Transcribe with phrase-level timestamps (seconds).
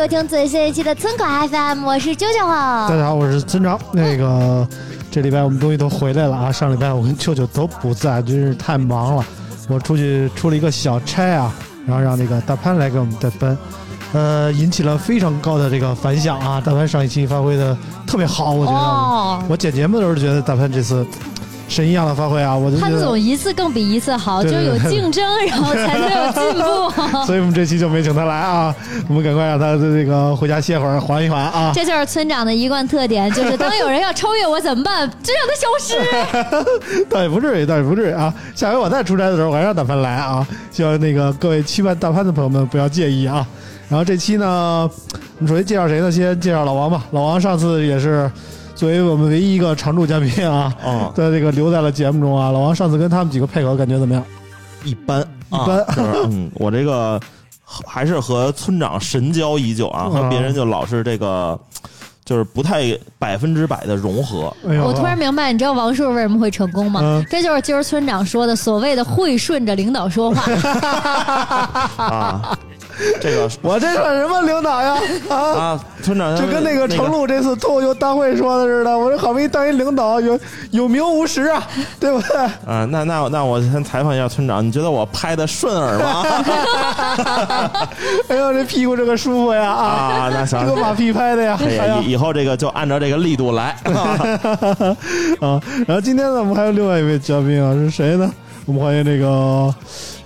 [0.00, 3.78] 收听最新一期的村口 FM，我是啾啾大家好，我是村长。
[3.92, 4.66] 那个
[5.10, 6.50] 这礼拜我们终于都回来了啊！
[6.50, 9.22] 上礼拜我跟舅舅都不在，真是太忙了。
[9.68, 11.52] 我出去出了一个小差啊，
[11.86, 13.58] 然后让那个大潘来给我们代班，
[14.14, 16.62] 呃，引起了非常高的这个反响啊！
[16.64, 17.76] 大潘上一期发挥的
[18.06, 18.78] 特别好，我觉得。
[18.78, 21.06] 哦，我剪节目的时候觉得大潘这次
[21.70, 22.90] 神一样的发挥啊，我就觉得。
[22.90, 26.90] 潘总一次更比一次好，就对对对有竞争，然后才能有进步。
[27.24, 28.74] 所以我们这期就没请他来啊，
[29.08, 31.70] 我们赶快让他这个回家歇会儿，缓一缓啊。
[31.72, 35.08] 这就是村长的一贯特点，就是当有人要超越我怎么办？
[35.22, 37.04] 就让他消失。
[37.08, 38.34] 倒也不至于，倒也不至于啊。
[38.54, 40.44] 下回我再出差的时候，我还让大潘来啊。
[40.72, 43.46] 希望那个各位期盼大潘的朋友们不要介意啊。
[43.88, 44.90] 然后这期呢，
[45.38, 46.10] 我们首先介绍谁呢？
[46.10, 47.04] 先介绍老王吧。
[47.12, 48.30] 老王上次也是
[48.80, 52.50] 作为我们唯一一个常驻嘉宾啊，哦，在这个留在了节目中啊。
[52.50, 54.24] 老王上次跟他们几个配合感觉怎么样？
[54.84, 57.20] 一般一般啊就是嗯，我这个
[57.62, 61.60] 还是和村长神交已久啊，和别人就老是这个，
[62.24, 64.50] 就是不太百分之百的融合。
[64.66, 67.00] 哎，我突然明白，你知道王叔为什么会成功吗？
[67.04, 70.40] 嗯这就是今儿村长说的所谓的会顺着领导说话。
[72.02, 72.58] 啊，
[73.20, 74.98] 这个 我这算什么领导呀？
[75.28, 75.36] 啊！
[75.36, 80.38] 啊，村长就跟那个程璐这次脱口秀大会说的似的，我这好不容易当一领导，有
[80.70, 81.66] 有名无实啊，
[81.98, 82.36] 对不对？
[82.66, 86.24] 啊，那那那我先采访一下村长，你觉得我拍的顺耳吗？
[88.28, 89.84] 哎呦，这屁股这个舒服呀啊！
[89.84, 91.58] 啊，那行这，个马屁拍的呀，
[92.04, 93.76] 以以后这个就按照这个力度来。
[95.40, 95.60] 啊！
[95.86, 98.30] 然后今天呢，我们还有另外一位嘉宾啊，是谁呢？
[98.66, 99.74] 我们欢迎这个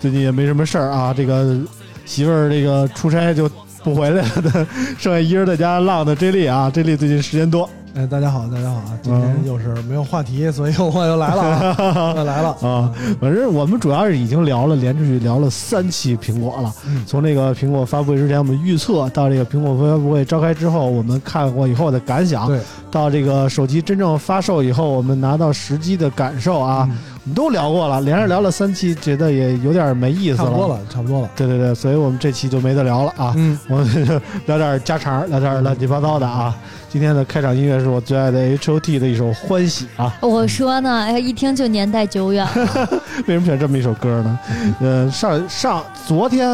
[0.00, 1.56] 最近也没什么事儿啊，这个
[2.04, 3.48] 媳妇儿这个出差就
[3.82, 4.66] 不回来了的，
[4.98, 8.98] 剩下一人在家浪的 J 莉啊，J 莉最近时间多哎，大家好，大家好啊！
[9.00, 12.48] 今天又是没有话题，所以我又来了啊， 又来了。
[12.60, 12.92] 啊。
[13.20, 16.74] 反正我们主要是已经聊了，连着去聊了三期苹果了。
[16.88, 22.58] 嗯从这个苹果发布会之前我们预测，到这个苹果发布会召开之后我们看过以后的感想，对，
[22.90, 26.90] 到这个手机真正发售以后我们拿到实机的感受啊，
[27.24, 31.30] 们都聊过了，连着聊了三期，觉得也有点没意思了差不多了，差不多了。
[31.34, 36.54] 对对对，所以我们这期就没得聊了啊，嗯，我们就 聊点家常，聊点乱七八糟的啊。
[36.90, 42.46] 今天的开场音乐是我最爱的 H.O.T 的一首《欢喜》啊，我说呢，哎，一听就年代久远。
[43.26, 44.38] 为什么选这么一首歌呢？
[44.80, 46.48] 呃，上上昨天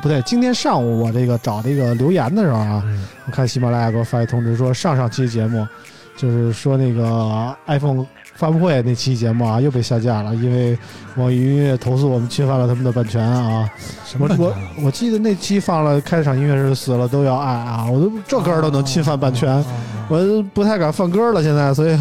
[0.00, 5.66] 不对，今天上午我这个找这个留言的时候啊，嗯我看喜马拉雅给我发一通知说，上上期节目
[6.16, 10.76] 就是说那个 iPhone 发布会那期节目啊又被下架了，因为
[11.16, 13.48] 网易云音乐投诉我们侵犯了他们的版权啊。
[13.48, 13.68] 我我
[14.06, 14.68] 什么版权啊？
[14.84, 19.64] 我记得那期放了开场音乐是死了都要爱啊，我都这歌都能侵犯版权，啊
[20.08, 21.96] 我都不太敢放歌了现在，所以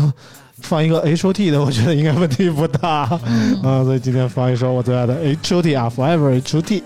[0.62, 3.08] 放一个 H.O.T 的，我觉得应该问题不大。
[3.25, 6.84] 嗯啊，所以今天放一首我最爱的 H.O.T 啊，Forever H.O.T。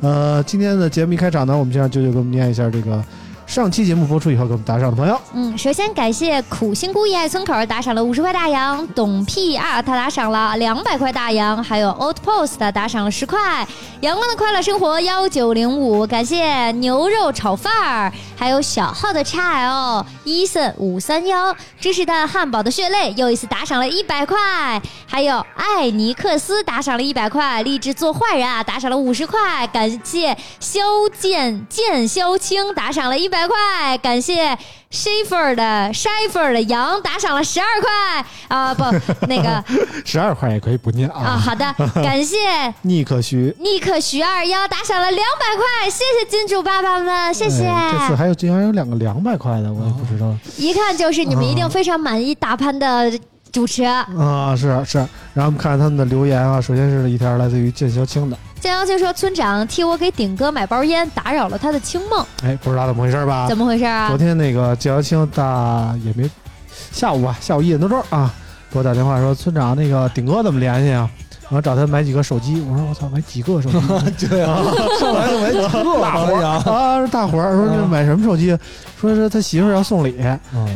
[0.00, 3.02] 呃，今天的节目一开场呢，我们先让舅舅给我们念一下这个
[3.50, 5.20] 上期节目播出以后给我们打赏的朋友。
[5.34, 13.66] 嗯，首先感谢苦心孤诣爱村口打赏了五十块大洋，董 P 二他打赏了两百块大洋，还有 Old Post 打赏了十块，
[14.02, 24.38] 阳光的快乐生活幺九零五，感谢牛肉炒饭，还有小号的 XL 伊森五三幺，芝士蛋汉堡的血泪又一次打赏了一百块，
[25.08, 30.80] 还有艾尼克斯打赏了一百块，励志做坏人啊打赏了五十块，感谢萧
[31.18, 34.56] 剑剑萧青打赏了一百块，感谢
[34.90, 38.84] Schiffer 的 Schiffer 的羊打赏了十二块啊不
[39.26, 39.62] 那个
[40.04, 41.36] 十二块也可以不念啊啊。
[41.36, 41.72] 好的，
[42.02, 42.36] 感谢
[42.82, 47.64] 尼克徐，尼克徐二幺打赏了两百块，谢谢金主爸爸们，谢谢。
[47.64, 50.34] 哎这次还有竟然有两个两百块的，我也不知道。
[50.56, 53.12] 一看就是你们一定非常满意大潘的
[53.52, 53.84] 主持。
[53.84, 54.98] 啊，是是。
[55.32, 63.46] 然后我们看看他们的留言啊，首先是一条来自于剑小青的，江阳青说：“村长替我给顶哥买包烟，打扰了他的清梦，哎，不知道怎么回事吧？
[63.48, 64.18] 怎么回事啊昨？
[64.18, 66.30] 天那个剑小青大也没
[66.92, 68.30] 下午吧，下午一点多钟啊，
[68.70, 71.08] 给我打电话说村长那个顶哥怎么联系啊？
[71.48, 73.70] 我说找他买几个手机，我说我操，买几个手
[74.18, 74.28] 机？
[74.28, 74.62] 对啊，
[75.00, 75.68] 上来就买几个
[76.00, 78.56] 大伙啊，大伙儿说这买什么手机？
[79.00, 80.14] 说是他媳妇儿要送礼，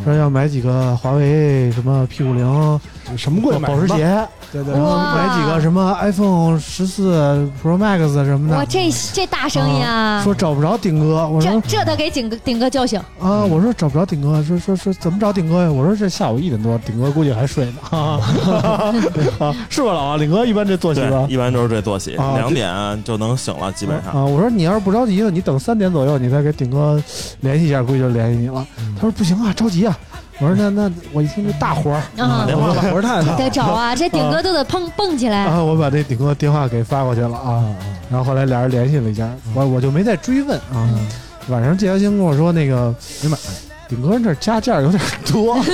[0.03, 2.81] 说要买几个华为什么 P 五零
[3.17, 8.57] 什么贵买保时，捷，对对然后买几个什么 iPhone 十四 Pro Max 什么的。
[8.57, 10.23] 哇，这这大生意啊！
[10.25, 12.99] 说找不着顶哥，我说这得给顶哥顶哥叫醒。
[13.21, 15.71] 啊，我说找不着顶哥，说说说怎么找顶哥呀？
[15.71, 18.21] 我说这下午一点多，顶哥估计还睡呢，啊，
[19.69, 20.19] 是吧，老王？
[20.19, 21.27] 顶哥一般这作息吧，？
[21.29, 24.13] 一般都是这作息，啊两点就能醒了，基本上。
[24.13, 27.03] 啊，我说你要是不着急，你等三点左右，你再给顶哥
[27.41, 28.67] 联系一下，估计就联系你了。
[28.97, 29.99] 他说不行啊，着急啊。
[30.41, 35.45] 我说那那我一听这大活儿啊电话吧活儿太大得找啊，这顶哥都得蹦蹦起来。
[35.45, 37.65] 啊，我把这顶哥电话给发过去了啊。
[38.11, 40.89] 然后后来俩人联系了一下，我我就没再追问啊。
[41.49, 43.39] 晚上谢小青跟我说那个没买，
[43.89, 45.01] 顶哥这加价有点
[45.31, 45.57] 多，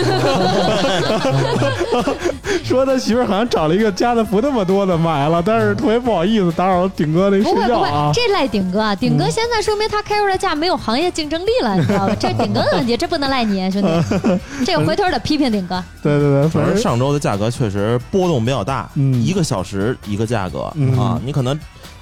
[2.65, 8.13] 说他媳妇儿好像找了一个加的不那么多的买了，但是特别不好意思打扰顶哥那不会不睡觉啊会，。
[8.15, 12.15] 这赖顶哥，顶哥现在说明他开出来价没有行业竞争力了，你知道吧？
[12.19, 13.89] 这是顶哥的问题，这不能赖你，兄弟。
[14.67, 15.83] 这个回头得批评顶哥。
[16.03, 21.59] 对对对，反正反正上周的价格确实波动比较大，嗯一个小时一个价格、嗯啊，你可能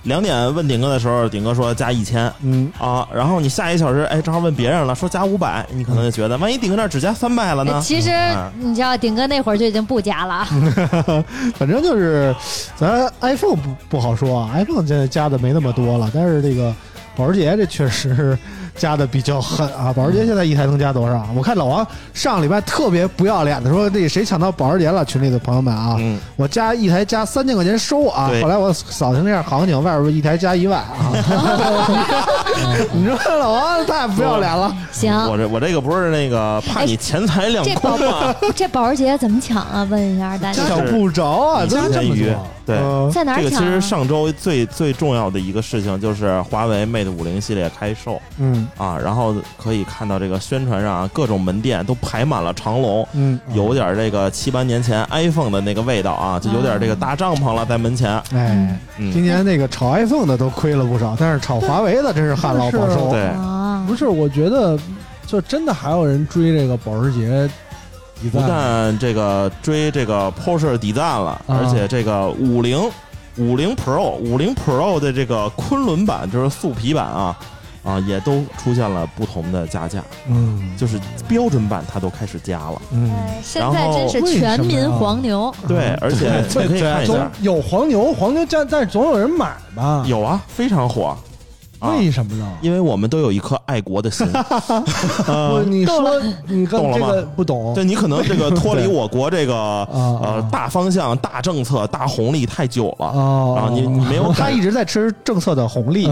[0.08, 7.80] 两点问顶哥的时候，顶哥说加一千嗯啊，然后你下一小时，哎，正好问别人了，说加五百，你可能就觉得，万一顶哥那儿只加三百了呢？
[7.80, 10.44] 其实啊你知道，顶哥那会儿就已经不加了。
[11.54, 12.34] 反正就是
[12.74, 16.74] 咱 iPhone 不不好说啊，iPhone 现在加的没那么多了，但是这个
[17.14, 18.36] 保时捷这确实
[18.78, 19.92] 加的比较狠啊。
[19.92, 21.28] 保时捷现在一台能加多少？
[21.34, 25.04] 我看老王上礼拜特别不要脸的说，这谁抢到保时捷了？
[25.04, 28.30] 群里的朋友们啊，嗯，我加一台加三千块钱收啊。
[28.40, 31.12] 后来我扫听了一下行情，外边一台加一万啊。
[32.92, 38.34] 你说老王太不要脸了，行，我这我这个不是那个怕你钱财两空吗？
[38.54, 39.86] 这保时捷怎么抢啊？
[39.90, 42.76] 问一下大家，抢不着啊，一真这么多，对。
[42.76, 43.56] 呃在哪儿这个其？
[43.56, 58.10] 实上周最最重要的一个事情就是华为 Mate 五零系列开售嗯啊，然后可以看到这个宣传上啊，各种门店都排满了长龙，嗯，有点这个七八年前 iPhone 的那个味道啊，就有点这个搭帐篷了在门前。
[58.34, 58.78] 哎。
[58.98, 63.10] 嗯，今年那个炒 iPhone 的都亏了不少，但是炒华为的真是旱涝保收。
[63.10, 64.76] 对啊，不是，我觉得
[65.24, 67.48] 就真的还有人追这个保时捷
[68.32, 72.80] 不，但这个追这个 Porsche 底赞了，啊而且这个五零
[73.36, 77.38] 五零 Pro 五零 Pro 的这个昆仑版就是素皮版啊
[77.88, 82.82] 啊也都出现了不同的加价，嗯就是标准版它都开始加了。
[82.90, 85.52] 嗯，哎现在真是全民黄牛。
[85.66, 90.04] 对，而且你可以看一总下，有黄牛，黄牛加，但是总有人买吧？
[90.06, 91.16] 有啊，非常火
[91.78, 92.46] 啊，为什么呢？
[92.60, 94.26] 因为我们都有一颗爱国的心。
[95.26, 97.08] 不，你说你跟懂了吗？
[97.10, 97.74] 这个不懂。
[97.74, 103.06] 对你可能这个脱离我国这个呃啊大方向、大政策、大红利太久了。
[103.06, 106.04] 啊啊，你你没有感他一直在吃政策的红利，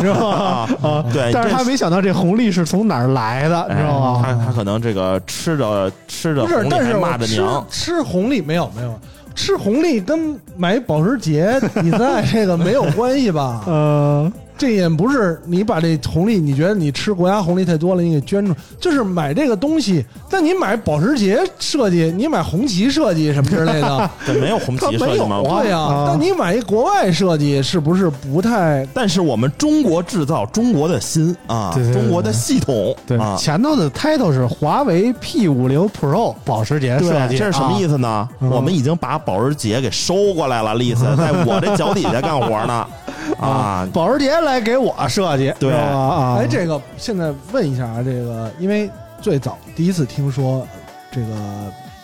[0.00, 0.36] 知道吗？
[0.36, 4.44] 啊啊，对，但是这他没想到这红利是从哪儿来的，你知道吗他吗？
[4.46, 8.98] 他可能这个吃着吃着不是红，利还但是我骂着娘，吃吃红利没有没有，
[9.34, 13.62] 吃红利跟买保时捷比赛这个没有关系吧？
[13.66, 14.32] 呃，
[14.64, 20.02] 这也不是你把这红利，你觉得你吃国家红利太多了，你给捐出，就是买这个东西。
[20.30, 25.42] 但你买保时捷设计，你买红旗设计什么之类的， 对，没有红他没有旗设计吗？
[25.46, 28.88] 啊对呀、啊但你买一国外设计，是不是不太？
[28.94, 37.98] 但是我们中国制造，中国的心啊，对对对中国的系统，对，啊，前头的 title 是华为 P 五零 Pro 保时捷设，计，这是什么意思？
[37.98, 38.26] 呢？
[38.40, 42.86] 嗯我们已经把保时捷给收过来了，丽丝在我这脚底下干活呢，
[43.38, 45.72] 啊，保时捷来给我设计，对。
[45.72, 48.90] 啊，哎，这个现在问一下啊，这个因为
[49.20, 50.66] 最早第一次听说
[51.10, 51.26] 这个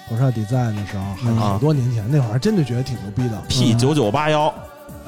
[0.09, 1.37] 我上 design 的时候，还嗯。
[1.37, 3.41] 好多年前，那会儿还真的觉得挺牛逼的。
[3.49, 4.53] P 九九八幺，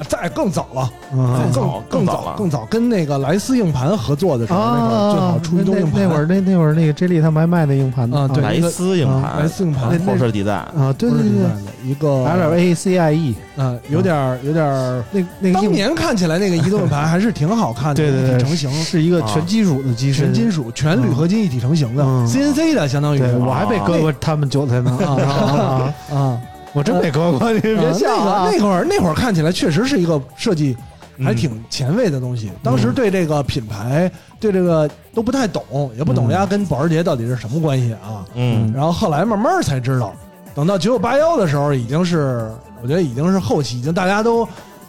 [0.07, 1.33] 再更早了，嗯。
[1.43, 2.35] 更早更更早了。
[2.37, 5.93] 更早跟那个莱斯硬盘合作的时候，那会儿最好出移动硬盘。
[5.93, 8.19] 那那会儿那那会儿那个 J 莉他们还卖那硬盘呢。
[8.19, 9.89] 啊对莱斯硬盘，莱斯硬盘。
[9.91, 11.89] 那那 Porsche 底赞，啊，对对对对。
[11.89, 15.03] 一个，L A C I E，啊，有点儿有点儿。
[15.11, 23.21] 那那个当年看起来那个移动硬盘还是挺好看的，对对对成型，是一个全金属的机身，全金属、全铝合金一体成型的嗯，CNC 的，相当于。
[23.45, 24.97] 我还被割过他们韭菜呢。
[25.01, 25.93] 啊。
[26.11, 26.17] 啊。
[26.17, 26.41] 啊！
[26.73, 26.75] 啊。
[26.75, 28.49] 我真没割过，你别呃笑啊！
[28.51, 30.75] 那个那会儿那会儿看起来确实是一个设计
[31.23, 32.51] 还挺前卫的东西。
[32.63, 38.25] 当时对这个品牌对这个都不太懂，也不懂呀，跟保时捷到底是什么关系啊？
[38.33, 40.13] 嗯，然后后来慢慢才知道，
[40.55, 42.51] 等到九九八幺的时候，已经是
[42.81, 44.47] 我觉得已经是后期，已经大家都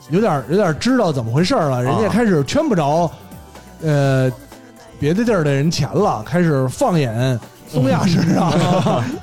[0.08, 3.10] 有点有点知道怎么回事了，人家开始圈不着，
[3.82, 4.32] 呃，
[4.98, 7.38] 别的地儿的人钱了，开始放眼
[7.72, 8.50] 东亚市场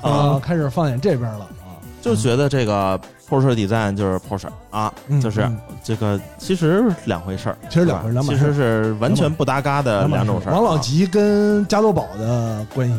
[0.02, 1.51] 啊，开始放眼这边了啊。
[2.02, 10.54] 就觉得这个 Porsche Design 就是 Porsche 啊，嗯就是嗯这个其实两回事儿，其实两回两码事儿其实是完全不搭嘎的两种事儿。
[10.54, 12.96] 王老啊吉跟加多宝的关系，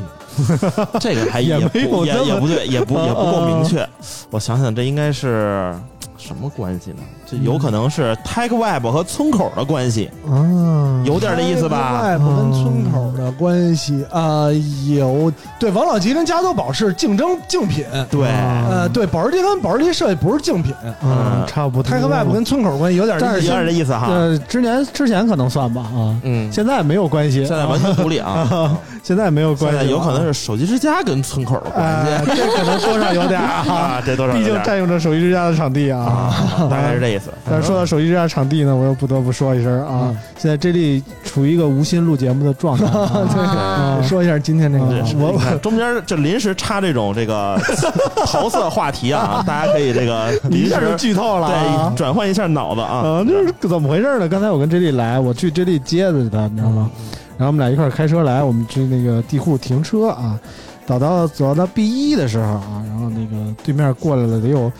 [1.00, 3.86] 这个还也也不也没有这么也不对，也不啊也不够啊明确。
[4.30, 5.74] 我想想，这应该是
[6.16, 7.02] 什么关系呢？
[7.32, 14.48] 这有可能是 Tech Web 和村口的关系，啊，有点这意思吧？？Web 跟村口的关系啊、
[14.86, 21.82] 有对王老吉跟加多宝是竞争竞品，对，啊呃，对保时捷跟保时捷设计不是竞品，嗯，差不多。
[21.82, 24.08] 泰克外部跟村口关系有点有点这意思哈。
[24.10, 36.02] 呃，之前之前可能算吧啊，嗯，现在没有关系，现在完全独立啊， 现在没有关系了，现在有可能是手机之家跟村口的关哎，系这可能多少有点儿啊，啊，这多少有毕竟点占用着手机之家的场地啊。
[36.02, 37.32] 啊，大概是这意思。
[37.48, 44.00] 但是说到手机这家场地呢，我又不得不说一声啊嗯，现在 J D 处于一个无心录节目的状态 啊。
[44.00, 44.84] 啊说一下今天这个
[45.16, 47.58] 我中间就临时插这种这个
[48.26, 51.96] 桃色话题啊，大家可以这个临 一下就时剧透了啊对！
[51.96, 52.96] 转换一下脑子啊。
[52.96, 54.28] 啊，这是怎么回事呢？
[54.28, 56.90] 刚才我跟 J 莉来，我去 J 莉接的他，你知道吗？
[57.38, 60.38] 然后我们俩一块儿开车来，我们去那个地库停车啊。
[60.86, 64.70] 走到走到 B 一的时候啊，然后那个对面过来了得有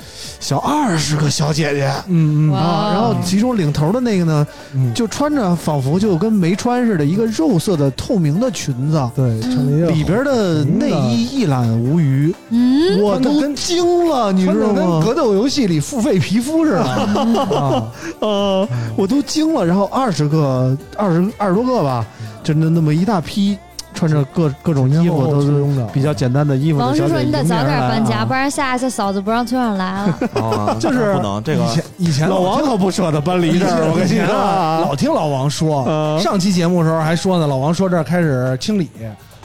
[0.41, 1.93] 小二十个小姐姐。
[2.09, 2.53] 嗯嗯。
[2.53, 14.75] 啊，然后其中领头的那个呢，嗯，就穿着仿佛就跟没穿似的，一个肉色的透明的裙子，对，穿了一个里边的内衣一览无余，嗯，我都跟惊了，你知道吗？
[14.75, 16.83] 跟格斗游戏里付费皮肤似的。
[16.83, 17.89] 啊，
[18.21, 19.65] 呃，我都惊了。
[19.65, 22.05] 然后二十个、二十二十多个吧，
[22.43, 23.57] 就那那么一大批，
[23.95, 30.19] 穿着各各种衣服，都是，比较简单的衣服王叔说小姐姐你得早点搬家，不然然下一次嫂子不让村长来了。
[30.43, 38.91] 啊，就是不能这个以前以前老王可不舍得搬离这儿，我跟你说啊，老听老王说，呃上期节目的时候还说呢，老王说这儿开始清理。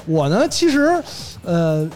[0.06, 1.02] 我呢，其实
[1.44, 1.88] 呃，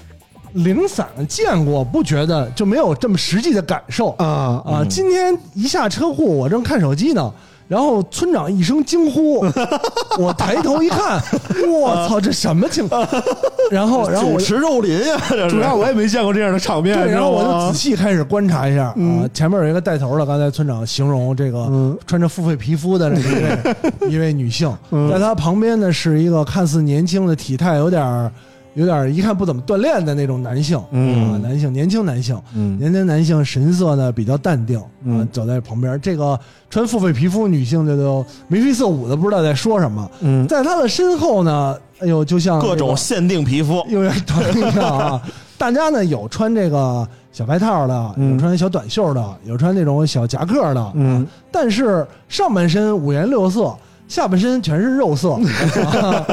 [0.53, 4.63] 零散的见过，不觉得就没有这么实际的感受啊啊。
[4.81, 7.31] 嗯今天一下车库，我正看手机呢。
[7.71, 9.45] 然后村长一声惊呼，
[10.19, 11.21] 我抬头一看，
[11.71, 13.07] 我操，这什么情况？
[13.71, 21.97] 然后，然后我主持肉林呀，这主要我也没见过这样的场面，对，然后我就仔细开始观察一下啊嗯，前面有一个带头的，刚才村长形容这个嗯。
[22.05, 25.09] 穿着付费皮肤的这一位一位女性，嗯。
[25.09, 28.29] 在她旁边呢是一个看似年轻的体态有点儿
[28.73, 35.99] 有点一看不怎么锻炼的那种男性，嗯啊，男性年轻男性，嗯年轻男性神色呢比较淡定，啊嗯，走在旁边。
[36.01, 40.09] 这个穿付费皮肤女性就都眉飞色舞的，不知道在说什么。
[40.21, 43.83] 嗯在他的身后呢，哎呦，就像各这个种限定皮肤。
[45.57, 53.75] 大家呢有穿这个小外套的，嗯有穿小短袖的，有穿那种小夹克的，嗯，但是上半身五颜六色。
[54.11, 55.39] 下半身全是肉色，
[55.87, 56.25] 啊，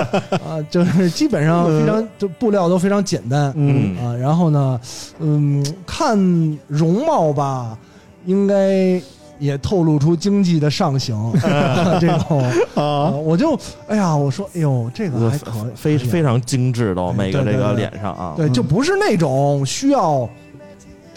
[0.45, 3.97] 啊就是基本上非常，就布料都非常简单，嗯。
[4.05, 4.81] 啊，然后呢，
[5.21, 6.19] 嗯，看
[6.67, 7.79] 容貌吧，
[8.27, 9.01] 应该
[9.39, 11.33] 也透露出经济的上行，
[12.01, 12.43] 这种。
[12.75, 13.57] 啊，啊，我就
[13.87, 20.29] 哎呀，我说，哎呦，这个还可非非常精致的每个这个脸上啊，对，就不是那种需要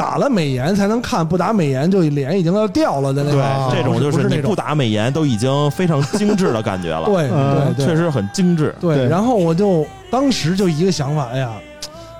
[0.02, 3.40] 打了美颜才能看，不打美颜就脸已经要掉了的那种。
[3.40, 4.56] 对，这种就是那种你不。
[4.56, 7.30] 打美颜都已经非常精致的感觉了， 对
[7.76, 8.74] 对，确实很精致。
[8.80, 11.52] 对然后我就当时就一个想法，哎呀，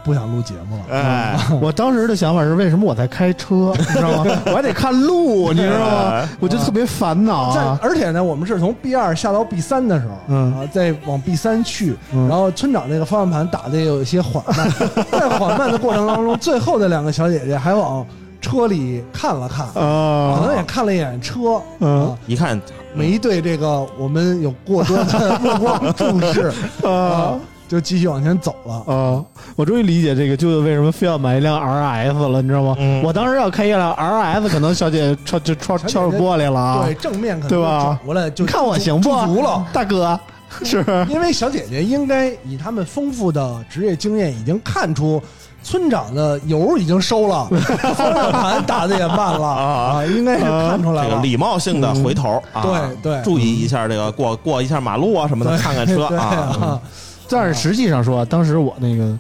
[0.04, 0.84] 不想录节目了。
[0.96, 4.32] 哎， 我当时的想法是，为什么我在开车，你知道吗？
[4.48, 6.12] 我还得看路，你知道吗？
[6.14, 6.30] 哎？
[6.40, 7.78] 我就特别烦恼。
[7.82, 10.54] 而且呢，我们是从 B 二下到 B 三的时候，嗯。
[10.58, 12.28] 啊，再往 B 三去，嗯。
[12.28, 14.70] 然后村长那个方向盘打的有一些缓慢，
[15.12, 18.06] 在缓慢的过程当中，最后的两个小姐姐还往
[18.42, 22.08] 车里看了看，可能也啊，看了一眼车，嗯。
[22.08, 22.60] 啊，一看
[22.94, 26.52] 没对这个我们有过多的目光注视
[26.84, 27.40] 啊啊，
[27.72, 28.94] 就继续往前走了。
[28.94, 29.24] 啊！
[29.56, 32.76] 我终于理解这个舅舅为什么非要买一辆 RS 了，你知道吗？
[32.78, 36.84] 嗯我当时要开一辆 RS，可能小姐敲就敲敲着玻璃了啊！
[36.86, 39.10] 对，正面可能对吧过来就你看我行不？
[39.10, 39.66] 驻足了。
[39.72, 40.20] 大哥，
[40.64, 45.24] 是因为小姐姐应该以他们丰富的职业经验，已经看出
[45.64, 47.48] 村长的油已经收了，
[47.96, 51.10] 方向盘打的也慢了啊，应该是看出来了。
[51.10, 56.82] 这个礼貌性的回头啊，对对注意一下这个过过一下马路啊什么的，对看看车啊，
[57.32, 59.18] 但是实际上说，当时我那个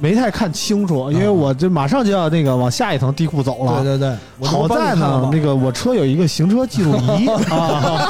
[0.00, 3.82] 没太看清楚，因为我这马上就要那个往下一层地库走了。
[3.82, 7.28] 对对对，好在呢，那个我车有一个行车记录仪。
[7.28, 8.08] 啊，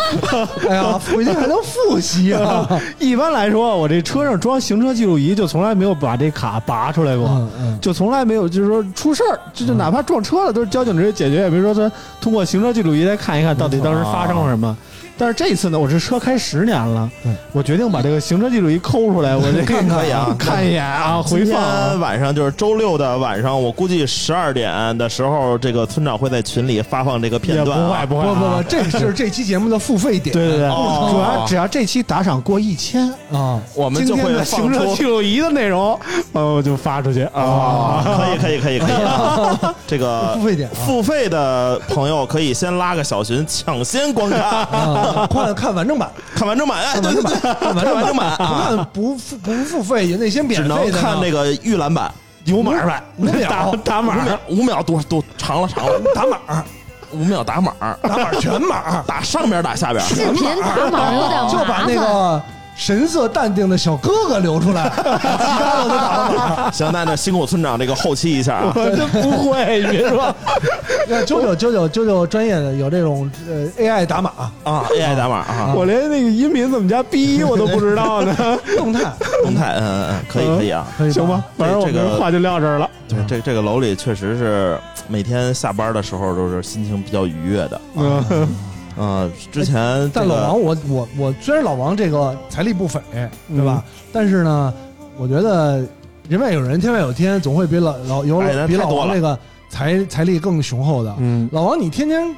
[0.68, 2.66] 哎呀，回去还能复习啊。
[2.98, 7.78] 一般来说，我这车上装行车记录仪，就从来没有把这卡拔出来过，嗯嗯。
[7.80, 14.76] 就从来没有就是说出事儿，就就哪怕撞车了，都是交警直接解决，也没说他通过行车记录仪来看一看到底当时发生了什么。
[15.20, 21.92] 但是这一次呢，我这车开十年了对，我决定把这个行车记录仪抠出来，我这 看可以啊 看一眼啊，回放啊。
[22.00, 28.00] 晚上就是周六的晚上，我估计十二点的时候，这个村长会在群里发放这个片段、啊。
[28.00, 28.26] 会不会。
[28.26, 28.64] 不不不，啊。
[28.66, 30.32] 这是 这期节目的付费点。
[30.32, 31.08] 对对对，哦。
[31.10, 35.98] 主要只要这期打赏过一千，啊，我们就会行车记录仪的内容，
[36.32, 37.24] 呃，我就发出去。
[37.24, 39.04] 啊啊，，可以可以可以可以。
[39.04, 39.74] 啊！
[39.86, 40.74] 这个付费点啊。
[40.86, 52.12] 付费的朋友可以先拉个小群，抢先观看，啊， 看看完整版，看完整版，哎，对对对，看完整版不啊，看不付不付费那些免只能费的呢看那个预览版，
[52.44, 54.16] 有码版，五秒打码
[54.48, 56.64] 五秒多多长了长了，打码，
[57.12, 61.86] 五秒打码，打码全码，打上边打下边，视频打码有点就把麻烦。
[61.86, 62.42] 那个
[62.80, 66.70] 神色淡定的小哥哥流出来， 其他的都打了码。
[66.72, 68.72] 行，那那辛苦村长这个后期一下啊。
[68.74, 70.34] 我 真不会，你别说，
[71.06, 74.30] 那九九九九九九专业的有这种呃 AI 打码
[74.64, 78.34] 啊，AI 打码啊，我连那个音频怎么加逼我都不知道呢。
[78.78, 79.00] 动态，
[79.44, 80.86] 动态，嗯嗯嗯，可以可以啊。
[80.96, 82.88] 可以行吧，反正我个话就撂这儿了。
[83.06, 87.80] 对，这这个楼里确实是每天下班的时候都是心情比较愉悦的。
[87.96, 88.48] 嗯，
[88.98, 93.00] 嗯，之前这个但老王，我我我虽然老王这个财力不菲，
[93.48, 93.84] 对吧？
[94.12, 94.72] 但是呢，
[95.16, 95.84] 我觉得
[96.28, 101.14] 人外有人，天外有天，总会比老老有哎比老王这个财财力更雄厚的。
[101.18, 102.34] 嗯，老王，你天天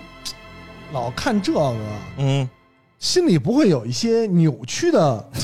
[0.93, 1.75] 老看这个，
[2.19, 2.49] 嗯，
[2.99, 5.17] 心里不会有一些扭曲的？
[5.35, 5.41] 不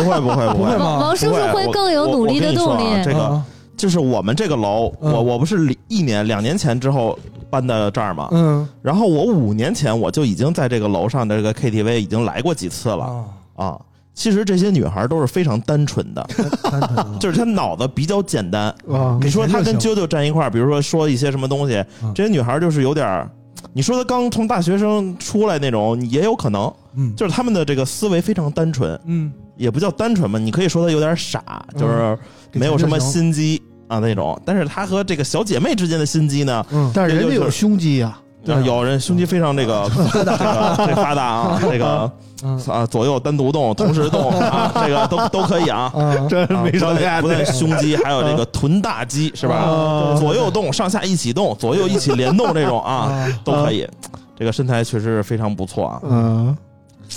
[0.00, 3.02] 会不会会不会吗王王叔叔会更有努力的动力。
[3.04, 3.44] 这个啊
[3.76, 7.18] 就是我们这个楼，嗯我我不是一年两年前之后
[7.52, 8.66] 搬到这儿嘛，嗯。
[8.80, 13.04] 然后我五年前我就已经在这个楼上的这个 KTV 已经来过几次了。
[13.04, 13.24] 啊，
[13.66, 13.80] 啊。
[14.14, 16.26] 其实这些女孩都是非常单纯的，
[16.70, 17.16] 单纯的。
[17.20, 18.64] 就是她脑子比较简单。
[18.90, 23.30] 啊，你说她跟啾啾站一块儿，比如说说一些什么东西嗯，这些女孩就是有点儿，
[23.72, 27.14] 你说她刚从大学生出来那种，也有可能，嗯。
[27.16, 32.18] 就是他们的这个思维非常单纯，嗯，也不叫单纯吧，你可以说她有点傻，就是
[32.52, 34.40] 没有什么心机啊那种。
[34.44, 42.10] 但是她和这个小姐妹之间的心机呢，嗯但是人家有胸肌呀，对啊有人胸肌非常这个这个这发达啊，这个
[42.44, 45.92] 嗯啊左右单独动、同时动啊，这个都都可以啊。
[45.94, 49.54] 啊，真啊没少不但见不但胸肌，还有这个臀大肌，是吧？
[49.54, 53.86] 啊左右动，上下一起动，左右一起联动这种啊，啊都可以。
[54.34, 56.56] 这个身材确实是非常不错啊，嗯，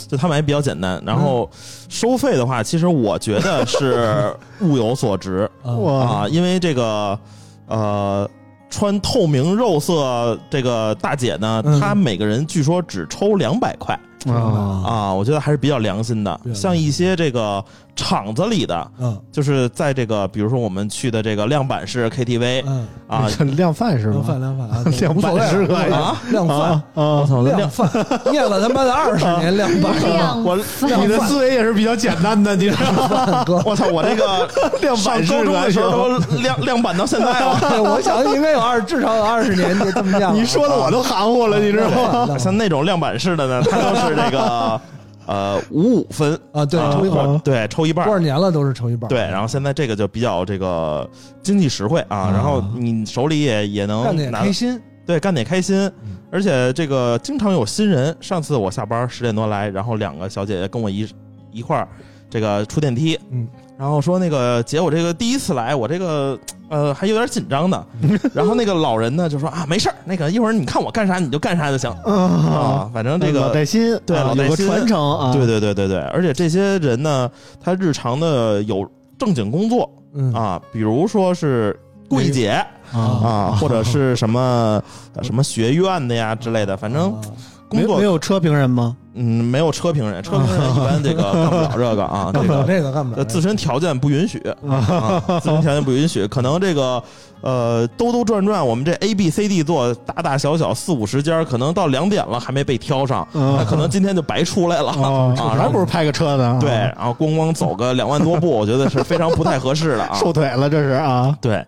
[0.07, 1.01] 就他们还比较简单。
[1.05, 1.49] 然后
[1.89, 7.19] 收费的话，其实我觉得是物有所值啊因为这个
[7.67, 8.29] 呃。
[8.67, 17.63] 穿透明肉色这个大姐呢，嗯她每个人据说只抽两百块啊，啊，我觉得还是比较良心的像一些这个
[17.95, 19.17] 厂子里的，嗯。
[19.31, 23.27] 就是在这个比如说我们去的这个量板式 KTV 嗯，啊，
[23.57, 24.13] 量贩是吗？
[24.13, 26.57] 量贩量贩啊，量无所谓贩 是可以啊，量贩。
[26.57, 26.83] 啊？
[26.93, 27.89] 我，操量贩，
[28.31, 30.57] 念了他妈的二十年量贩，量我
[30.97, 33.43] 你的思维也是比较简单的，你知道吗？
[33.45, 34.47] 哥， 我操，我这个
[34.81, 37.59] 量上贩式高中的时候可都亮亮板到现在了。
[37.69, 40.33] 对我想应该有二，至少有二十年就这么样。
[40.33, 41.89] 你说的我都含糊了，你知道
[42.27, 42.37] 吗？
[42.37, 44.79] 像那种量板式的呢，它都是这个
[45.27, 48.19] 呃五五分啊，对，啊抽一半，对，抽一半多少。
[48.19, 49.07] 年了都是抽一半。
[49.09, 51.09] 对，然后现在这个就比较这个
[51.41, 54.81] 经济实惠啊，啊然后你手里也也能干的也拿开心。
[55.05, 58.15] 对，干点开心嗯，而且这个经常有新人。
[58.19, 61.07] 上次我下班十点多来，然后两个小姐姐跟我一
[61.51, 61.87] 一块儿
[62.27, 67.85] 这个出电梯，嗯，然后说那个姐，我这个第一次来，我这个呃还有点紧张呢。
[68.33, 73.53] 然后那个老人呢就说啊，没事儿，那个一会儿你看我干啥你就干啥就行啊，啊，反正这个老个。
[73.53, 77.29] 带新，对老带新传承啊，对对对对对，而且这些人呢，
[77.61, 82.51] 他日常的有正经工作嗯啊，比如说是柜姐
[82.93, 84.81] 啊，啊，或者是什么
[85.15, 87.21] 呃什么学院的呀之类的，反正啊
[87.67, 88.95] 工作没没有车评人吗？
[89.15, 97.01] 嗯没有车评人，车评人一般这个干不了这个啊，这干不了个这个干不了自身条件不允许啊， 自身条件不允许，可能这个
[97.41, 106.45] 呃兜兜转转，我们这 A B C D 座大大小小四五十间，可能到两点了还没被挑上，嗯那可能今天就白出来了哦，啊，还不如拍个车呢？
[106.45, 106.59] 啊。
[106.59, 110.13] 对，，然后咣咣走个两万多步， 我觉得是非常不太合适的啊。
[110.15, 111.65] 瘦腿了这是啊，对，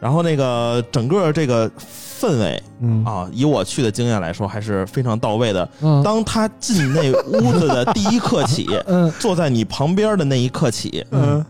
[0.00, 1.70] 然后那个整个这个
[2.20, 5.68] 氛围嗯啊，以我去的经验来说，还是非常到位的。
[5.80, 11.44] 嗯当他进那屋子的第一刻起， 嗯坐在你旁边的那一刻起，嗯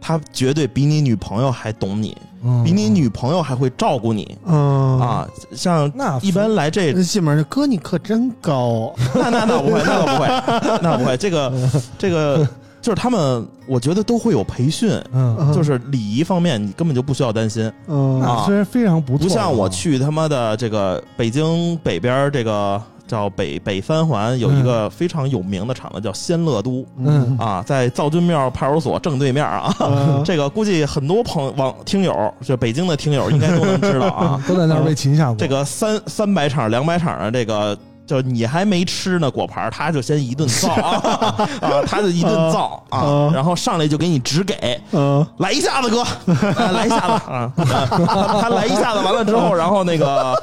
[0.00, 5.28] 他绝对比你女朋友还懂你，嗯比你女朋友还会照顾你嗯，啊。
[5.54, 10.28] 像那一般来这这信门哥你可真高，那那那不会，那不会，
[10.82, 11.16] 那不会。
[11.16, 11.52] 这个
[11.98, 12.46] 这个
[12.80, 17.70] 就是他们，我觉得都会有培训，嗯，就是礼仪方面你根本就不需要担心。
[17.86, 29.74] 嗯啊虽然非常不错，不像我去他妈的这个北京北边这个叫北北三环有一个非常有名的厂子叫仙乐都嗯啊，在造君庙派出所正对面啊。
[29.80, 34.42] 嗯 这个估计很多朋友网听友，就北京的听友应该都能知道啊。
[34.46, 35.36] 都在那儿被擒下过。
[35.36, 37.76] 这个三三百场、两百场的这个，
[38.08, 44.80] 就你还没吃呢果盘，他就先一顿造啊 啊，他就一顿造啊嗯，然后上来就给你直给。
[44.92, 47.52] 嗯来一下子哥，啊来一下子啊！
[47.54, 50.34] 他 他来一下子完了之后， 然后那个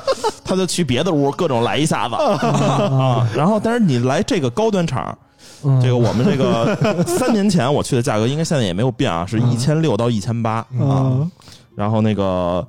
[0.43, 3.27] 他就去别的屋各种来一下子啊。
[3.33, 5.17] 然后，但是你来这个高端场，
[5.63, 10.67] 嗯这个我们这个三年前我去的价格，应该现在也没有变啊，是一千六到一千八啊。
[10.79, 11.31] 嗯
[11.75, 12.65] 然后那个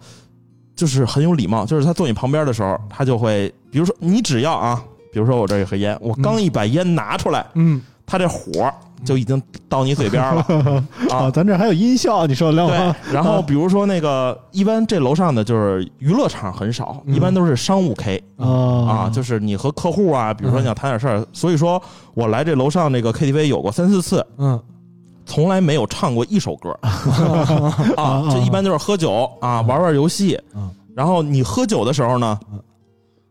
[0.77, 7.83] 就是很有礼貌，就是他坐你旁边的时候，他就会，比如说你只要啊，比如说我这有盒烟，我刚一把烟拿出来，嗯。
[8.09, 8.73] 他这火
[9.05, 10.41] 就已经到你嘴边了。
[11.11, 11.31] 啊，啊。
[11.33, 17.13] 咱这还有音效，你受得了对吗？，然后比如说那个，一般这楼上的就是娱乐场很少，嗯。
[17.17, 18.47] 一般都是商务 K 啊。
[18.47, 21.83] 啊，就是你和客户啊，比如说你想谈点事儿，所以说
[22.15, 24.63] 我来这楼上那个 KTV 有过三四次，嗯
[25.27, 26.71] 从来没有唱过一首歌。
[27.97, 30.41] 啊，这一般就是喝酒啊，玩玩游戏。
[30.55, 30.71] 嗯。
[30.95, 32.59] 然后你喝酒的时候呢嗯，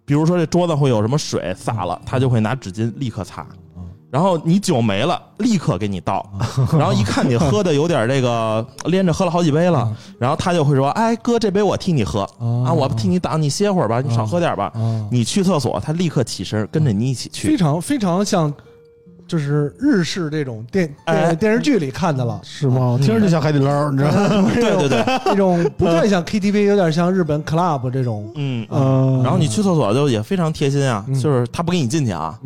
[0.05, 3.43] 比如说这桌子会有什么水洒了，他就会拿纸巾立刻擦。
[3.75, 3.83] 嗯。
[4.11, 6.23] 然后你酒没了，立刻给你倒。
[6.77, 12.21] 然后一看你喝的有点这个 连着喝了好几杯了，然后他就会说：“哎，哥，这杯我替你喝。
[12.39, 17.47] 啊，我替你挡，你歇会儿吧，你少喝点吧。”啊，你去厕所，他立刻起身跟着你一起去。
[17.49, 17.57] 非。
[17.57, 18.53] 常非常像，
[19.27, 22.91] 就是日式这种电哎电电视剧里看的了，是吗？
[22.91, 24.51] 我听着就像海底捞，你知道吗？
[24.53, 28.31] 对对对，这种不太像 KTV， 有点像日本 club 这种。
[28.35, 28.65] 嗯。
[28.69, 31.15] 嗯，然后你去厕所就也非常贴心啊，嗯。
[31.19, 32.37] 就是他不给你进去啊，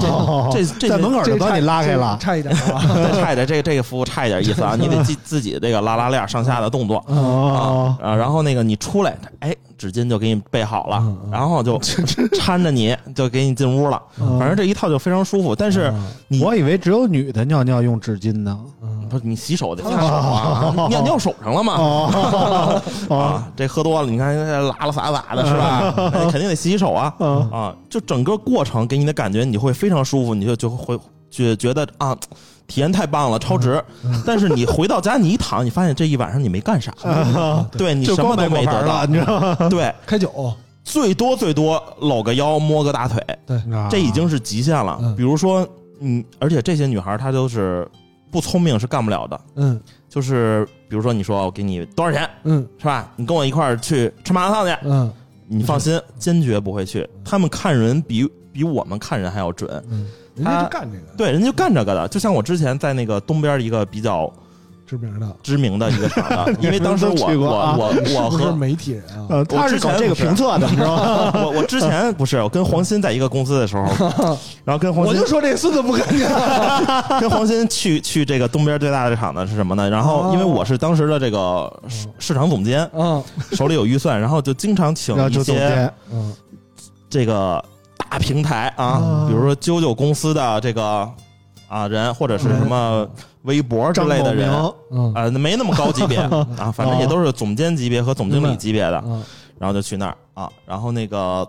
[0.00, 2.16] 这哦这这在门口就把你拉开了。
[2.20, 2.54] 差一点
[3.20, 7.02] 差一点，这个这个服务差一点意思啊，你得自 自己这个拉拉链上下的动作。
[7.06, 7.96] 哦。
[8.02, 11.78] 啊，然后那个你出来，哎，纸巾就给你备好了然后就
[12.34, 14.38] 搀着你就给你进屋了，嗯。
[14.38, 15.54] 反正这一套就非常舒服。
[15.56, 15.90] 但是
[16.26, 18.58] 你我以为只有女的尿尿用纸巾呢。
[18.82, 22.82] 嗯不是你洗手得擦手啊， 尿尿手上了嘛。
[23.08, 24.36] 啊，这喝多了，你看
[24.66, 25.94] 拉拉撒撒的是吧？
[26.30, 27.14] 肯定得洗洗手啊。
[27.20, 27.50] 嗯。
[27.50, 27.74] 啊！
[27.88, 30.98] 就整个过程给你的感觉，你会非常舒服，你就就会
[31.30, 32.14] 觉觉得啊，
[32.68, 33.82] 体验太棒了，超值。
[34.04, 34.22] 嗯。
[34.24, 36.94] 但是你回到家，你一躺，你发现这一晚上你没干啥，
[37.76, 39.04] 对你就什么都没得到。
[39.06, 39.56] 你知道吗？
[39.68, 40.54] 对，开酒，
[40.84, 44.96] 最多最多搂个腰，摸个大腿，对，这已经是极限了。
[45.02, 45.16] 嗯。
[45.16, 45.66] 比如说，
[46.00, 47.88] 嗯，而且这些女孩她都是
[48.30, 49.80] 不聪明是干不了的，嗯。
[50.08, 52.66] 就是比如说你说我给你多少钱嗯。
[52.78, 53.10] 是吧？
[53.16, 55.12] 你跟我一块儿去吃麻辣烫去，嗯。
[55.50, 57.08] 你放心，坚决不会去。
[57.24, 60.06] 他们看人比比我们看人还要准，嗯，
[60.38, 62.08] 人家就干这个，对，人家就干这个的。
[62.08, 64.32] 就像我之前在那个东边一个比较
[64.86, 67.46] 知名的，知名的一个厂子， 因为当时我我
[67.76, 71.32] 我我是和媒体人啊，呃，他是搞这个评测的， 你知道吗？
[71.44, 73.84] 我我之前不是我跟黄鑫在一个公司的时候，
[74.64, 76.26] 然后跟黄鑫我就说这孙子不干净，
[77.20, 79.90] 跟黄鑫去去这个东边最大的厂子是什么呢？
[79.90, 83.22] 然后因为我是当时的这个市市场总监，嗯
[83.52, 86.32] 手里有预算，然后就经常请一些，嗯。
[87.10, 87.64] 这个
[88.10, 91.10] 大平台啊啊，比如说啾啾公司的这个
[91.68, 93.06] 啊人，或者是什么
[93.42, 94.50] 微博之类的人
[95.14, 96.18] 啊，没那么高级别
[96.58, 99.22] 啊，反正也都是总监级别和总经理级别的，嗯。
[99.58, 101.46] 然后就去那儿啊，然后那个。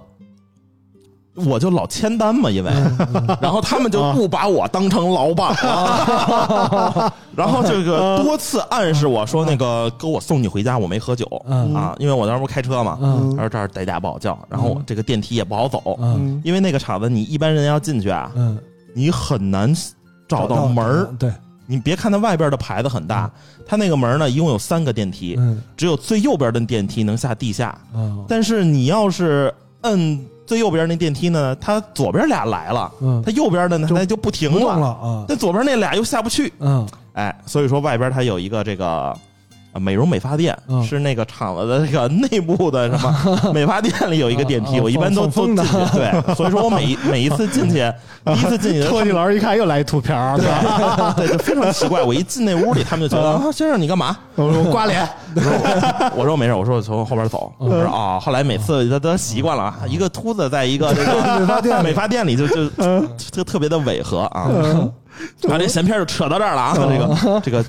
[1.46, 2.72] 我就老签单嘛，因为，
[3.42, 11.26] 然后他们就不把我当成老板了， 然后这个多次暗示我说那个哥，我送你回家，我没喝酒。
[11.48, 11.74] 嗯。
[11.74, 13.36] 啊，因为我当时不是开车嘛，嗯。
[13.36, 16.42] 他说这儿代驾不好叫，然后这个电梯也不好走，嗯。
[16.44, 18.58] 因为那个厂子你一般人要进去啊，嗯，
[18.94, 19.74] 你很难
[20.28, 21.10] 找到门儿。
[21.18, 21.32] 对，
[21.66, 23.30] 你别看它外边的牌子很大，
[23.66, 25.62] 它那个门呢一共有三个电梯，嗯。
[25.78, 28.26] 只有最右边的电梯能下地下，嗯。
[28.28, 30.20] 但是你要是摁
[30.50, 33.22] 最右边那电梯呢，它左边俩来了，嗯。
[33.24, 36.88] 它右边的呢就它就不停不动了，了啊，但左边那俩又下不去，嗯。
[37.14, 39.16] 哎，所以说外边它有一个这个。
[39.72, 45.98] 啊美容美发店、嗯是那个厂子的这个内部的什么 美发店里有一个电梯，我一般都放都进去。
[45.98, 47.76] 对， 所以说我每每一次进去，
[48.26, 51.14] 第一次进去，托尼老师一看又来一图片儿，对吧？
[51.16, 52.02] 对，就非常奇怪。
[52.02, 54.18] 我一进那屋里，他们就觉得啊，先生你干嘛？
[54.36, 55.08] 我说我刮脸，
[56.16, 57.52] 我说我没事，我说我从后边走。
[57.60, 62.70] 我说啊，后来每次他都习惯了啊，一个秃子在一个这个美发店美发店里就就
[63.32, 64.50] 就特别的违和啊。
[65.48, 66.74] 把这闲篇就扯到这儿了啊！
[66.76, 67.66] 这个 这个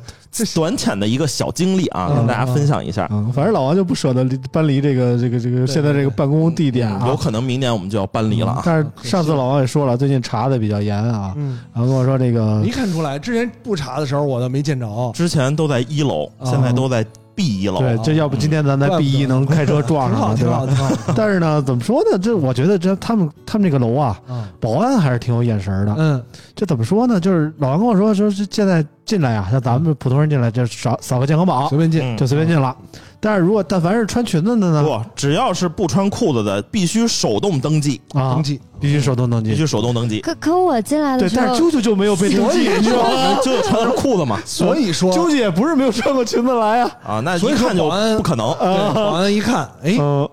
[0.55, 3.09] 短浅的一个小经历啊，跟大家分享一下。
[3.11, 7.09] 嗯，反正老王就不舍得离搬离这个这个这个现在这个办公地点啊。
[7.09, 8.63] 有可能明年我们就要搬离了啊！
[8.65, 15.13] 但是上次老王也说了，最近查的比较严啊，嗯，然后跟我说这个没看出来，之前不查的时候我都没见着。
[15.13, 17.05] 之前都在一楼，啊现在都在
[17.41, 17.79] B 一楼。
[17.79, 20.67] 对，这要不今天咱在 B 一能开车撞上 了，对吧。
[21.17, 22.19] 但是呢，怎么说呢？
[22.19, 25.95] 这我觉得这他们他们这个楼啊，啊，保安还是挺有眼神的。
[25.97, 26.23] 嗯，
[26.55, 27.19] 这怎么说呢？
[27.19, 32.01] 就是老王跟我说，说是现在进来呀、像咱们普通人进来就扫扫个健康宝随便进。
[32.01, 32.75] 嗯就随便进了。
[33.19, 39.51] 但是如果但凡是穿裙子的呢，不，只要是不穿裤子的，必须手动登记，啊登，记，必须手动登记。
[39.51, 40.21] 必须手动登记。
[40.21, 43.39] 可可我进来的对，时候但是，啾啾就没有被登记，你知道吗？
[43.43, 46.91] 就穿的是裤子嘛所以说，啾啾也不是没有穿过裙子来呀。
[47.05, 48.55] 啊，那所以说一看就不可能。
[48.59, 50.29] 对保安一看，哎，嗯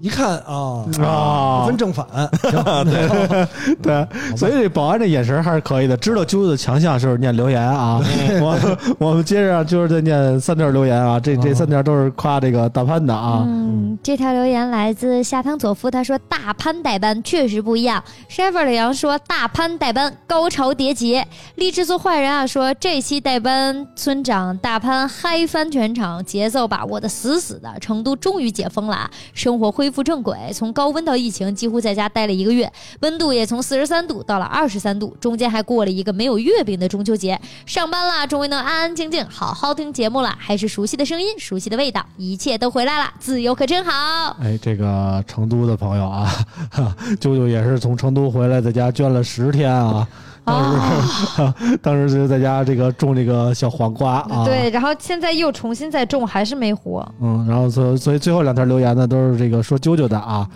[0.00, 2.06] 一看啊，啊不分正反，
[2.42, 3.46] 对
[3.82, 8.00] 对，所以这保安这眼神还是可以的，知道啾啾的强项是念留言啊。
[8.40, 13.44] 我我们接着就是在念三条留言啊，这这三条都是夸这个大潘的啊。
[13.46, 18.02] 嗯，这条留言来自下汤佐夫，他说大潘代班确实不一样。
[18.30, 21.22] Shepherd 的羊说大潘代班高潮迭起。
[21.56, 27.70] 励志做坏人啊说这期代班村长大潘嗨翻全场，节奏把握的死死的。
[27.80, 37.36] 成都终于解封了啊，生活恢复正轨，从高温到疫情，几乎在家待了一个月，温度也从四十三度到了二十三度，中间还过了一个没有月饼的中秋节。
[37.66, 44.36] 上班啦，终于能安安静静好好听节目了，还是熟悉的声音，熟悉的味道，一切都回来了，自由可真好。
[44.40, 46.30] 哎，这个成都的朋友啊，
[47.18, 50.06] 舅舅也是从成都回来，在家捐了十天啊。
[50.50, 54.44] 当时、 当时就在家这个种这个小黄瓜啊。
[54.44, 57.06] 对，然后现在又重新再种，还是没活。
[57.20, 60.48] 嗯，然后所所以最后两条留言呢，都是这个说啾啾的啊。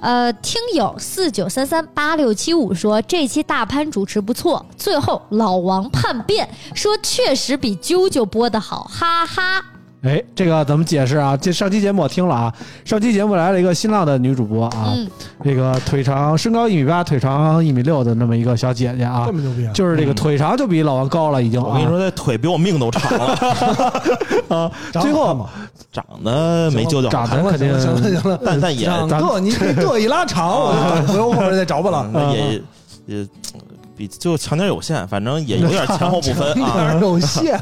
[0.00, 9.64] 呃，听友四九三三八六七五说这期大潘主持不错，最后老王叛变说确实比啾啾播的好，哈哈。
[10.02, 11.36] 哎，这个怎么解释啊？
[11.36, 12.52] 这上期节目我听了啊，
[12.84, 15.08] 上期节目来了一个新浪的女主播啊，嗯，
[15.44, 19.72] 这个腿长身高一米八，腿长一米六的那么一个小姐姐啊这，么牛逼啊！
[19.72, 21.66] 就是这个腿长就比老王高了，已经、啊。
[21.68, 23.26] 我跟你说，这腿比我命都长了，
[24.50, 25.48] 啊，长最后，
[25.92, 32.10] 长得没啾啾好看，长得肯定行了行了，但但也长个你这个一拉长，我就不用后边再找吧了。
[32.12, 32.62] 那 也
[33.06, 33.28] 也
[34.02, 36.90] 比就强点有限，反正也有点前后不分 有啊。
[36.90, 37.60] 点有限，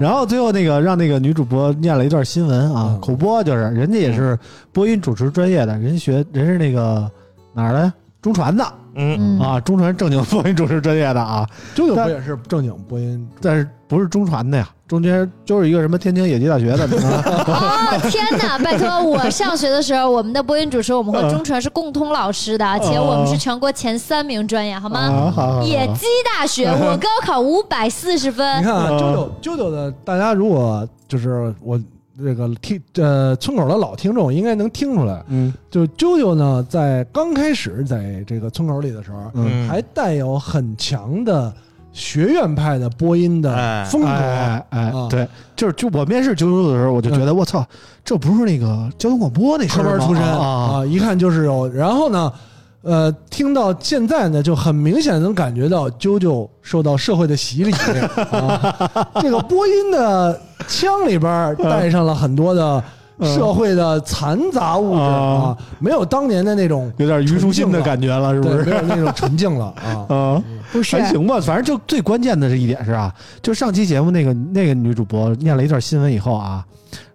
[0.00, 4.38] 然后最后那个让那个女主播念了一段新闻啊，嗯口播就是人家也是
[4.72, 7.10] 播音主持专业的，人学人是那个
[7.52, 8.64] 哪儿的中传的
[8.98, 13.28] 嗯，嗯啊，中传正经播音主持专业的啊，舅舅不也是正经播音？
[13.40, 17.22] 但是不是中传的呀，中间就是一个什么天津野鸡大学的啊
[17.94, 18.58] 哦天哪！
[18.58, 25.62] 拜托，我上学的时候，我们的播音主持我们和中传是共通老师的，且我们是全国前三名专业，好吗？
[25.64, 26.06] 野鸡
[26.36, 28.74] 大学，我高考五百四十分你分。
[28.74, 31.80] 看啊，嗯啾啾啾啾的，大家如果就是我
[32.22, 35.54] 这个听呃村口的老听众，应该能听出来，嗯。
[35.70, 41.52] 就啾啾呢，在刚开始在这个村口里的时候，嗯，还带有很强的
[41.92, 44.08] 学院派的播音的哎风格。
[44.08, 47.64] 哎哎啊，对，就是就我面试啾啾的时候，我就觉得我操，
[48.04, 50.80] 这不是那个交通广播那出身啊。
[50.80, 51.68] 啊，一看就是有。
[51.68, 52.32] 然后呢，
[52.82, 59.08] 呃，听到现在呢，就很明显能感觉到啾啾受到社会的洗礼啊。
[59.20, 62.82] 这个播音的腔里边带上了很多的
[63.20, 68.70] 社会的残杂物质啊，没有当年的那种有点虞书欣的感觉了，是不，是没？
[68.76, 70.06] 有那种纯净了啊。
[70.14, 73.12] 啊，不是还行吧，反正就最关键的这一点是啊，
[73.42, 76.64] 就上期节目那个那个女主播念了一段新闻以后啊，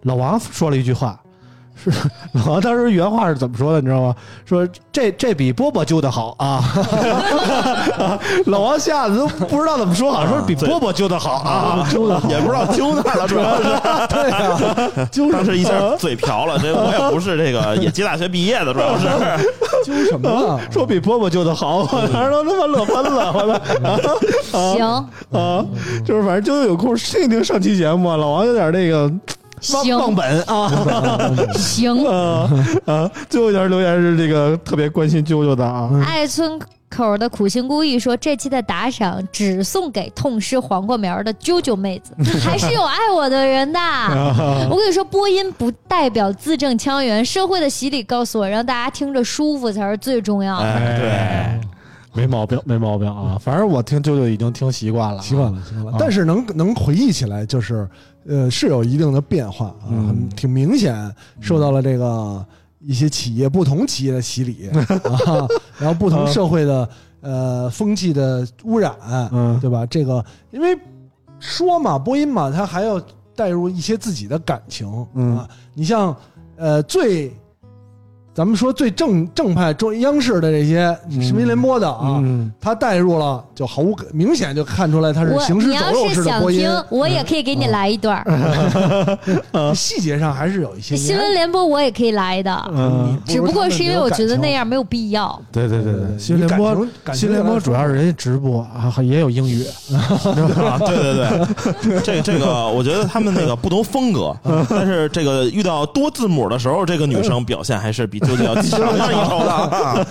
[0.02, 1.18] 老王说了一句话，
[1.76, 1.90] 是
[2.32, 4.14] 老王当时原话是怎么说的，你知道吗？
[4.46, 6.62] 说这这比波波揪的好啊，
[8.46, 13.62] 老王吓得都不知道怎么说好，说比波波揪的好啊，揪的好也不知道揪哪儿了，主要是
[14.14, 16.58] 对啊， 揪当时一下嘴瓢了。
[16.58, 19.06] 这我也不是这个野鸡大学毕业的，主要是
[19.84, 20.60] 揪什么了？
[20.70, 23.60] 说比波波揪的好，我当时都他妈乐喷了，我
[24.52, 24.74] 操！
[24.74, 24.86] 行
[25.32, 25.64] 啊，
[26.04, 31.30] 就是反正就有空听一听上期节目啊，老王有点那个忘行忘本啊。
[31.54, 32.50] 行， 啊
[32.86, 33.10] 啊！
[33.28, 36.58] 最后一条留言是这个特别关心啾啾的啊，爱村
[36.90, 43.80] 口的苦心孤诣说，这期的打赏只送给痛失黄瓜苗的啾啾妹子，还是有爱我的人的。
[44.70, 50.66] 我跟你说，播音不代表字正腔圆，社会的洗礼告诉我，让大家听着舒服才是最重要的。
[50.66, 51.60] 哎，
[52.12, 53.36] 没毛病， 没毛病啊。
[53.40, 55.96] 反正我听啾啾已经听习惯了，习惯了，习惯了。
[55.98, 57.88] 但是能能回忆起来，就是
[58.26, 62.44] 呃，是有一定的变化啊，嗯很挺明显受到了这个
[62.80, 65.46] 一些企业不同企业的洗礼 啊，
[65.78, 66.88] 然后不同社会的
[67.20, 68.94] 呃风气的污染，
[69.32, 69.84] 嗯对吧？
[69.86, 70.76] 这个因为
[71.40, 73.00] 说嘛，播音嘛，它还要
[73.36, 75.48] 带入一些自己的感情嗯啊。
[75.74, 76.16] 你像
[76.56, 77.32] 呃最。
[78.34, 86.58] 咱们说最正正派中央视的这些视频联播的啊，嗯，他带入了，就毫无明显就看出来他是我行尸你要走肉是想式的播音。
[86.58, 89.18] 听，，我也可以给你来一段儿。
[89.72, 95.40] 细节上还是有一些新闻联播我也可以来的，嗯，只不过是因为我觉得那样没有必要。
[95.52, 101.14] 对对对对，新闻联播新联播主要是人家直播啊，也有英语， 啊，对对
[101.82, 104.36] 对，这个这个，我觉得他们那个不同风格，
[104.68, 110.06] 但是这个遇到多字母的时候，这个女生表现还是比啾啾要强上一筹的啊。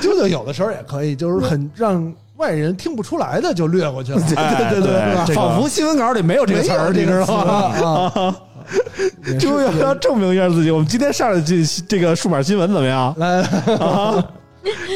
[0.00, 4.20] 舅舅有的时候也可以，就是很让外人听不出来的就略过去了。
[4.28, 8.12] 对对对仿佛新闻稿里没有这个词儿，你知道吗？
[8.14, 8.36] 啊？
[9.26, 10.70] 也是就要要证明一下自己。
[10.70, 11.56] 我们今天上来这
[11.88, 13.12] 这个数码新闻怎么样？
[13.18, 13.40] 来，
[13.78, 14.24] 啊，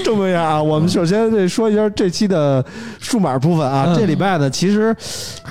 [0.05, 0.63] 证明一下啊！
[0.63, 2.65] 我们首先得说一下这期的
[3.01, 3.87] 数码部分啊。
[3.89, 4.95] 嗯这礼拜呢，其实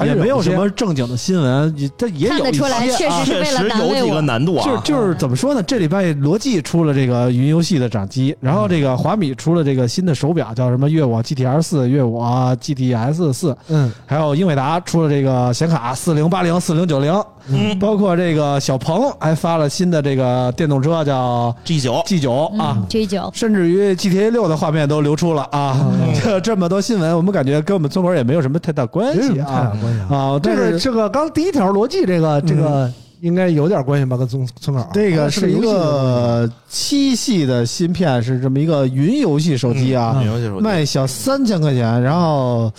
[0.06, 4.44] 也没有什么正经的新闻，也这也有一看得出来，些啊确实是为了确实有几个难为我。
[4.44, 5.64] 难度啊，就是就是怎么说呢？
[5.64, 17.14] 这礼拜罗技出了这个云游戏的掌机，然后这个华米出了这个新的手表，叫什么悦我 GTR 四、悦我 GTS 四，嗯，还有英伟达出了这个显卡四零八零、四零九零，
[17.50, 25.80] 嗯包括这个小鹏还发了新的这个电动车叫 G 九 G 九啊嗯，，G 九甚至于 GTA 六的画面都流出了啊！
[26.22, 30.18] 这这么多新闻，我们感觉跟我们村口也没有什么太大关系啊关系啊。
[30.18, 30.40] 啊！
[30.44, 34.18] 这个这个刚第一条逻辑，这个这个应该有点关系吧？
[34.18, 42.70] 跟村村口这个是一个七系的芯片，是这么一个云游戏手机啊，云游戏手机卖小三千块钱，然后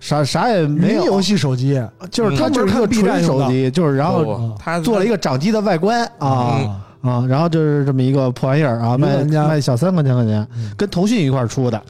[0.00, 1.78] 啥啥也没有，云游戏手机
[2.10, 6.26] 就是它就是一个纯手机，就是然后它做了一个掌机的外观啊。
[6.26, 9.46] 啊，啊，然后就是这么一个破玩意儿啊，卖云玩家。
[9.46, 11.82] 卖小三块钱块钱，跟腾讯一块儿出的，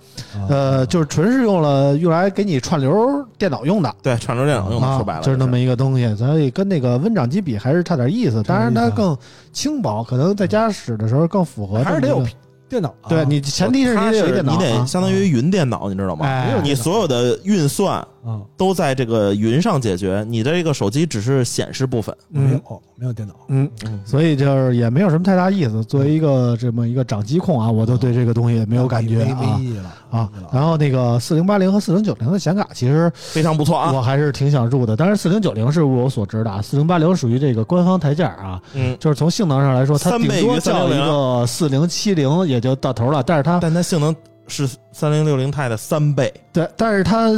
[0.48, 3.94] 呃，就是纯是用了用来给你串流电脑用的。
[4.03, 8.42] 对串流电脑用的，啊说白了，就是那么一个东西，所以跟那个温掌机比还是差点意思。
[8.42, 9.16] 当然它更
[9.53, 12.27] 轻薄，可能在家使的时候更符合还是得有
[12.68, 13.09] 电脑啊。
[13.09, 16.27] 对你前提是你得有一电脑啊，你得相当于云电脑，你知道吗？
[16.27, 22.17] 哎你所有的运算啊，都在这个云上解决，你的这个手机只是显示部分。
[22.29, 23.35] 没有没有电脑。
[23.49, 25.85] 嗯嗯，所以就是也没有什么太大意思。
[25.85, 30.31] 作为一个这么一个掌机控啊，我都对这个东西没有感觉没意义了啊。
[30.51, 33.93] 然后那个四零八零和四零九零的显卡，其实非常不错啊。
[33.93, 34.97] 我还是挺想入的。
[34.97, 41.05] 但是，四零九零是我所知的啊，四零八零属于这个官方台价啊，嗯，就是从性能上来说，它顶三倍于多叫一460
[41.41, 43.23] 个四零七零也就到头了。
[43.23, 44.15] 但是它但它性能
[44.47, 46.33] 是三零六零钛的三倍。
[46.53, 47.31] 对，但是它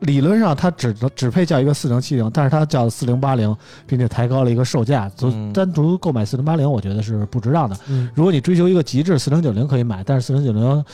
[0.00, 3.54] 理论上它只能只配叫一个四零七零，但是它叫四零八零，
[3.86, 5.10] 并且抬高了一个售价。
[5.16, 7.76] 就嗯单独购买四零八零，我觉得是不值当的。
[7.88, 10.84] 嗯如果你追求一个极致，四零九零可以买，但是四零九零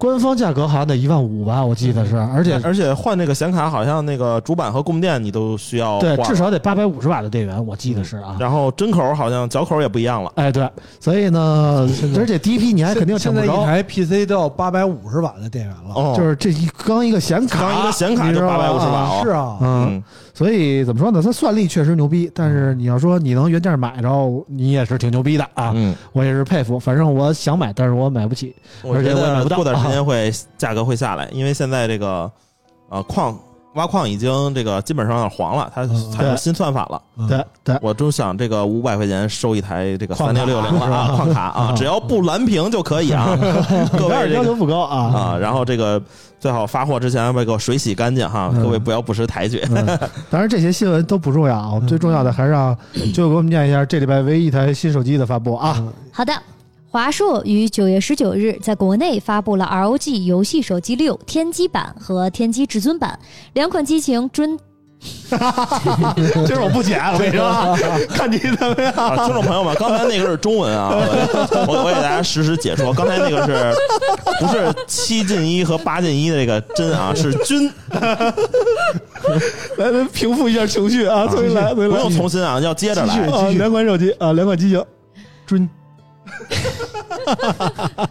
[0.00, 8.34] 官方价格好像得一万五吧，我记得是，而且而且换那个显卡，好像那个主板和供电你都需要对至少得八百五十瓦的电源，我记得是啊。
[8.40, 10.32] 然后针口好像脚口也不一样了。
[10.36, 10.66] 哎，对，
[10.98, 11.86] 所以呢，
[12.16, 15.94] 而且第一批你还肯定抢不着，现在一台 PC 都要八百五十瓦的电源了。
[15.94, 19.20] 哦，就是这一刚一个显卡，刚一个显卡就八百五十瓦哦。
[19.22, 20.02] 是啊，嗯，嗯，
[20.40, 21.20] 所以怎么说呢？
[21.22, 25.70] 它算力确实牛逼，但是你要说你能原价买着，你也是挺牛逼的啊！
[25.74, 26.80] 嗯，我也是佩服。
[26.80, 28.56] 反正我想买，但是我买不起。
[28.82, 32.32] 我而且觉得我也买不到过段时间会价格会下来，因为现在这个
[32.88, 33.38] 呃矿
[33.74, 37.00] 挖矿已经这个基本上有点黄了，它嗯采用新算法了。
[37.18, 43.36] 嗯对对，我就想这个五百块钱收一台这个三六六零了啊， 矿卡啊，只要不蓝屏就可以啊。
[43.92, 44.98] 各当然要求不高啊。
[45.14, 46.02] 啊，然后这个
[46.40, 49.62] 最好发货之前把给我水洗干净哈，嗯各位不要不识抬举。
[49.70, 49.86] 嗯
[50.30, 52.76] 当然这些新闻都不重要啊，我们最重要的还是让
[53.14, 55.80] 就给我们念一下这礼拜唯一一台新手机的发布啊。
[56.10, 56.32] 好的。
[56.92, 63.16] 华硕于九月十九日在国内发布了 ROG 游戏手机六天玑版和天玑至尊版
[63.52, 64.58] 两款机型均
[65.30, 67.74] 今儿我不剪，我跟你说啊，
[68.10, 68.92] 看你怎么样。
[68.92, 73.72] 啊，听众朋友们，刚才那个是中文啊，我 我我给大家实时解说，刚才那个是
[74.40, 77.72] 不是七进一和八进一的这个真啊， 是均，
[79.78, 81.82] 来来平复一下情绪啊，重新来，不。
[81.82, 83.14] 用重新啊，要接着来。
[83.14, 84.84] 啊，两款手机啊，两款机型。
[85.46, 85.66] 尊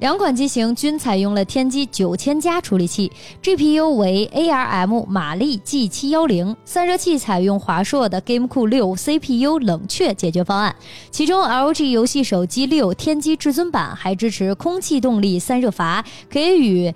[0.00, 10.74] 两款机型均采用了天玑九千加处理器，GPU 为 ARM 马力 G 七幺零，散热器采用华硕的 GameCool 六 CPU 冷却解决方案。
[11.10, 16.94] 其中 LG 游戏手机六天玑至尊版还支持空气动力散热阀，可以与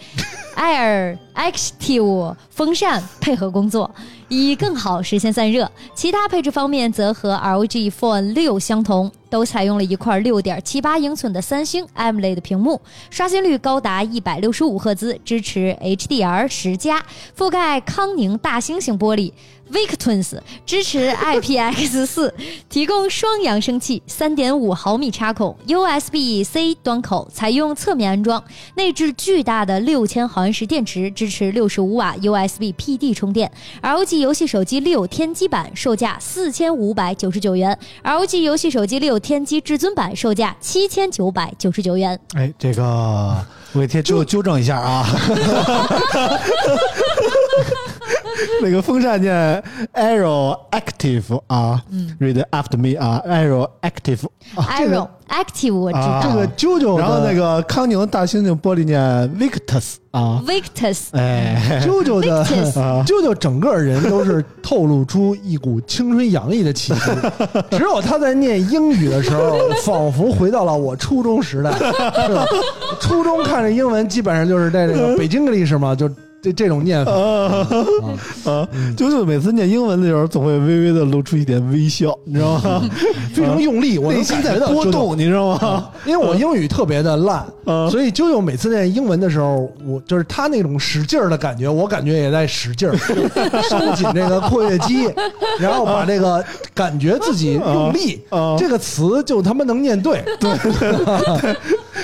[0.57, 3.95] Air Active 风扇配合工作。
[4.35, 5.71] 以更好实现散热。
[5.95, 12.81] 其他配置方面则和 ROG Phone 六相同，都采用了一块六点七八英寸的三星 AMOLED 屏幕，
[13.11, 17.05] 刷新率高达一百六十五赫兹，支持 HDR 十加，
[17.37, 19.33] 覆盖康宁大猩猩玻璃。
[19.75, 22.33] Victwins 支持 IPX 四，
[22.69, 28.43] 提供双扬声器，三点五毫米插孔，USB C 端口，采用侧面安装，
[28.77, 33.51] 内置巨大的六千毫安时电池，支持六十五瓦 USB PD 充电。
[33.83, 42.17] LG 游戏手机六天玑版售价四千五百九十九元，LG 游戏手机六天玑至尊版售价七千九百九十九元。
[42.35, 45.05] 哎，这个我给贴纠纠正一下啊，
[48.63, 49.63] 那个风扇念
[49.95, 51.83] arrow active 啊、
[52.19, 54.21] r e a d after me 啊 arrow active
[54.57, 59.01] arrow active 我知啊道、这个啾啾，然后那个康宁大猩猩玻璃念
[59.39, 61.09] Victus 啊，Victus。
[61.13, 62.39] 哎，啾啾的
[62.81, 63.03] 啊。
[63.07, 67.01] 啾啾整个人都是透露出一股青春洋溢的气息，
[67.77, 72.45] 只有他在念英语的时候，仿佛回到了我初中时代，是吧？
[73.01, 76.09] 初中看着英文基本上就是在这个北京 English 嘛，就
[76.45, 77.11] 这这种念法。
[77.11, 82.83] 啊，啾啾每次念英文的时候，总会微微的露出一点微笑，你知道吗？
[83.33, 85.89] 非常用力，我内心在波动，你知道吗？
[86.05, 92.95] 因为我英语特别的烂，嗯所以啾啾每次念英文的时候，我就是他那种使劲儿的感觉，我感觉也在使劲儿，
[93.63, 95.09] 收紧这个括约肌，
[95.59, 101.57] 然后把这个感觉自己用力，啊这个词就他妈能念对，对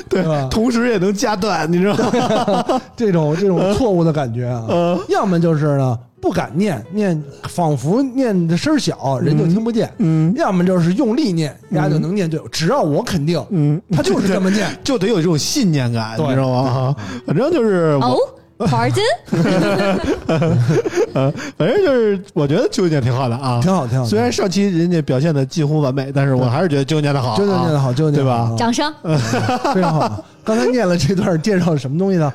[0.09, 0.49] 对吧？
[0.51, 2.81] 同时也能加断，你知道吗？
[2.97, 12.39] 这种这种错误的感觉啊，嗯要么就是呢不敢念，念仿佛念的声儿小，人就听不见，嗯要么就是用力念，人家就能念对。
[12.53, 14.69] 只要我肯定，嗯，他就是这么念。
[14.85, 16.59] 就得有这种信念感，对你知道吗？
[16.69, 19.01] 啊反正就是我哦、Pardon
[21.15, 24.05] 呃， 反正就是我觉得纠结挺好的啊，挺好，挺好。
[24.05, 28.93] 虽然上期人家表现的近乎完美，但是我还是觉得纠结的好啊，啾啾念的好，啾啾念对吧掌声。
[29.73, 30.23] 非常好。
[30.45, 32.31] 刚才念了这段介绍什么东西呢？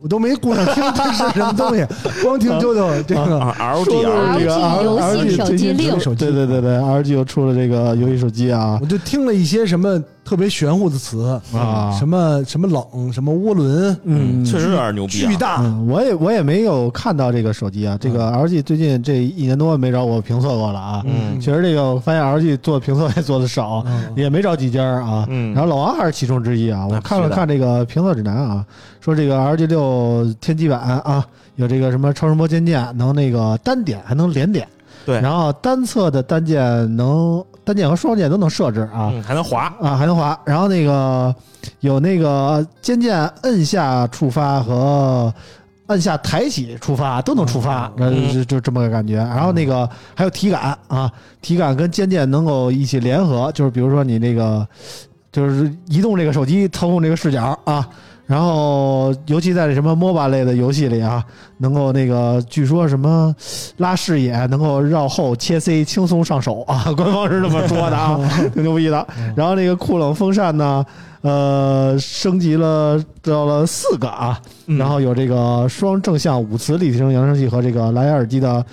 [0.00, 1.84] 我都没顾上听这是什么东西，
[2.22, 8.78] 光听舅舅这个啊说的 LG 是这个 LG 游戏手机六手机，对对对对，LG 又出了这个游戏手机啊。
[8.80, 15.36] 我就听了一些什么特别玄乎的词啊什么什么冷，什么涡轮，嗯确实有点牛逼啊巨！
[15.36, 21.02] 大，嗯，我也我也没有看到这个手机啊，这个 LG 最近这一年多没找我评测过了啊。
[21.06, 25.24] 嗯其实这个我发现 LG 做评测也做的少，嗯也没找几家啊。
[25.30, 26.84] 嗯然后老王还是其中之一啊。
[26.88, 28.66] 我看了看这个评测指南啊，
[29.00, 31.24] 说这个 LG 六天玑版啊，
[31.54, 34.66] 有这个什么超声波肩键，能那个单点还能连点，
[35.04, 36.58] 对，然后单侧的单键
[36.96, 39.10] 能单键和双键都能设置啊。
[39.12, 40.38] 嗯还能滑，啊，还能滑。
[40.44, 41.34] 然后那个
[41.80, 45.34] 有那个肩键摁下触发和
[45.88, 49.16] 按下抬起触发都能触发，呃嗯就就这么个感觉。
[49.16, 51.10] 然后那个还有体感啊，
[51.42, 54.66] 体感跟肩键能够一起联合，就是比如说你那个
[55.32, 57.86] 就是移动这个手机操控这个视角啊。
[58.26, 61.24] 然后，尤其在这什么 MOBA 类的游戏里啊，
[61.58, 63.34] 能够那个据说什么
[63.76, 68.18] 拉视野，能够绕后切 C 轻松上手啊，官方是这么说的啊，
[68.52, 69.06] 挺牛逼的。
[69.36, 70.84] 然后那个酷冷风扇呢，
[71.20, 78.64] 呃，升级了到了四个啊，嗯然后有这个双正向五磁立体声扬声器和这个蓝牙耳机的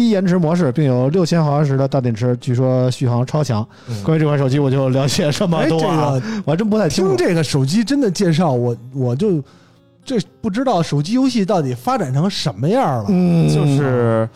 [0.00, 3.66] 低延迟模式，并有六千毫安时的大电池，据说续航超强。
[3.86, 4.02] 嗯。
[4.02, 7.14] 关于这款手机，我就了解这么哎，这多啊，个 我还真不太清楚。
[7.14, 9.42] 听这个手机真的介绍，我我就
[10.02, 13.06] 这不知道手机游戏到底发展成什么样了。
[13.10, 14.26] 嗯，就是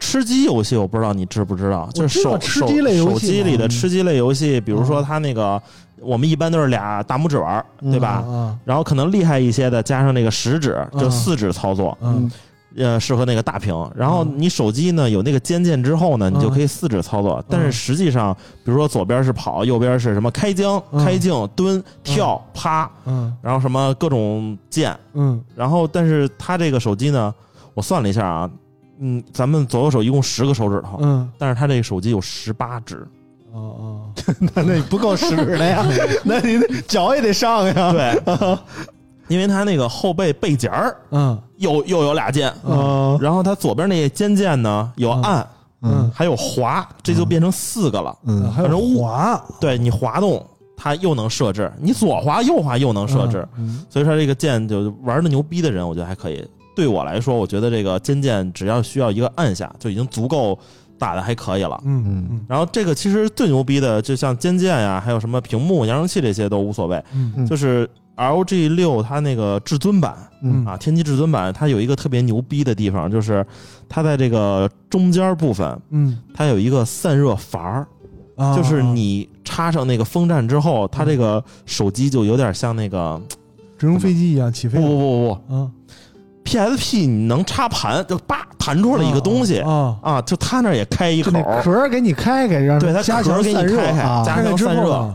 [0.00, 5.60] 吃鸡游戏，我不知道你知不知道，就是手知道吃鸡类游戏手手机里的吃鸡类游戏，比如说嗯它那个，
[6.00, 8.24] 我们一般都是俩大拇指玩，对吧？
[8.26, 11.10] 啊，然后可能厉害一些的，加上那个食指，就嗯。
[11.10, 12.30] 四指操作，嗯
[12.76, 13.74] 呃，适合那个大屏。
[13.94, 17.44] 然后嗯你手机呢有那个肩键之后呢，你就可以四指操作。
[17.48, 24.96] 但是实际上，比如说左边是跑，右边是什么开疆、嗯开镜、蹲、跳、趴，嗯然后什么各种键。
[25.14, 27.32] 嗯然后，但是它这个手机呢，
[27.74, 28.50] 我算了一下啊，
[28.98, 33.06] 嗯，咱们左右手一共十个手指头，嗯但是它这个手机有十八指。
[33.52, 34.00] 哦哦，
[34.52, 35.86] 那那你不够使的呀，
[36.24, 36.58] 那你
[36.88, 37.92] 脚也得上呀。
[37.92, 38.20] 对，
[39.28, 41.40] 因为它那个后背背夹儿嗯。
[41.56, 45.46] 又又有俩键，嗯然后它左边那个肩键呢有按，
[45.82, 46.10] 嗯。
[46.12, 48.14] 还有滑，这就变成四个了。
[48.24, 48.50] 嗯。
[48.52, 49.40] 还有滑。
[49.60, 50.44] 对你滑动，
[50.76, 53.46] 它又能设置；你左滑右滑又能设置。
[53.56, 53.84] 嗯。
[53.88, 56.46] 所以说这个键就玩的牛逼的人，我觉得还可以。
[56.76, 60.58] 对我来说，我觉得这个尖键只要需要一个按下，就已经足够
[60.98, 61.80] 打的还可以了。
[61.84, 62.44] 嗯嗯。
[62.48, 67.32] 然后这个其实最牛逼的，就像尖键呀，还有什么屏幕、扬声器这些都无所谓，嗯。
[67.36, 67.46] 嗯。
[67.46, 70.64] 就是 LG 六它那个至尊版嗯。
[70.64, 73.44] 啊，天玑至尊版它有一个特别牛逼的地方，就是
[73.88, 77.86] 它在这个中间部分，嗯，它有一个散热阀儿，
[78.36, 78.54] 啊。
[78.56, 83.20] 就是你插上那个风扇之后，它这个手机就有点像那个
[83.78, 84.78] 直升飞机一样起飞。
[84.78, 85.54] 不不不不不。
[85.54, 85.70] 啊
[86.44, 95.14] ，PSP，你能插盘就叭弹出来一个东西啊，啊，就它那也开一口壳给你开开，让对它加壳给你开开啊，加开开之强散热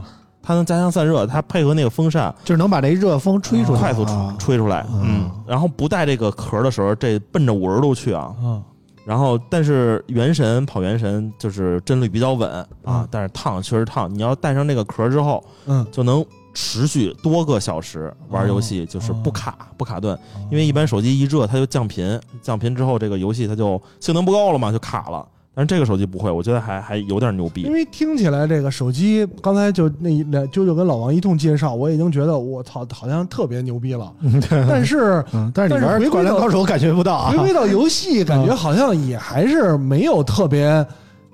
[0.49, 4.03] 它能加强散热，它配合那个风扇就是能把这热风吹出去，快速
[4.39, 8.63] 吹出来，嗯，然后不带这个壳的时候，这奔着五十度去啊，嗯，
[9.05, 16.25] 然后但是原神跑原神就是帧率比较稳啊嗯，但是烫确实烫，你要带上这个壳之后，嗯，就能
[16.55, 20.17] 持续多个小时玩游戏，就是不卡不卡顿，
[20.49, 25.23] 因为一般手机一热它就降频，降频之后这个游戏它就性能不够了嘛，就卡了。
[25.59, 27.73] 但是这个手机不会，我觉得还还有点牛逼因。
[27.73, 34.09] 为听起来这个手机，刚才就那一两啾啾跟老王一通介绍，我已经觉得我操，好像特别牛逼了。
[34.49, 37.39] 但是嗯，但是你玩灌篮到高手感觉不到啊回。
[37.39, 40.85] 归到游戏，感觉好像也还是没有特别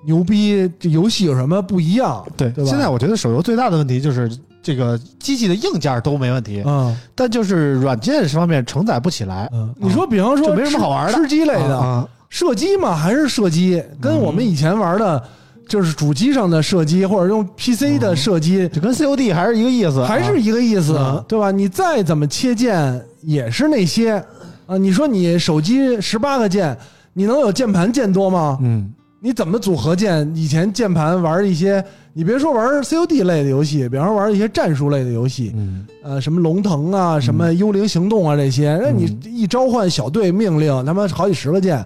[0.08, 0.68] 牛逼。
[0.80, 2.26] 这游戏有什么不一样？
[2.36, 4.28] 对，对吧现在我觉得手游最大的问题就是
[4.64, 9.48] 这个机器的硬件都没问题，嗯但就是软件方面承载不起来。
[9.54, 15.24] 嗯，你说比方说就没什么好玩的吃吃鸡类的啊，射击嘛，还是射击，跟我们以前玩的，
[15.70, 20.02] 就是主机上的射击或者用 PC 的射击，就跟 COD 还是一个意思。
[20.02, 21.50] 啊，还是一个意思嗯，对吧？
[21.50, 24.22] 你再怎么切键，也是那些
[24.66, 24.78] 啊。
[24.78, 26.78] 你说你手机十八个键，
[27.14, 28.60] 你能有键盘键多吗？
[28.62, 28.92] 嗯。
[29.22, 30.30] 你怎么组合键？
[30.36, 31.82] 以前键盘玩一些，
[32.12, 41.84] 你别说玩 COD 类的游戏，比方说玩一些战术类的游戏，嗯，呃，什么龙腾啊，什么幽灵行动啊这些，那你一召唤小队命令，他妈好几十个键，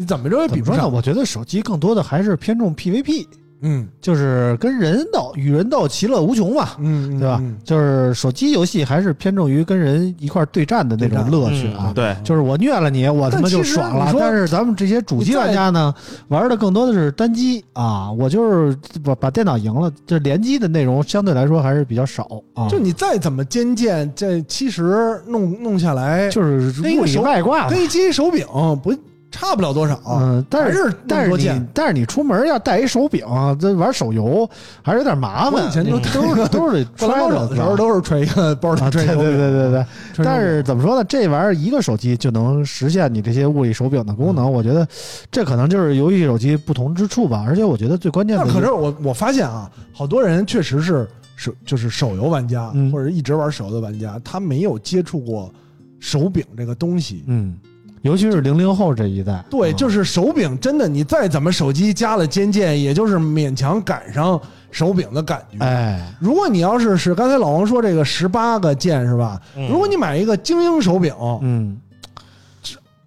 [0.00, 0.48] 你怎么着也？
[0.48, 0.90] 比不上。
[0.90, 3.26] 我觉得手机更多的还是偏重 PVP，
[3.60, 6.70] 嗯就是跟人斗，与人斗，其乐无穷嘛。
[6.78, 7.36] 嗯，对吧？
[7.42, 11.88] 嗯就是手机游戏还是偏重于跟人一块儿对战的那种乐趣啊。
[11.88, 14.14] 嗯对，就是我虐了你，我他妈就爽了。
[14.18, 15.94] 但是咱们这些主机玩家呢，
[16.28, 18.10] 玩的更多的是单机啊。
[18.10, 18.74] 我就是
[19.04, 22.66] 把把电脑赢了，这联机的内容相对来说还是比较少啊。
[22.70, 27.84] 就你再怎么尖剑，这其实弄弄下来，就是物里跟一个外挂嘛跟。
[27.84, 28.46] 一机手柄
[28.82, 28.94] 不
[29.30, 30.00] 差不了多少。
[30.06, 33.24] 嗯，但还是但是你但是你出门要带一手柄，
[33.58, 34.48] 这玩手游
[34.82, 35.66] 还是有点麻烦。
[35.66, 41.04] 以前都是都是得 揣着手的时候都是揣一个包里啊，对对对对但是怎么说呢？
[41.04, 44.86] 这玩意儿一个手机就能实现你这些物理手柄的功嗯能，我觉得
[45.30, 47.44] 这可能就是游戏手机不同之处吧。
[47.46, 55.52] 而且我觉得最关键的那可是我我发现啊，好多人确实是手就是手游玩家，嗯或者一直玩手游的玩家，他没有接触过
[55.98, 57.24] 手柄这个东西。
[57.26, 57.56] 嗯，
[58.02, 59.76] 尤其是零零后这一代，对，嗯。
[59.76, 64.40] 就是手柄，真的，你再怎么手机加了肩键，也就是勉强赶上
[64.70, 65.64] 手柄的感觉。
[65.64, 69.40] 哎，如果你要是是刚才老王说这个十八个键是吧？
[69.56, 69.68] 嗯。
[69.68, 71.78] 如果你买一个精英手柄，嗯。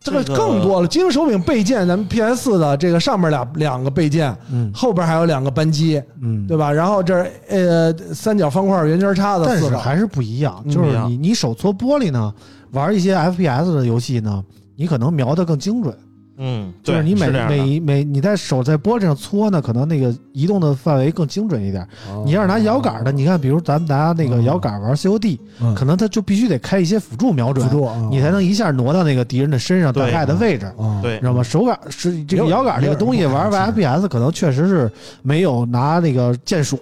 [0.05, 0.87] 这个这个更多了。
[0.87, 4.69] 精英手柄备件，咱们 PS 四的这个上面俩两个备件，嗯。
[4.73, 6.69] 后边还有两个扳机，嗯，对吧？
[6.69, 10.71] 然后这呃三角方块圆圈叉的四个，但是还是不一样，嗯。
[10.71, 12.33] 就是你你手搓玻璃呢，
[12.71, 14.43] 玩一些 FPS 的游戏呢，
[14.75, 15.97] 你可能瞄得更精准。
[16.37, 21.83] 嗯，就是你每每每你在手在玻璃上搓呢，可能那个移动的范围更精准一点。
[22.09, 30.65] 哦你要是拿摇杆的，你看，比如咱们拿那个摇杆玩 COD，嗯可能它就必须得开一些辅助瞄准辅，助啊，你才能一下挪到那个敌人的身上大概的位置。
[30.77, 31.43] 啊，对知道吗？
[31.43, 36.77] 手感是这个摇杆这个东西，玩玩 FPS 可能确实是没有拿那个键鼠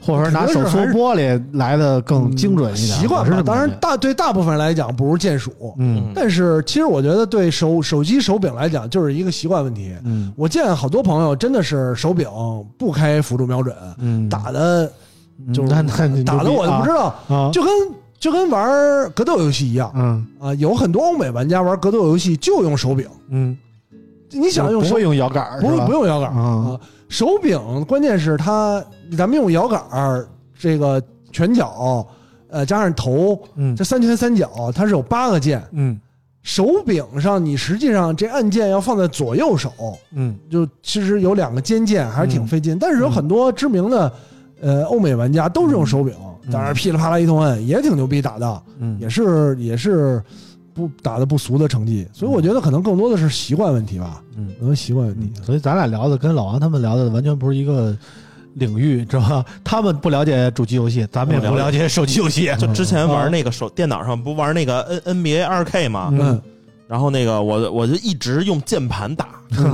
[0.00, 2.98] 或者说拿手搓玻璃来的更精准一点。
[3.00, 3.28] 习惯吧。
[3.30, 9.92] 我是当然，大对大部分人来讲不如键鼠，嗯但是其实我觉得对手手机手柄来讲就是一个习惯问题。
[10.04, 10.32] 嗯。
[10.36, 12.28] 我见好多朋友真的是手柄
[12.78, 14.88] 不开辅助瞄准，嗯，打的
[15.52, 15.82] 就打
[16.44, 17.72] 的我都不知道，就跟
[18.20, 19.90] 就跟玩格斗游戏一样。
[19.96, 20.24] 嗯。
[20.38, 20.54] 啊。
[20.54, 23.58] 有很多欧美玩家玩格斗游戏就用手柄，嗯，
[24.30, 26.40] 你想用会用摇杆，不是不用摇杆啊。
[26.40, 28.80] 啊，手柄关键是它
[29.18, 30.24] 咱们用摇杆儿
[30.56, 32.06] 这个拳脚，
[32.48, 33.74] 呃加上头，嗯。
[33.74, 35.98] 这三拳三脚它是有八个键，嗯
[36.44, 39.72] 手柄上你实际上这按键要放在左右手，
[40.12, 40.38] 嗯。
[40.50, 44.12] 就其实有两个尖键还是挺费劲，但是有很多知名的
[44.60, 46.14] 呃欧美玩家都是用手柄，
[46.44, 46.52] 嗯。
[46.52, 48.96] 当然噼里啪啦一通摁也挺牛逼打的，嗯。
[49.00, 50.22] 也是也是
[50.74, 54.50] 不打的不俗的成绩，所以我觉得可能更多的是习惯问题吧，嗯。
[54.60, 55.32] 可能习惯问题。
[55.42, 57.96] 所以咱俩聊的跟老王他们聊的完全不是一个
[58.54, 59.44] 领域，知道吧？
[59.62, 62.50] 他们不了解主机游戏，咱们也不了解手机游戏。
[62.58, 66.10] 就之前玩那个手电脑上不玩那个 N NBA 二 K 吗？
[66.12, 66.40] 嗯，
[66.86, 69.26] 然后那个我我就一直用键盘打，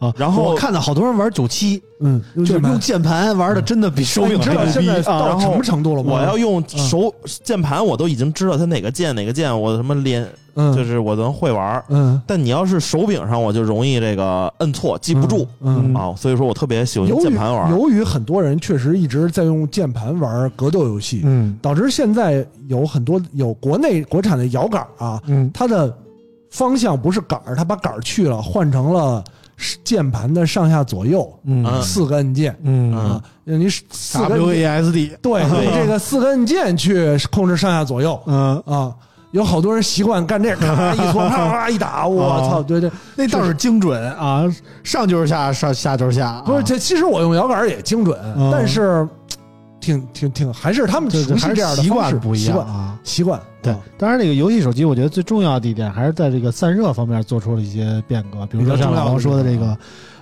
[0.00, 5.20] 啊，然后我看到好多人玩九七，嗯，就是用键盘玩的，真的比手柄现在啊！
[5.20, 6.12] 到什么程度了吗？
[6.14, 11.84] 我要用手键盘，我都已经知道它哪个键哪个键，我什么连嗯，就是我能会玩儿。
[11.88, 12.20] 嗯。
[12.26, 15.46] 但你要是手柄上，我就容易这个摁错，记不住。
[15.60, 15.94] 嗯。
[15.94, 17.70] 啊，所以说我特别喜欢用键盘玩。
[17.70, 21.58] 由于很多人确实一直在用键盘玩格斗游戏，嗯。
[21.62, 25.50] 导致现在有很多有国内国产的摇杆啊，嗯。
[25.52, 25.94] 它的
[26.50, 29.22] 方向不是杆儿，它把杆儿去了，换成了
[29.84, 31.30] 键盘的上下左右
[31.82, 32.56] 四个按键。
[32.62, 32.92] 嗯。
[32.96, 38.20] 啊，你四个，W 摁 A S D，对 用这个四个按键去控制上下左右。
[38.26, 38.94] 嗯，啊。
[39.32, 42.62] 有好多人习惯干这，咔 一搓，啪啪一打，我哦操！
[42.62, 44.44] 对对，那倒是精准啊，
[44.82, 49.08] 上就是下，上下就是下啊，不是这，其实我用摇杆也精准，嗯但是
[49.80, 52.98] 挺挺挺，还是他们这熟悉这样的习惯不一样啊。
[53.04, 53.40] 习惯。
[53.62, 59.76] 对啊，当然这个游戏手机，我觉得最重要的一点还是在这个散热方面做出了一些变革，比如说像老王说的这个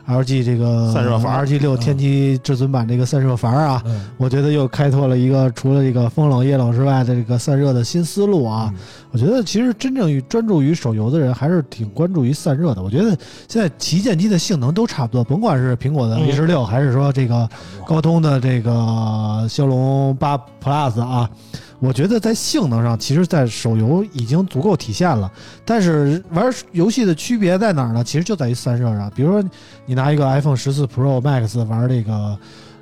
[0.08, 8.72] LG 这个散热阀 LG 六天玑至尊版这个散热阀啊，嗯我觉得又开拓了一个除了这个风冷液冷之外的这个散热的新思路啊。
[9.10, 12.82] 我觉得其实真正于专注于手游的人还是挺关注于散热的。
[12.82, 13.16] 我觉得
[13.48, 17.48] 现在旗舰机的性能都差不多，甭管是苹果的 A 十六还是说这个
[17.86, 21.28] 高通的这个骁龙八 Plus 啊，
[21.80, 25.30] 我觉得在性能上，其实，在手游已经足够体现了。
[25.64, 28.02] 但是玩游戏的区别在哪儿呢？
[28.02, 29.10] 其实就在于散热上。
[29.14, 29.48] 比如说，
[29.86, 32.36] 你拿一个 iPhone 十四 Pro Max 玩这个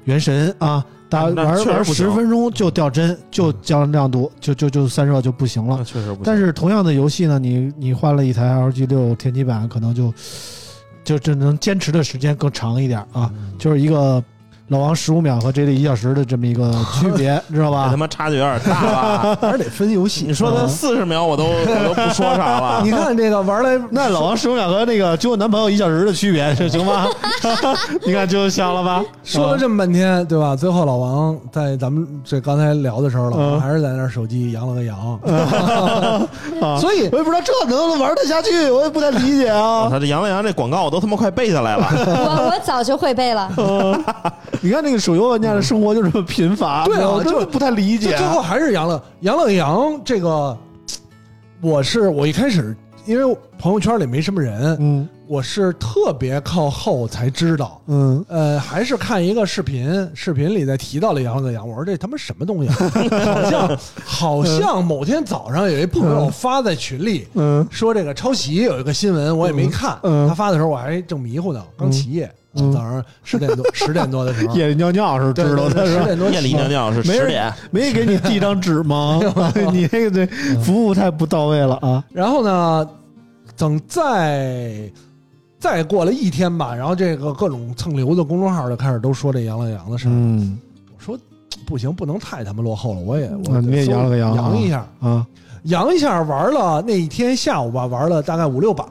[0.05, 5.84] 原神啊，打玩玩十分钟就掉帧，就降亮度，就就就散热就不行了。
[5.84, 6.22] 确实不行。
[6.24, 10.14] 但是同样的游戏呢，你你换了一台 LG 六天玑版，可能就
[11.05, 14.24] 就只能坚持的时间更长一点啊，就是一个
[14.69, 17.97] 老王十五秒和 J D 一小时的这么一个区别， 知道吧这他？
[17.97, 19.39] 妈差距有点大吧？
[19.41, 20.25] 还是得分游戏。
[20.27, 22.81] 你说他四十秒，我都我都不说啥了。
[22.85, 27.07] 你看这个玩来，那老王十五秒和那个救我男朋友一小时的区别，这行吗？
[28.05, 29.05] 你看就想了吧？
[29.23, 30.57] 说了这么半天，对吧？
[30.57, 34.97] 最后老王在咱们这刚才聊的时候，老王嗯还是在那手机扬了个扬，
[36.61, 39.87] 啊，所以我也不知道这能玩得下去，我也不太理解啊。
[39.89, 41.87] 他这扬了扬这广告我都他妈快背下来了。
[41.95, 43.49] 我我早就会背了。
[44.61, 48.17] 你看那个手游玩家的生活就这么贫乏，对我就不太理解。
[48.17, 50.01] 最后还是杨乐杨乐阳。
[50.05, 50.57] 这个，
[51.61, 57.81] 我是我一开始因为朋友圈里没什么人，嗯我是特别靠后才知道。
[57.89, 62.77] 嗯呃，还是看一个视频，视频里在提到了杨乐阳，我说这他妈什么东西、啊？
[63.25, 69.99] 好像好像某天早上有一朋友发在群里，嗯说这个抄袭有一个新闻，我也没看。
[70.05, 72.35] 嗯他发的时候我还正迷糊呢，刚起夜，嗯
[72.73, 75.87] 早上十点多 十点多的时候，夜里尿尿是知道的？
[75.87, 79.21] 十点多夜里尿尿是十点，没给你递张纸吗？
[79.73, 80.27] 你那个这
[80.61, 82.03] 服务太不到位了啊！
[82.13, 82.89] 然后呢，
[83.57, 84.91] 等再
[85.59, 90.11] 再过了一天吧，然后这个各种蹭流的公众号就开始都说这杨了杨的事儿。
[90.13, 90.59] 嗯。
[90.97, 91.19] 我说
[91.67, 94.37] 不行，不能太他妈落后了，我也我啊你也搜扬了个扬啊。
[94.37, 95.27] 扬一下，啊。
[95.65, 98.87] 扬一下，玩了那一天下午吧，玩了大概五六把，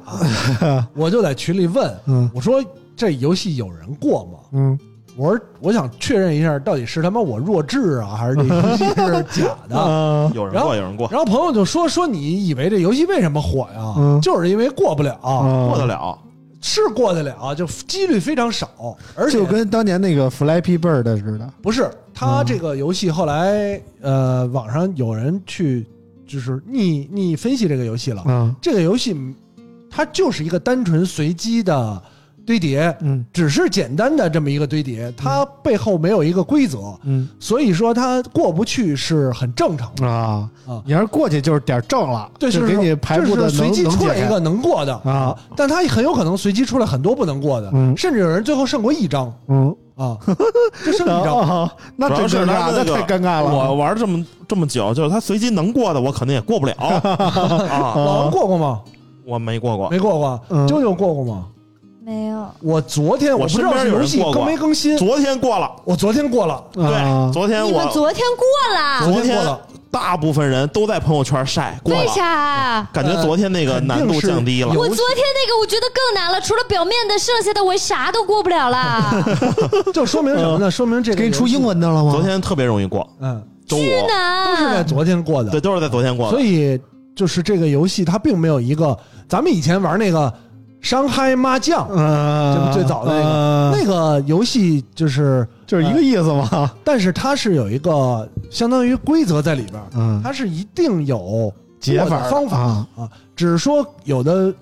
[0.94, 2.30] 我就在群里问，嗯。
[2.34, 2.62] 我说
[2.96, 4.40] 这游戏有人过吗？
[4.54, 4.80] 嗯
[5.18, 9.78] 我说我想确认一下，到底是他妈我弱智啊，还是这游戏是假的？
[9.78, 13.96] 啊有人过有人过，然后朋友就说说你以为这游戏为什么火呀？
[13.98, 16.18] 嗯就是因为过不了，啊过得了。
[16.68, 18.68] 是过得了，就几率非常少，
[19.16, 21.48] 而且就跟当年那个 Flappy Bird 似的。
[21.62, 25.86] 不是他这个游戏后来呃，网上有人去
[26.26, 28.24] 就是逆逆分析这个游戏了。
[28.28, 29.16] 嗯这个游戏
[29.92, 32.02] 它就是一个单纯随机的
[32.46, 40.08] 堆叠，嗯只是简单的这么一个堆叠，它背后没有一个规则，嗯所以说它过不去是很正常的。
[40.08, 50.18] 啊啊你要是过去就是点正了，对，就是给你排布的随机出来一个能过的啊，但它很有可能随机出来很多不能过的，嗯甚至有人最后剩过一张嗯，啊，
[50.86, 51.40] 就剩一张。
[51.46, 53.46] 啊，那真是那那太尴尬了。
[53.46, 57.94] 我玩这么这么久，就是他随机能过的，我肯定也过不了 啊。
[57.96, 58.82] 老王过过吗？
[59.26, 60.40] 我没过过，没过过。
[60.50, 61.46] 嗯啾啾过过吗？
[62.06, 65.72] 没有，我昨天我不知道身边是游戏有人过过更没更新，昨天过了。
[65.84, 72.88] 我昨天过了，啊对，昨天你们我昨天过了，昨天过了大部分人都在朋友圈晒过为了，啥？
[72.94, 74.68] 感觉昨天那个难度降低了。
[74.70, 79.26] 我昨天那个我觉得更难了，除了表面的，剩下的我啥都过不了了。
[79.92, 80.70] 就说明什么呢？
[80.70, 82.12] 说明这个给你出英，文的了吗？
[82.12, 85.60] 昨天特别容易过，嗯，周五巨都是在，昨天过的对，。
[85.60, 86.38] 都是在昨天过的。
[86.38, 86.80] 所以
[87.16, 88.96] 就是这个游戏它并没有一个，
[89.28, 90.32] 咱们以前玩那个
[90.86, 96.72] 伤害麻将，嗯，就最早的那个嗯那个游戏就是，就是一个意思嘛。
[96.84, 104.54] 但是它是有一个相当于规则在里边它是一定有解法方法啊，啊，只是说有的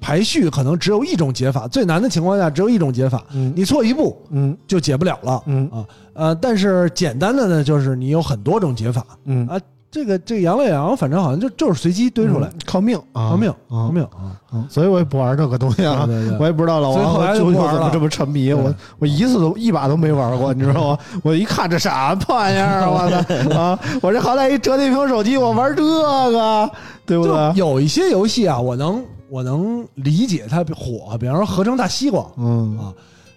[0.00, 5.40] 排序可能只有一种解法，最难的情况下只有一种解法，嗯你错一步嗯就解不了了。
[5.46, 9.06] 嗯啊，呃，但是简单的呢，就是你有很多种解法。
[9.26, 9.56] 嗯啊
[9.90, 14.36] 这个这个杨乐羊，反正好像就就是随机堆出来嗯，靠命啊，靠命，啊靠命啊！
[14.52, 20.98] 嗯所以我也不玩这个东西啊，对对对我也不知道老所以后来王和啾就不玩了啾怎么这么沉迷，我我一次都一把都没玩过，你知道吗？
[21.22, 23.78] 我一看这啥破玩意儿啊，我操 啊！
[24.02, 26.70] 我这好歹一折叠屏手机，我玩这个，
[27.06, 27.52] 对不就对？
[27.56, 32.92] 有一些游戏啊，我能我能理解它火，比方说合成大西瓜嗯啊，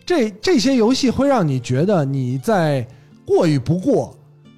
[0.05, 2.85] 这这些游戏会让你觉得你在
[3.25, 4.13] 过与不过，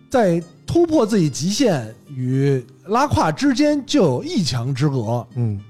[0.10, 0.42] 在
[0.74, 5.24] 突破自己极限与拉胯之间就有一墙之隔。
[5.36, 5.62] 嗯。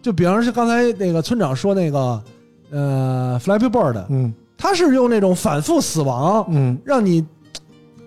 [0.00, 2.22] 就比方说刚才那个村长说那个
[2.70, 4.32] 呃 Flappy Bird，嗯。
[4.56, 6.78] 他是用那种反复死亡，嗯。
[6.82, 7.22] 让你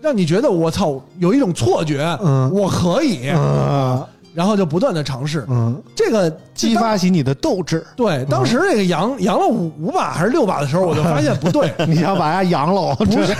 [0.01, 2.51] 让你觉得我操有一种错觉，嗯。
[2.51, 4.03] 我可以，嗯
[4.33, 5.45] 然后就不断的尝试。
[5.49, 7.85] 嗯，这个激发起你的斗志。
[7.95, 13.35] 对，当时那个扬扬了五五把还是六把的时候，我就发现不对， 你想把它扬了，不是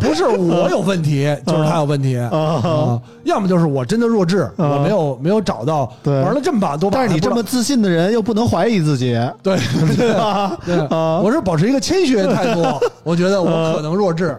[0.00, 2.18] 不是我有问题， 就是他有问题。
[2.18, 2.28] 啊！
[2.30, 6.20] 啊，要么就是我真的弱智，我没有没有找到，对。
[6.22, 9.56] 玩了这么把多把，但是你这么自信的人，又不能怀疑自己，对
[9.96, 10.58] 对吧？
[10.64, 11.20] 对，啊。
[11.20, 12.62] 我是保持一个谦虚的态度，
[13.02, 14.36] 我觉得我可能弱智。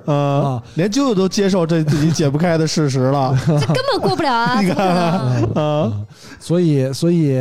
[0.75, 5.70] 连舅舅都接受这自己解不开的事实了，这根本过不了啊！
[5.71, 6.05] 啊，
[6.39, 7.39] 所以所以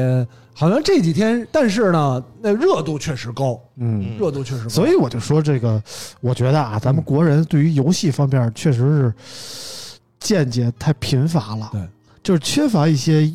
[0.55, 4.17] 好像这几天，但是呢，那热度确实高，嗯。
[4.19, 5.83] 热度确实高，所以我就说这个，
[6.21, 11.81] 我觉得啊，咱们国人对于游戏方面确实是见解太贫乏了，对，
[12.23, 13.33] 就是缺乏一些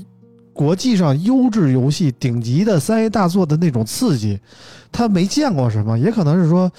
[0.54, 4.40] 国际上优质游戏、顶级的三 A 大作的那种刺激，
[4.92, 6.72] 他没见过什么，也可能是说。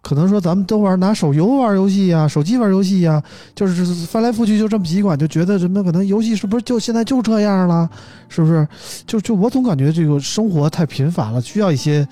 [0.00, 3.22] 可能说咱们都玩拿手游玩游戏呀、手机玩游戏呀、
[3.54, 7.88] 就是翻来覆去就这么几款，就觉得什么可能游戏是不是就现在就这样了？
[8.28, 8.66] 是不是？
[9.06, 12.06] 就就我总感觉这个生活太贫乏了，需要一些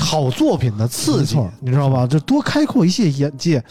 [0.00, 2.06] 好作品的刺激，你知道吧？
[2.06, 3.62] 就多开阔一些眼界。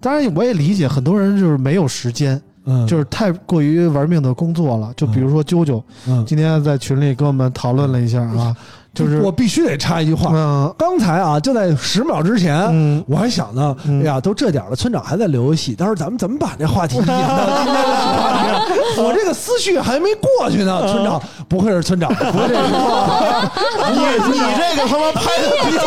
[0.00, 4.92] 当然，我也理解很多人就是没有时间，嗯，就是太过于玩命的工作了。
[4.96, 8.56] 就比如说啾啾，嗯，今天在群里跟我们讨论了一下啊，
[8.98, 19.04] 就是我必须得插一句话，嗯刚才啊，就在十秒之前，嗯我还想呢，嗯哎呀，都这点了，村长还在留游戏，到时候咱们怎么把这话题 引到今天的主话题上？
[19.04, 20.80] 我这个思绪还没过去呢。
[20.88, 22.54] 村长不愧是村长， 不愧是
[24.28, 25.80] 你你这个他妈拍的比我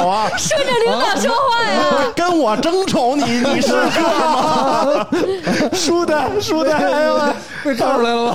[0.00, 0.28] 好啊！
[0.38, 2.12] 顺着领导说话呀！
[2.14, 5.06] 跟我争宠你，你是个吗？
[5.72, 7.20] 输的输的，哎呦喂
[7.64, 8.34] 被照出来了吗？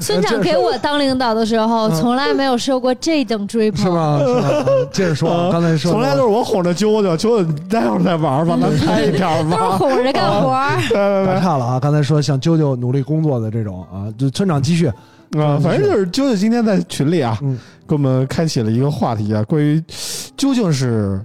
[0.00, 3.90] 村长给我当领导的时候，从来没有受过这等追捧，是？
[3.90, 4.18] 吗？
[4.24, 4.64] 是吗？
[4.66, 9.76] 嗯接着说啊，刚才说从来都是我哄着啾啾，啾啾你待会儿再玩吧，咱拍一条 都是吧。
[9.78, 10.76] 哄着干活儿。
[10.88, 11.26] 对对对。
[11.26, 11.78] 打岔了啊！
[11.78, 14.86] 刚才说像啾啾努力工作的这种啊，就村长继续。
[14.86, 19.82] 啊，反正就是啾啾今天在群里啊，嗯给我们开启了一个话题啊，关于
[20.36, 21.20] 究竟是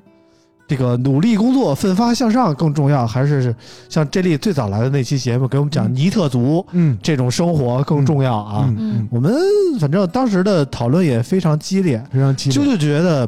[0.69, 3.53] 这个努力工作、奋发向上更重要，还是
[3.89, 6.95] 像这里最早来的那期节目给我们讲尼特族嗯。
[7.01, 8.65] 这种生活更重要啊？
[8.77, 9.33] 嗯嗯我们
[9.79, 12.55] 反正当时的讨论也非常激烈，非常激烈。
[12.55, 13.27] 就就觉得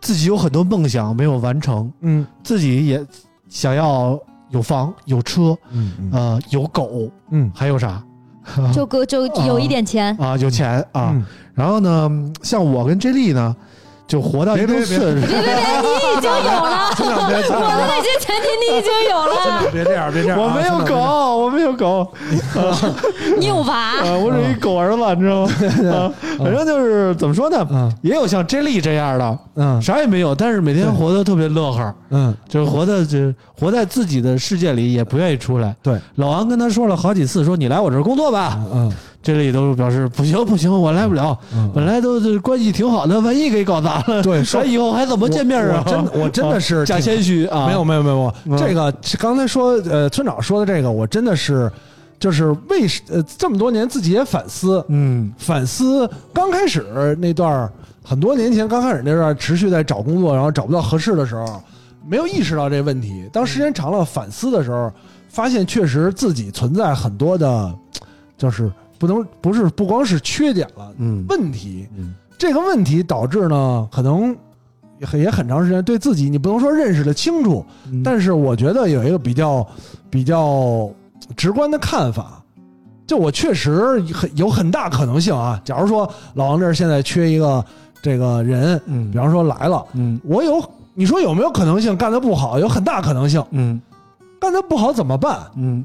[0.00, 2.26] 自己有很多梦想没有完成，嗯。
[2.42, 3.06] 自己也
[3.50, 6.10] 想要有房有车，嗯嗯。
[6.12, 7.52] 呃，有狗，嗯。
[7.54, 8.02] 还有啥？
[8.72, 11.22] 就够就 有一点钱，啊，有钱啊，嗯。
[11.52, 13.54] 然后呢，像我跟 J 莉呢，
[14.06, 14.98] 就活到一定别别别。
[14.98, 20.44] 岁数，别别别，你已经有了， 我的那些前提你已经有了，别这样，别这样啊。
[20.44, 22.06] 我没有狗，我没有狗，
[23.38, 25.50] 你有娃，啊，我是一狗儿子，你知道吗？
[25.90, 27.90] 啊，反正就是怎么说呢，嗯。
[28.02, 29.80] 也有像 Jelly 这样的，嗯。
[29.80, 35.74] 啥也没有，但是每天活得特别乐呵，嗯，就是活的就活在自己的世界里，也不愿意出来。
[35.82, 38.92] 对，老王跟他说了好几次，说你来我这儿工作吧，嗯
[39.24, 41.36] 这里都表示不行 不行，我来不了。
[41.54, 45.82] 嗯本来都是关系挺好的，万一给搞砸了，咱 以后还怎么见面啊？
[45.86, 51.72] 真我真的 是假谦虚啊，没有没有没有，嗯这个刚才说呃村长说的这个，我真的是
[52.20, 57.68] 就是为什呃这么多年自己也反思，嗯反思刚开始那段
[58.02, 61.62] 很多年前刚开始那段持续在找工作，然后找不到合适的时候，
[62.06, 63.28] 没有意识到这问题。
[63.32, 64.92] 当时间长了反思的时候，
[65.30, 67.74] 发现确实自己存在很多的，
[68.36, 71.88] 就是不能不是不光是缺点了，嗯问题。
[71.96, 74.36] 嗯这个问题导致呢，可能
[74.98, 79.66] 也很也很长时间对自己，你不能说认识的清楚，嗯但是我觉得有一个比较
[80.10, 80.90] 比较
[81.36, 82.42] 直观的看法，
[83.06, 85.60] 就我确实很有很大可能性啊。
[85.64, 87.64] 假如说老王这儿现在缺一个
[88.02, 92.58] 这个人，嗯比方说来了，嗯我有你说有没有可能性干得不好？
[92.58, 93.80] 有很大可能性，嗯
[94.40, 95.40] 干得不好怎么办？
[95.56, 95.84] 嗯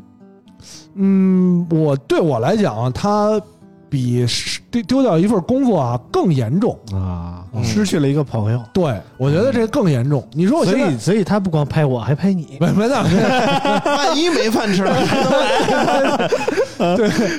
[0.96, 3.42] 嗯，我对我来讲，他
[3.90, 6.78] 比是丢丢掉一份工作啊更严重。
[6.94, 10.24] 啊，嗯失去了一个朋友，对，我觉得这更严重。
[10.32, 12.58] 你说我所以所以他不光拍我，还拍你。
[12.60, 13.10] 没没那没
[13.92, 16.30] 万一没饭吃，还能来？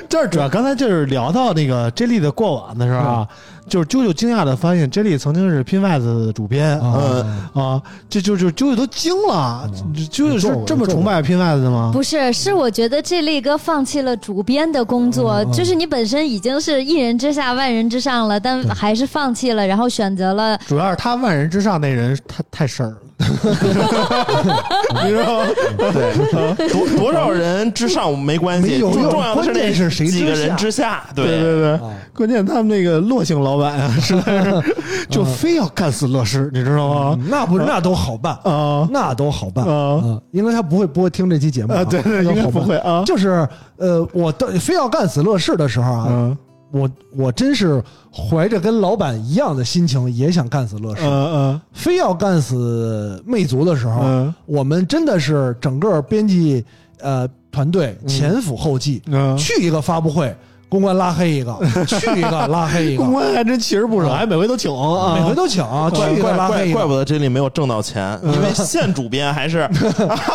[0.09, 3.27] 这儿主要刚才就是聊到那个 J 莉的过往的时候啊，
[3.67, 7.25] 就是啾啾惊讶的发现 J 莉曾经是 Pinwise 的主编啊。
[7.53, 11.91] 啊，这就就啾啾都惊了，啾啾是这么崇拜 Pinwise 的吗？
[11.93, 22.97] 不是，是我觉得这力哥放弃了主编的工作，嗯就是你本身已经是一人之下万人之上了，但还是放弃了，然后选择了主要是他万人之上那人，他太事儿了，
[25.05, 25.47] 你知道吗？
[25.77, 31.25] 对， 多多少人之上没关系，没有用重要的是那关键是谁几个人之下，对。
[31.25, 31.79] 对对，啊。
[32.13, 34.75] 关键他们那个骆姓老板啊， 实在是
[35.09, 37.17] 就非要干死乐视，你知道吗？
[37.19, 37.27] 嗯。
[37.29, 38.87] 那不那都好办啊。
[38.91, 39.99] 那都好办啊。
[40.03, 43.03] 嗯因为他不会不会听这期节目啊，对对，应该不会啊。
[43.05, 43.47] 就是
[43.77, 46.37] 呃，我的非要干死乐视的时候啊，嗯
[46.71, 51.01] 我我真是怀着跟老板一样的心情，也想干死乐视。
[51.03, 56.63] 嗯非要干死魅族的时候，嗯我们真的是整个编辑
[57.01, 60.33] 呃团队前赴后继，嗯，去一个发布会，
[60.69, 65.63] 公关拉黑一个，去一个拉黑一个 公，关还真其实不少，还每回都请啊，每回都请，
[65.93, 66.79] 去一个怪拉黑一个。
[66.79, 69.69] 怪怪不得这里没有挣到钱，因为现主编还是 啊，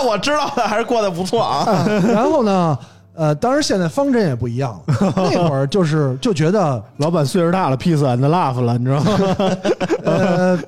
[0.06, 1.86] 我知道的，还是过得不错啊。
[2.06, 2.78] 然后呢，
[3.16, 9.56] 呃，当然现在方针也不一样了， 那会儿就是就觉得老板岁数大了，peace and love 了，你知道吗？
[10.04, 10.58] 呃，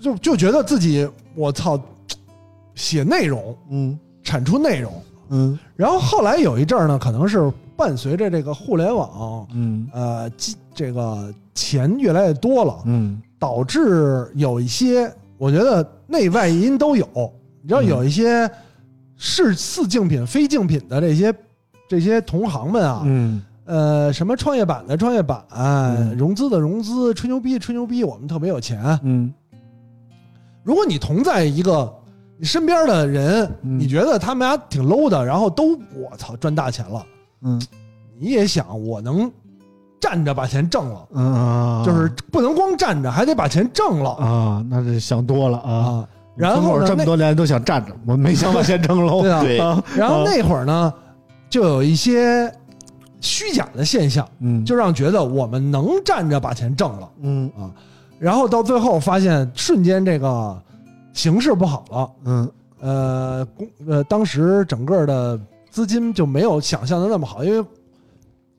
[0.00, 1.78] 就就觉得自己我操，
[2.74, 4.92] 写内容嗯产出内容。
[5.30, 10.30] 嗯然后后来有一阵儿呢，可能是伴随着这个互联网，嗯呃，
[10.74, 17.06] 这个钱越来越多了，嗯导致有一些，我觉得内外因都有。
[17.62, 18.50] 你知道，嗯有一些
[19.16, 21.34] 是似竞品、非竞品的这些
[21.88, 23.42] 这些同行们啊，嗯。
[23.64, 26.16] 呃，什么创业板的创业板，嗯。
[26.16, 28.98] 融资的融资，吹牛逼吹牛逼，我们特别有钱。
[29.02, 29.32] 嗯。
[30.62, 31.92] 如果你同在一个
[32.38, 33.78] 你身边的人，嗯。
[33.78, 37.04] 你觉得他们俩挺 low 的，然后都我操赚大钱了，
[37.42, 37.60] 嗯。
[38.18, 39.30] 你也想我能
[40.00, 44.10] 站着把钱挣了，嗯啊，就是不能光站着，还得把钱挣了。
[44.12, 45.72] 啊，那是想多了啊。
[45.72, 46.08] 啊。
[46.36, 49.20] 然后呢，这么多年都想站着，我没想把钱挣了。
[49.42, 50.92] 对，啊，然后那会儿呢，
[51.50, 52.52] 就有一些
[53.20, 54.64] 虚假的现象，嗯。
[54.64, 57.10] 就让觉得我们能站着把钱挣了。
[57.20, 57.50] 嗯。
[58.18, 60.60] 然后到最后发现，瞬间这个
[61.12, 62.50] 形势不好了，嗯。
[62.80, 65.40] 呃，公呃，当时整个的
[65.70, 67.66] 资金就没有想象的那么好，因为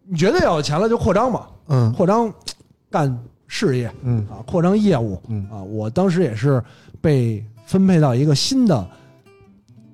[0.06, 1.94] 你觉得要有钱了就扩张嘛，嗯。
[1.94, 2.32] 扩张
[2.90, 3.18] 干
[3.48, 4.26] 事业嗯。
[4.30, 5.22] 啊，扩张业务。
[5.28, 5.48] 嗯。
[5.50, 5.64] 啊。
[5.64, 6.62] 我当时也是
[7.00, 8.88] 被分配到一个新的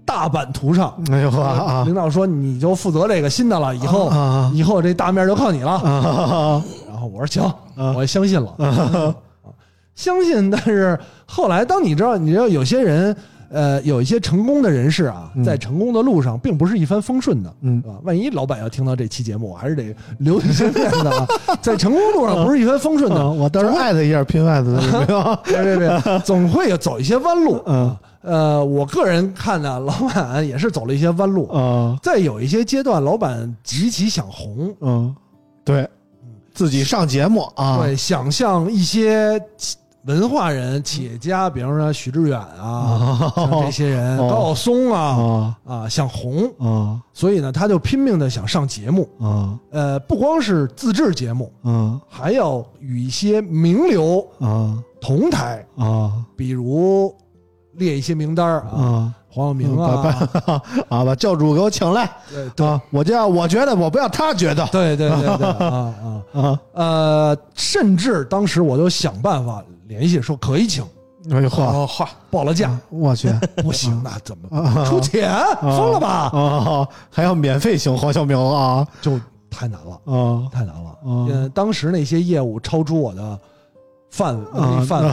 [0.06, 5.72] 大版图上，哎呦呵啊领导说你就负责这个新的了，以后啊以后这大面就靠你了。
[5.72, 7.44] 啊然后我说行，
[7.76, 7.92] 啊。
[7.96, 9.16] 我也相信了，啊
[9.96, 10.52] 相信。
[10.52, 13.16] 但是后来，当你知道，你知道有些人，
[13.56, 17.98] 呃，有一些成功的人士啊嗯，在成功的路上并不是一帆风顺的，嗯对吧？
[18.04, 21.26] 万一老板要听到这期节目，我还是得留一些面子啊。
[21.64, 25.40] 在成功路上不是一帆风顺的，啊我到时候艾特一下拼外子的有没有？
[25.46, 27.64] 别别别， 总会有走一些弯路。
[27.66, 31.48] 嗯呃，我个人看呢， 老板也是走了一些弯路。
[31.50, 35.16] 啊在有一些阶段，老板极其想红，嗯，
[35.64, 35.88] 对，
[36.54, 44.30] 自己上节目啊，对，想向一些企文化人、企业家，比方说许志远啊，像这些人，哦。
[44.30, 49.10] 高晓松啊啊啊，想红，啊所以呢，他就拼命的想上节目。
[49.20, 57.14] 啊呃，不光是自制节目，嗯还要与一些名流啊同台，啊比如
[57.74, 59.14] 列一些名单儿啊，啊！
[59.28, 60.54] 黄晓明啊，把
[60.98, 62.10] 啊把教主给我请来。
[62.56, 62.80] 对啊！
[62.92, 65.94] 我就要我觉得，我不要他觉得对对对对 啊
[66.32, 66.42] 啊。
[66.42, 66.60] 啊！
[66.74, 70.84] 呃，甚至当时我就想办法联系，说可以请，
[71.32, 73.32] 哎呦呵，哦，嚯，报了价，我去。
[73.58, 75.32] 不行，那怎么啊出钱？
[75.62, 76.30] 疯了吧？
[76.34, 76.88] 啊！
[77.10, 78.86] 还要免费请黄晓明啊？
[79.02, 79.20] 就
[79.50, 80.48] 太难了，啊。
[80.52, 80.90] 太难了。
[80.90, 81.26] 啊。
[81.30, 83.40] 呃，当时那些业务超出我的
[84.12, 84.80] 范能啊。
[84.80, 85.12] 力范 围，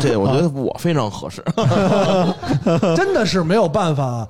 [0.00, 1.44] 这我觉得我非常合适。
[2.96, 4.26] 真的是没有办法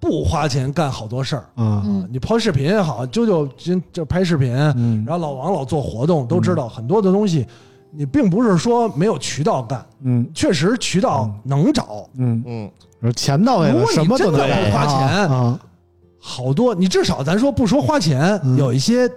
[0.00, 1.42] 不花钱干好多事儿。
[1.56, 1.82] 啊。
[1.84, 2.08] 嗯。
[2.10, 5.04] 你拍视频也好，啾啾今就拍视频，嗯。
[5.06, 7.46] 然后老王老做活动，都知道很多的东西，
[7.94, 10.26] 你并不是说没有渠道干，嗯。
[10.34, 12.08] 确实渠道能找。
[12.16, 12.42] 嗯，
[13.02, 14.40] 嗯，钱到位了，什么都能
[14.70, 15.60] 花钱啊。
[16.18, 18.56] 好多，你至少咱说不说花钱，嗯。
[18.56, 19.10] 有一些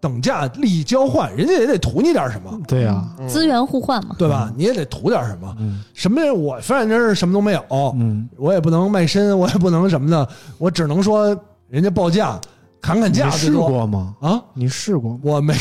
[0.00, 4.16] 等价利益交换，人家也得图你点什么，对呀，资源互换嘛。
[4.18, 4.52] 对吧？
[4.56, 5.56] 你也得图点什么。
[5.58, 5.82] 嗯。
[5.94, 7.62] 什么我反正是什么都没有，
[7.96, 8.28] 嗯。
[8.36, 11.34] 我也不能卖身，我也不能什么的，我只能说
[11.68, 12.38] 人家报价
[12.82, 14.14] 砍砍你价，试过吗？
[14.20, 14.42] 啊？
[14.54, 15.20] 你试过吗？
[15.22, 15.54] 我没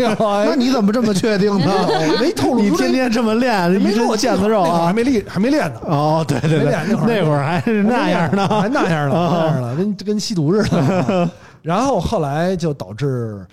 [0.00, 1.66] 有，哎 那你怎么这么确定呢？
[1.68, 5.80] 我 没透露你天天这么练，没一身我腱子肉还没练，还没练呢。
[5.86, 6.72] 哦，对对对，
[7.06, 8.74] 那会儿还是那样呢还呢。
[8.82, 11.30] 那样了，啊那样了，跟跟吸毒似的。
[11.62, 13.46] 然后后来就导致，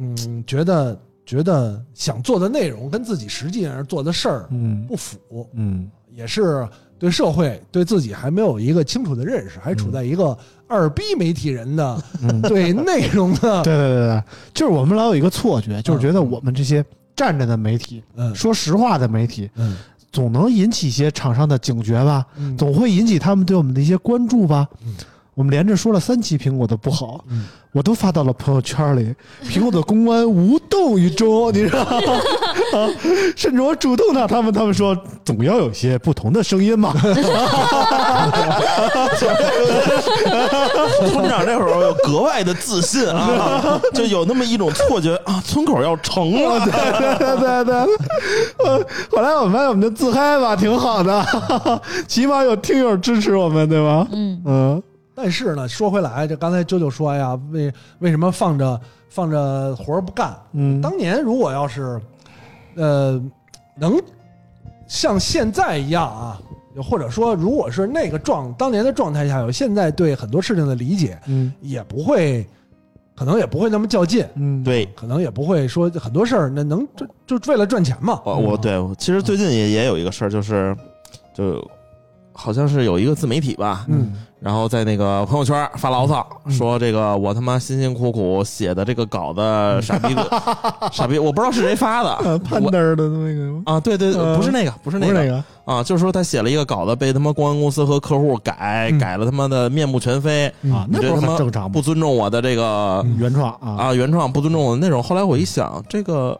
[0.00, 5.16] 嗯，觉得觉得想做的内容跟自己实际上做的事儿嗯不符，
[5.54, 6.68] 嗯也是
[6.98, 10.36] 对社会对自己还没有一个清楚的认识，还处在一个
[10.74, 14.22] 二逼媒体人的嗯，对 对内容的，对对对，
[14.52, 18.34] 就是我们老有一个错觉，就是觉得我们这些站着的媒体，嗯。
[18.34, 19.76] 说实话的媒体，嗯。
[20.12, 22.56] 总能引起一些厂商的警觉吧，嗯。
[22.56, 24.94] 总会引起他们对我们的一些关注吧嗯。
[25.34, 29.12] 我们连着说了三期苹果的不好，嗯我都发到了朋友圈里。
[29.50, 31.90] 苹果的公关无动于衷，你知道吗？
[32.72, 32.86] 啊，
[33.34, 36.94] 甚至我主动的，他们他们说总要有些不同的声音嘛。
[41.10, 46.60] 村长这会儿有格外的自信啊，就有那么一种错觉啊，村口要成了。
[46.60, 46.72] 对
[47.18, 47.74] 对对对，
[48.64, 48.78] 呃，
[49.10, 51.26] 后来我们发现我们就自嗨吧，挺好的，
[52.06, 54.06] 起码有听友支持我们，对吧？
[54.12, 54.82] 嗯嗯
[55.14, 60.36] 但是呢，说回来，这刚才啾啾说呀，为为什么放着放着活儿不干？
[60.52, 62.00] 嗯，当年如果要是，
[62.74, 63.22] 呃，
[63.76, 64.00] 能
[64.88, 66.40] 像现在一样啊，
[66.82, 71.52] 或者说如果是那个状当年的状态下，有现在对很多事情的理解，嗯。
[71.60, 72.44] 也不会，
[73.14, 78.20] 可能也不会那么较劲，嗯，对，可能也不会说很多事儿那能就就为了赚钱嘛。
[78.24, 80.76] 我我对，其实最近也也有一个事儿，就是
[81.32, 81.64] 就
[82.34, 84.12] 好像是有一个自媒体吧，嗯。
[84.40, 86.52] 然后在那个朋友圈发牢骚，嗯。
[86.52, 89.40] 说这个我他妈辛辛苦苦写的这个稿子，
[89.80, 90.14] 傻逼
[90.92, 92.10] 傻逼，我不知道是谁发的。
[92.22, 93.72] 呃，潘德儿的那个？
[93.72, 95.14] 啊，对对，不是那个，不是那个。
[95.14, 98.98] 那个，啊，就是说他写了一个稿子，被他妈公关公司和客户改，嗯。
[98.98, 101.70] 改了他妈的面目全非，啊，那他妈很正常吗？
[101.72, 101.80] 不？
[101.80, 103.16] 尊重我的这个嗯。
[103.18, 105.02] 原创啊，啊原创，不尊重我的内容。
[105.02, 106.38] 后来我一想，这个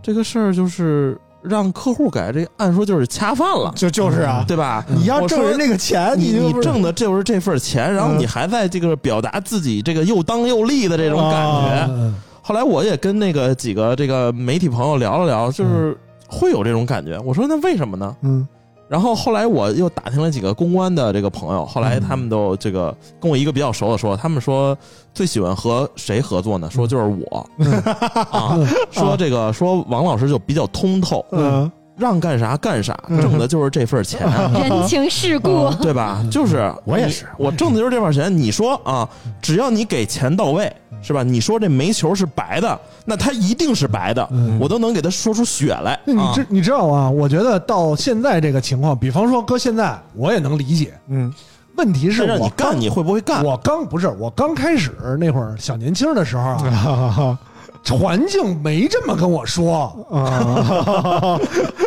[0.00, 4.84] 这个事儿就是让客户改，这按说就是恰饭了，就就是啊，对吧？
[4.88, 11.86] 你要挣人这个钱，你你就挣的就是这份钱，然后嗯你还在这个表达自己这个又当又立的这种感啊觉。
[11.92, 12.14] 嗯
[12.44, 17.16] 后来我也跟那个几个这个媒体朋友聊了聊，就是会有这种感觉。
[17.24, 18.16] 我说那为什么呢？
[18.22, 18.46] 嗯
[18.88, 24.76] 然后后来我又打听了几个公关的这个朋友，后来他们都这个跟我一个比较熟的说，他们说
[25.14, 26.70] 最喜欢和谁合作呢？
[26.70, 27.46] 说就是我。
[28.30, 28.58] 啊，
[28.90, 34.20] 说这个说王老师就比较通透，嗯让干啥干啥，嗯挣的就是这份钱。
[34.54, 36.24] 人情世故，对吧？
[36.30, 38.34] 就是我也是我挣的就是这份钱。
[38.36, 39.08] 你说啊，
[39.40, 40.72] 只要你给钱到位，
[41.02, 41.22] 是吧？
[41.22, 45.92] 你说这煤球是白的，那它一定是白的，嗯我都能给它说出血来。
[45.92, 47.08] 啊你知你知道啊？
[47.10, 50.94] 我觉得到现在这个情况，比方说搁现在，我也能理解。
[51.08, 51.32] 嗯
[51.74, 53.42] 问题是让你干，你会不会干？
[53.42, 57.38] 我刚不是我刚开始那会儿小年轻的时候啊，啊
[57.90, 60.06] 环境没这么跟我说。
[60.10, 61.38] 啊。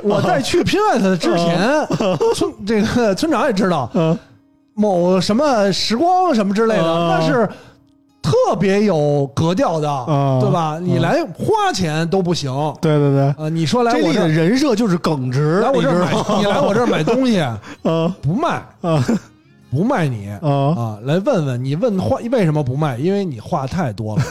[0.03, 1.87] 我在去 Pinwet 之前，
[2.35, 4.17] 村这个村长也知道，嗯
[4.73, 7.17] 某什么时光什么之类的，啊。
[7.19, 7.47] 那是
[8.21, 10.39] 特别有格调的，啊。
[10.41, 10.77] 对吧？
[10.81, 12.51] 你来花钱都不行。
[12.81, 17.59] 对对对，啊，你说来我这儿人设就是耿直，来我这儿买你来我这儿买东西 啊。
[18.21, 19.03] 不卖，啊
[19.75, 20.39] 不卖你啊
[20.77, 20.97] 啊！
[21.03, 22.97] 来问问你问话为什么不卖？
[22.97, 24.23] 因为你话太多了，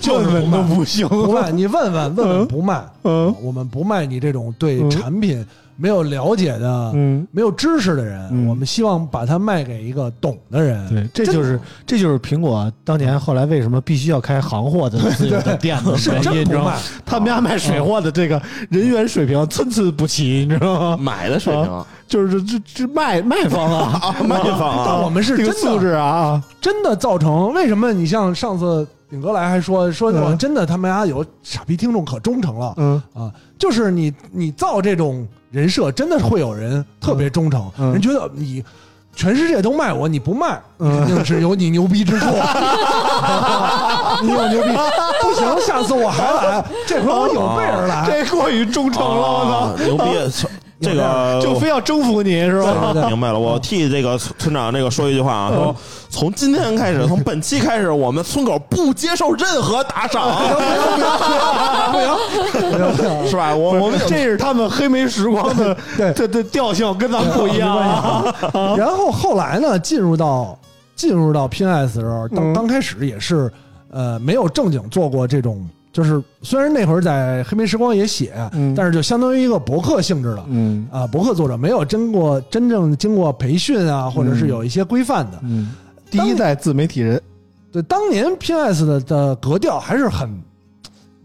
[0.00, 1.50] 就 是问问都不行，不卖。
[1.50, 5.44] 你问问问问不卖，嗯我们不卖你这种对嗯产品
[5.80, 7.26] 没有了解的、嗯。
[7.32, 10.88] 没有知识的人，嗯我们希望把它卖给一个懂的人。
[10.88, 16.76] 对，这就是这就是苹果当年后来为什么必须要开行货的自有的店的是原因，真不卖你知道吗？，
[17.06, 20.96] 他们家卖水货的这个人员水平参差不齐，你知道吗？
[20.96, 27.92] 买的水平，就是这这卖卖方啊， 卖方啊，但我们是这真素质啊，真的造成为什么？
[27.92, 33.32] 你像上次顶哥来还说说嗯我真的他们家有傻逼听众可忠诚了嗯啊！
[33.58, 38.64] 就是你你造这种人设，真的会有人特别忠诚，嗯人觉得你。
[39.12, 42.26] 全世界都卖我，你不卖，嗯肯定是有你牛逼之处。
[44.22, 44.68] 你有牛逼，
[45.20, 48.06] 不行，下次我还来，这回我有备而来。
[48.08, 49.84] 这过于忠诚了，我啊操！
[49.84, 50.04] 牛逼！
[50.80, 52.92] 这个就非要征服你是吧？
[53.06, 55.76] 明白了， 我替这个村村长这个说一句话啊，说
[56.08, 60.30] 从今天开始，从本期开始，我们村口不接受任何打赏，
[61.92, 62.08] 不行，
[62.52, 63.54] 不行，不行，是吧？
[63.54, 68.24] 我我们这是他们黑莓时光的 对的的调性跟咱们不一样啊。
[68.76, 70.58] 然后后来呢，进入到
[70.96, 73.52] 进入到 PNS 的时候，当嗯刚开始也是
[73.90, 78.74] 呃没有正经做过这种，就是虽然那会儿在黑莓时光也写，嗯。
[78.74, 80.44] 但是就相当于一个博客性质的。
[80.48, 80.88] 嗯。
[80.92, 85.38] 啊，博客作者没有经过真正经过培训啊，或者是有一些规范的。
[85.42, 85.72] 嗯。
[86.10, 87.22] 第一代自媒体人，
[87.70, 90.28] 对，当年 PS 的的格调还是很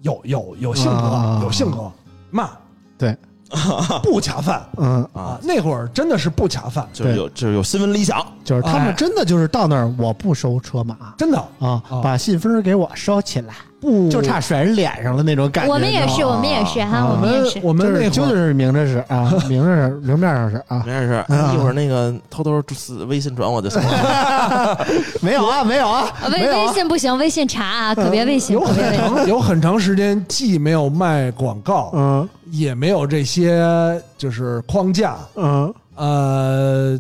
[0.03, 1.91] 有有有性格，啊有性格，
[2.30, 2.47] 慢，
[2.95, 3.18] 对，
[4.03, 5.22] 不卡饭嗯，啊。
[5.22, 13.55] 啊，，那会儿真的是不卡饭，就是有就是有新闻理想，就是他哎们真的就是到那儿，我不收车马真的啊啊，把信封给我收起来，
[13.86, 15.71] 不就差甩人脸上了那种感觉。
[15.71, 17.59] 我们也是，我们也是哈，啊我们我们也是。
[17.63, 24.86] 我们那会儿就是明着是啊， 明着是明面上是啊，没事事，啊一会儿那个偷偷私微信转我就行了。
[25.21, 28.75] 没有啊，没有啊，微微信不行，微信查啊，可别微信，有很。
[28.97, 36.99] 长有很长时间既没有卖广告，嗯也没有这些就是框架，嗯呃，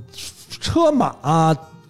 [0.61, 1.15] 车马、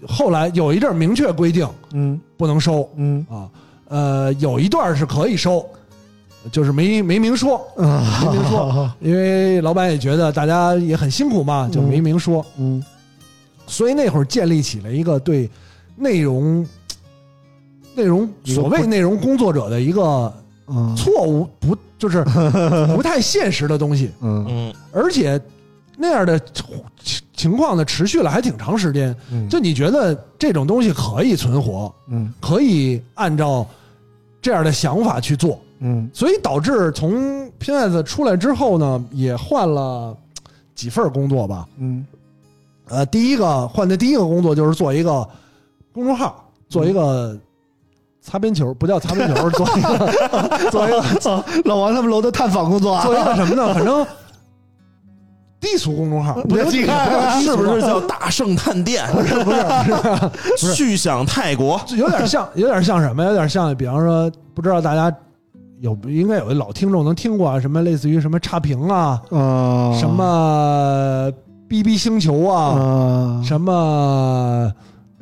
[0.07, 3.47] 后来有一阵儿明确规定嗯不能收嗯啊，
[3.87, 5.65] 呃，有一段儿是可以收，
[6.51, 12.83] 就是没没明说，啊，没明说，因为老板也觉得大家也很辛苦嘛，就没明说，嗯。
[13.67, 15.49] 所以那会儿建立起了一个对
[15.95, 16.65] 内容。
[17.95, 20.33] 内容所谓内容工作者的一个
[20.67, 20.93] 嗯。
[20.95, 22.23] 错误不就是
[22.93, 24.45] 不太现实的东西，嗯。
[24.49, 24.73] 嗯。
[24.91, 25.39] 而且
[25.97, 29.15] 那样的情情况呢持续了还挺长时间。
[29.31, 33.65] 嗯就你觉得这种东西可以存活，嗯可以按照
[34.41, 40.15] 这样的想法去做，嗯所以导致从 PS 出来之后呢，也换了
[40.73, 41.67] 几份工作吧。
[41.77, 42.05] 嗯
[42.87, 45.27] 呃，第一个换的第一个工作就是做一个
[45.91, 47.35] 公众号，做一个
[48.21, 53.73] 擦边球，不叫擦边球，做一个做一个，老王他们楼的探访工作啊，做一个什么呢？
[53.73, 54.05] 反正
[55.65, 59.03] 低俗公众号，不是你看是不是叫大圣探店？
[59.11, 59.51] 不是不
[60.57, 61.81] 是， 去想泰国。
[61.97, 63.23] 有点像，有点像什么？
[63.23, 65.11] 有点像，比方说，不知道大家
[65.81, 71.31] 有应该有的老听众能听过啊，什么类似于什么差评啊，啊什么
[71.67, 74.71] BB 星球啊，啊什么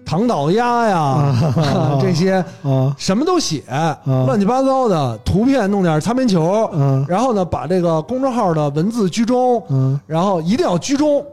[0.05, 1.35] 唐岛鸭呀，
[2.01, 2.93] 这些啊。
[2.97, 3.63] 什么都写，
[4.05, 11.25] 乱七八糟的图片，弄点擦边球，嗯然后呢，把这个公众号的文字居中，嗯然后一定要居中。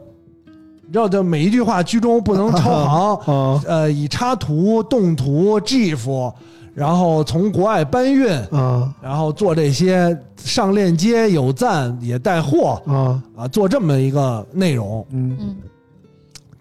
[0.85, 3.15] 你知道，就每一句话居中，不能超行。
[3.33, 3.61] 啊。
[3.65, 6.33] 呃，以插图、动图、GIF，
[6.73, 8.93] 然后从国外搬运，啊。
[9.01, 13.21] 然后做这些上链接、有赞也带货啊。
[13.37, 15.37] 啊，做这么一个内容，嗯。
[15.39, 15.55] 嗯，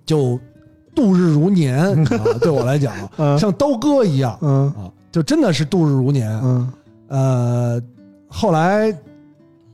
[0.06, 0.38] 就
[0.94, 1.78] 度日如年
[2.18, 2.38] 啊。
[2.40, 6.30] 对我来讲，嗯像刀割一样嗯啊，就真的是度日如年。
[6.42, 6.72] 嗯
[7.08, 7.82] 呃，
[8.28, 8.96] 后来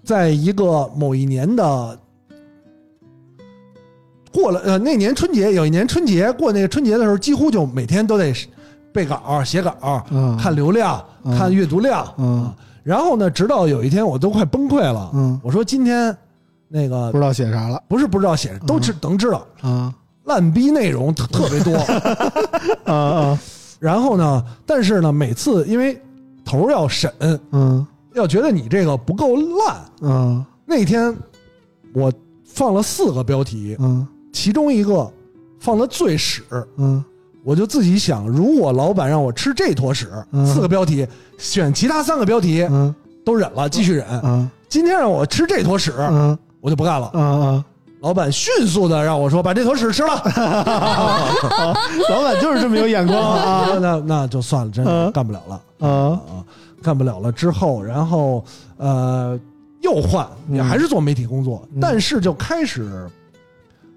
[0.02, 1.98] 在一个某一年的
[4.32, 8.32] 过了呃那年春节，有一年春节过那个春节的时候，几乎就每天都得
[8.92, 12.54] 背稿、写稿、嗯看流量、嗯看阅读量。
[12.82, 15.10] 然后呢，直到有一天我都快崩溃了。
[15.12, 16.16] 嗯我说今天
[16.68, 19.92] 那个不知道写啥了不是不知道写，都知能知道啊
[20.26, 21.74] 烂逼内容特特别多。
[22.84, 23.40] 啊啊。
[23.80, 26.00] 然后呢，但是呢，每次因为
[26.44, 27.12] 头儿要审，
[27.52, 27.86] 嗯。
[28.14, 29.76] 要觉得你这个不够烂。
[30.00, 30.44] 嗯。
[30.64, 31.14] 那天
[31.92, 32.10] 我
[32.44, 34.06] 放了四个标题，嗯。
[34.32, 35.10] 其中一个
[35.60, 36.42] 放的最屎，
[36.76, 37.04] 嗯。
[37.44, 40.46] 我就自己想，如果老板让我吃这坨屎，嗯。
[40.46, 41.06] 四个标题
[41.36, 42.94] 选其他三个标题嗯。
[43.24, 44.06] 都忍了，继续忍。
[44.24, 44.50] 嗯。
[44.68, 46.36] 今天让我吃这坨屎，嗯。
[46.62, 47.62] 我就不干了。
[48.06, 50.14] 嗯老板迅速的让我说把这坨屎吃了，
[52.08, 53.66] 老板就是这么有眼光啊。
[53.80, 55.60] 那那就算了，真的嗯干不了了。
[55.80, 55.88] 啊。
[56.12, 56.44] 啊，
[56.80, 57.32] 干不了了。
[57.32, 58.44] 之后，然后
[58.76, 59.36] 呃
[59.82, 61.80] 又换，你还是做媒体工作，嗯。
[61.80, 63.10] 但是就开始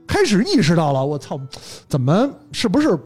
[0.07, 1.39] 开始意识到了，我操，
[1.87, 2.97] 怎么是不是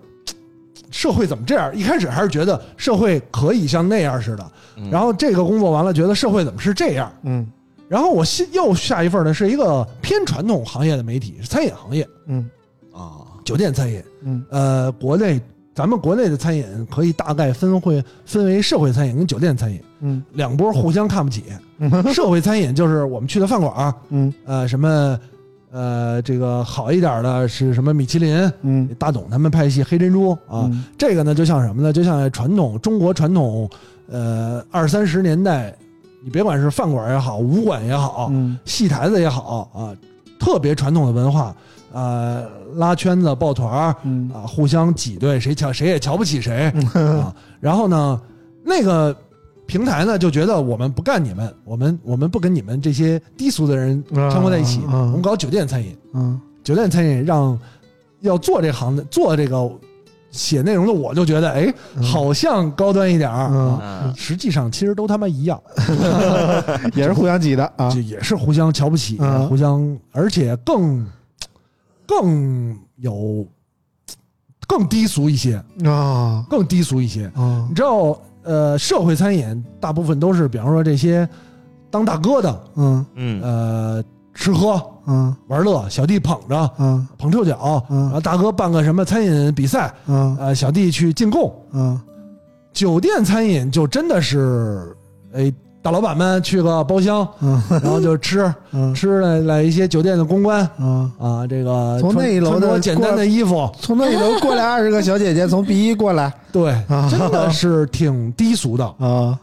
[0.89, 1.75] 社会怎么这样？
[1.75, 4.89] 一开始还是觉得社会可以像那样似的，嗯。
[4.89, 7.11] 然后这个工作完了，觉得社会怎么是这样？
[7.23, 7.45] 嗯
[7.87, 12.49] 然后我新又下一份呢，是一个偏传统行业的媒体，是餐饮行业，嗯
[12.91, 14.01] 啊，酒店餐饮。
[14.23, 15.39] 嗯呃，国内
[15.75, 21.43] 咱们国内的餐饮可以大概分会分为社会餐饮跟酒店餐饮嗯两波互相看不起。
[22.13, 25.19] 社会餐饮就是我们去的饭馆儿，嗯呃，什么
[25.71, 30.69] 呃，这个好一点的是什么米其林、嗯大董他们派系黑珍珠啊。
[30.71, 31.91] 嗯这个呢，就像什么呢？
[31.91, 33.69] 就像传统中国传统，
[34.07, 35.75] 呃，二三十年代，
[36.23, 38.57] 你别管是饭馆也好，武馆也好，嗯。
[38.65, 39.91] 戏台子也好啊，
[40.39, 41.55] 特别传统的文化，
[41.91, 47.35] 呃，拉圈子、抱团儿嗯啊，互相挤兑，谁瞧谁也瞧不起谁啊。
[47.59, 48.21] 然后呢，
[48.63, 49.15] 那个
[49.65, 57.59] 平台呢就觉得我们不干你们，我们我们不跟你们这些低俗的人生活在一起，啊啊我们搞酒店餐饮，嗯酒店餐饮让
[58.21, 59.69] 要做这行的做这个
[60.33, 64.01] 写内容的，我就觉得哎，好像高端一点儿嗯啊。
[64.05, 65.61] 嗯实际上其实都他妈一样，
[66.93, 71.05] 也是互相挤的啊这也是互相瞧不起，嗯互相，而且更
[72.05, 73.45] 更有
[74.67, 75.55] 更低俗一些，
[75.85, 77.25] 啊更低俗一些。
[77.35, 81.27] 啊你知道，呃，社会餐饮大部分都是，比方说这些
[81.89, 84.03] 当大哥的，嗯嗯呃，
[84.33, 85.35] 吃喝嗯。
[85.47, 87.07] 玩乐，小弟捧着嗯。
[87.17, 88.03] 捧臭脚，嗯。
[88.03, 90.35] 然后大哥办个什么餐饮比赛，嗯。
[90.39, 91.53] 呃，小弟去进贡。
[91.71, 91.99] 嗯。
[92.73, 94.95] 酒店餐饮就真的是，
[95.33, 97.61] 哎，大老板们去个包厢，嗯。
[97.69, 98.93] 然后就吃嗯。
[98.95, 107.07] 吃了来一些酒店的公关嗯，啊，这个从那一楼的穿简单的衣服，从那一楼过来二十个小姐姐，从 B 一过来对， 啊。
[107.11, 108.85] 真的是挺低俗的。
[108.97, 109.37] 啊。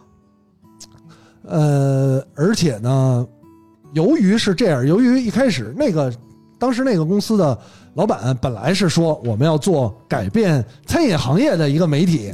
[1.46, 3.26] 呃，而且呢，
[3.92, 6.12] 由于是这样，由于一开始那个
[6.58, 7.56] 当时那个公司的
[7.94, 12.30] 老板本来是说我们要做改变餐饮行业的一个媒体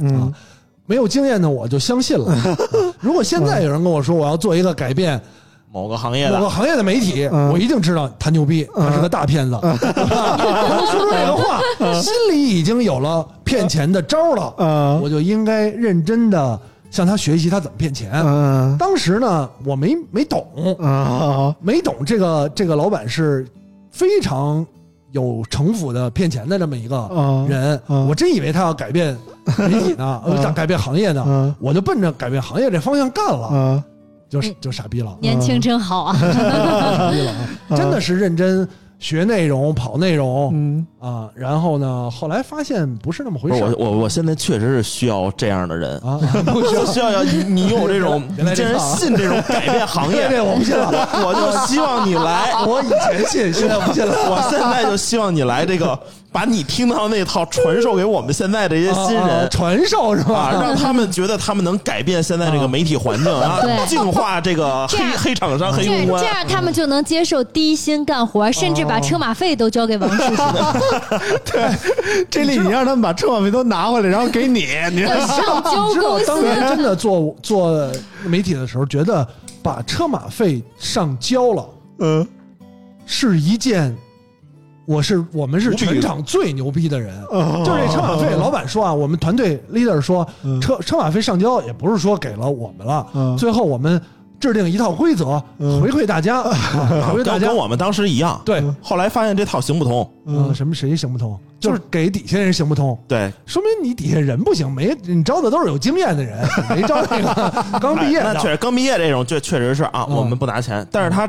[0.85, 2.31] 没有经验的我就相信了。
[2.31, 2.57] 啊
[3.01, 5.19] 如果现在有人跟我说我要做一个改变
[5.69, 9.59] 某个行业的某个行业的媒体，嗯我一定知道他牛逼，他是个大骗子。
[9.61, 11.59] 能说出这个话，
[12.01, 16.59] 心里已经有了骗钱的招了，啊我就应该认真的
[16.89, 18.11] 向他学习他怎么骗钱。
[18.13, 20.45] 嗯当时呢，我没没懂，
[20.81, 23.47] 啊没懂这个这个老板是
[23.91, 24.65] 非常
[25.11, 29.17] 有城府的骗钱的这么一个啊人，嗯我真以为他要改变
[29.57, 33.83] 媒体呢， 呃嗯改变行业呢，嗯我就奔着改变行业这方向干了，啊。
[34.29, 36.13] 就就傻逼了，年轻真好啊！
[36.19, 37.31] 傻逼了
[37.71, 37.77] 啊！
[37.77, 38.67] 真的是认真
[38.99, 40.87] 学内容、跑内容嗯。
[40.99, 48.95] 啊，然后呢，后来发现不是那么回事我我我现在确实是需要这样的人，啊， 不需要需要要你你有这种， 你竟然这套啊。
[48.95, 50.89] 信这种改变行业， 这我不信了，
[51.23, 54.13] 我就希望你来，我以前信，现在不信了。
[54.29, 55.97] 我现在就希望你来这个，
[56.37, 59.49] 把你听到那套传授给我们现在这些新啊啊人。
[59.49, 60.59] 传授是啊，吧？
[60.61, 66.29] 让他们觉得他们能改变现在这个媒体环境 啊对，净化这个黑这黑厂商、黑公关这。
[66.29, 70.43] 样他们就能接受低薪干活，甚至把车马费都交给王叔叔，
[72.29, 76.59] 这里你让他们把车马费都拿回来，然后给你， 你让上交知道公当年。
[76.67, 77.91] 真的做做
[78.23, 79.27] 媒体的时候，觉得
[79.63, 82.27] 把车马费上交了嗯
[83.07, 83.97] 是一件，
[84.87, 87.13] 我是我们是全场最牛逼的人。
[87.29, 87.61] 哦。
[87.65, 90.59] 就是这车马费，老板说啊，我们团队 leader 说，嗯。
[90.61, 93.37] 车车马费上交也不是说给了我们了，嗯。
[93.37, 94.01] 最后我们
[94.39, 95.81] 制定一套规则嗯。
[95.81, 97.39] 回馈大家， 啊回馈大家。
[97.39, 97.55] 跟跟。
[97.55, 101.37] 我们当时一样，对，后来发现这套行不通，嗯，什么谁行不通？
[101.59, 108.35] 就是给底下人行不通，对，说明你底下人不行，没你招的都是有经验的人， 没招那个刚毕业的。
[108.35, 110.15] 确实刚毕业这种，确确实是啊，嗯。
[110.15, 111.27] 我们不拿钱，但是他，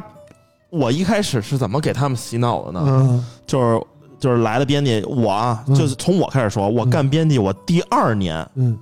[0.70, 2.82] 我一开始是怎么给他们洗脑的呢？
[2.86, 3.26] 嗯。
[3.46, 3.82] 就是
[4.18, 5.74] 就是来了编辑，我啊，嗯。
[5.74, 8.76] 就是从我开始说，我干编辑，我第二年嗯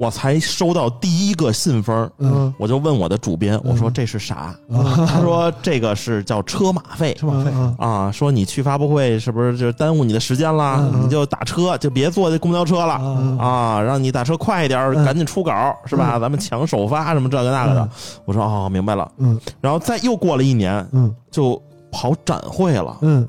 [0.00, 4.56] 我才收到第一个信封，嗯，我就问我的主编，我说这是啥？
[4.72, 7.12] 啊他说这个是叫车马费。
[7.12, 10.78] 车马费嗯啊，说你去发布会是不是就耽误你的时间啦？
[10.90, 16.18] 嗯你就打车，就别坐这公交车了啊啊，让你打车快一点，嗯赶紧出稿是吧？
[16.18, 17.88] 咱们抢首发什么这个那个的嗯。
[18.24, 19.06] 我说哦，明白了。
[19.18, 21.60] 嗯然后再又过了一年，嗯就
[21.92, 22.96] 跑展会了。
[23.02, 23.28] 嗯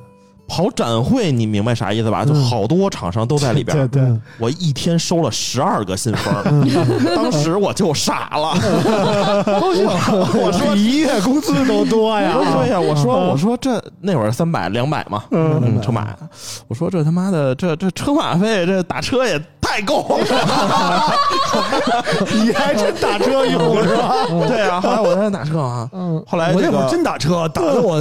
[0.52, 2.26] 跑展会，你明白啥意思吧？
[2.26, 3.88] 就嗯好多厂商都在里边。
[3.88, 7.15] 对对，我一天收了十二个信封，嗯。
[7.15, 8.52] 当时我就傻了。
[9.48, 16.10] 我说一月工资都多呀，对呀，我说我说这那会儿三百两百嘛，嗯，车马，
[16.68, 20.26] 我说这他妈的这这车马费这打车也太够了，
[22.34, 24.14] 你还真打车用是吧？
[24.49, 27.95] 对啊，后来我在打车啊，嗯，后来这个我那会儿真打车，打的我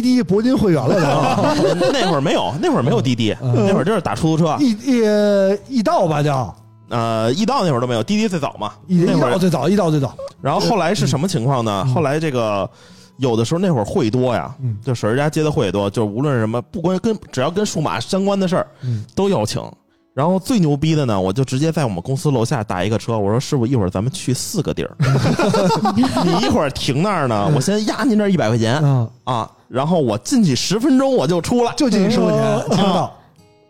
[0.00, 6.54] 滴滴铂金会员了都， 那会儿没有，那会儿没有滴滴，那会儿就是打出租车，易易易到吧叫
[6.88, 11.84] 呃，易到那会儿都没有，滴滴最早嘛，易易那会儿，到最早，易到最早，然后后来是什么情况呢？
[11.94, 12.68] 后来这个。
[13.18, 19.62] 有的时候那会儿会多呀，嗯就婶儿家接的会多，就是无论什么，不光跟只要跟数码相关的事儿，嗯都邀请。
[20.14, 24.96] 然后最牛逼的呢，我就直接在我们公司楼下打一个车，我说师傅，一会儿咱们去四个地儿，
[25.94, 33.10] 你一会儿停那儿呢，我先压您这一百块钱嗯，啊，然后我进去十分钟我就出来，就进去十块钱，听不到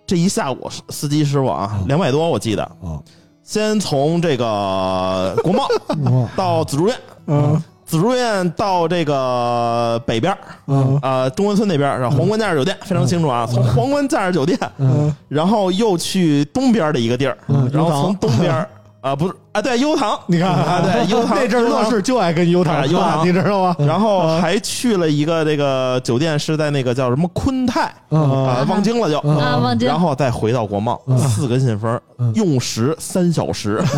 [0.04, 2.98] 这一下午司机师傅啊，两百多我记得，啊，
[3.44, 6.96] 先从这个国贸 嗯到紫竹院，
[7.26, 7.62] 嗯。
[7.84, 10.98] 紫竹院到这个北边儿嗯。
[11.02, 13.46] 呃，中关村那边儿是皇冠假日酒店，非常清楚啊。
[13.46, 15.14] 从皇冠假日酒店，嗯。
[15.28, 17.70] 然后又去东边的一个地儿，嗯。
[17.72, 18.68] 然后从东边儿
[19.02, 23.76] 啊，不是啊，对，优糖，你看啊，对， 优糖那阵儿乐视就爱跟优糖啊优糖你知道吗？
[23.80, 32.00] 然后还去了一个这个酒店，是在那个叫什么昆泰嗯啊，忘记了就，啊，忘记了然后再回到国贸，四个信封，
[32.34, 33.82] 用时三小时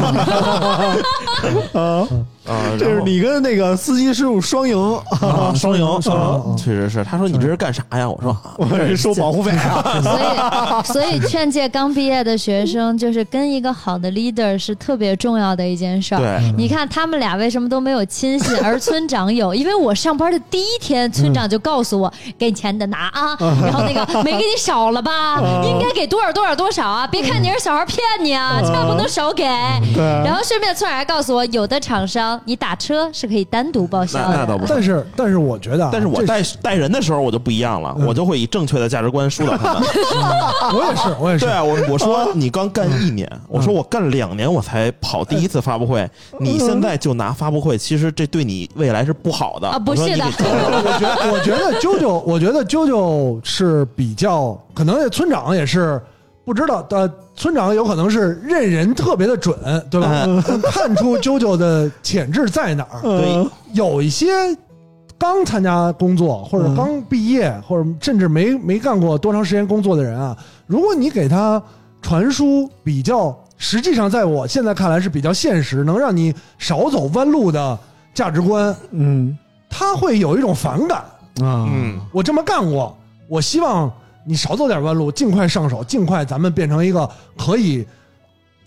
[2.46, 4.76] 啊，啊，这是你跟那个司机师傅双赢，
[5.20, 7.04] 啊双赢，双赢确实是。
[7.04, 8.08] 他说你这是干啥呀？
[8.08, 10.82] 我说啊我是收保护费啊。
[10.84, 16.18] 所以， 所以劝诫刚毕业的学生，就是跟一个好的 leader 是特别重要的一件事儿。
[16.18, 19.54] 对，你看他们俩为什么都没有亲信，而村长有？
[19.54, 29.44] 因为我上班的第一天，村长就告诉我，给你钱你得拿啊，然后那个没给你少了吧，应该给多少多少多少啊，别看你是小孩骗你啊，千万不能少给。
[29.94, 34.28] 对然后顺便村长还告诉我，有的厂商你打车是可以单独报销的。
[34.30, 34.72] 那那倒不是。
[34.72, 39.82] 但是但是我觉得啊，但是我这带带人的时候我就不一样了，我就会以正确的价值观疏导他们。
[40.72, 41.44] 我也是我也是。
[41.44, 46.08] 对，啊，我我说你刚干一年，我说我干两年我才跑第一次发布会，
[46.38, 49.68] 你现在就拿发布会，其实这对你未来是不好的。
[49.68, 50.24] 啊不是的。
[50.24, 50.30] 我
[50.98, 56.00] 觉得，我觉得啾啾，我觉得啾啾是比较，可能村长也是
[56.44, 59.56] 不知道的，村长有可能是认人特别的准，
[59.90, 60.26] 对吧？
[60.70, 63.00] 看出啾啾的潜质在哪儿。
[63.02, 64.26] 对有一些
[65.18, 70.36] 刚参加工作或者刚毕业，或者甚至没没干过多长时间工作的人啊，
[70.66, 71.60] 如果你给他
[72.02, 77.78] 传输比较，实际上在我现在看来是比较现实，能让你少走弯路的
[78.12, 79.36] 价值观，嗯
[79.68, 80.98] 他会有一种反感。
[81.42, 82.96] 啊，嗯，我这么干过，
[83.28, 83.90] 我希望
[84.24, 87.86] 你少走点弯路，尽快上手，尽快咱们变成一个可以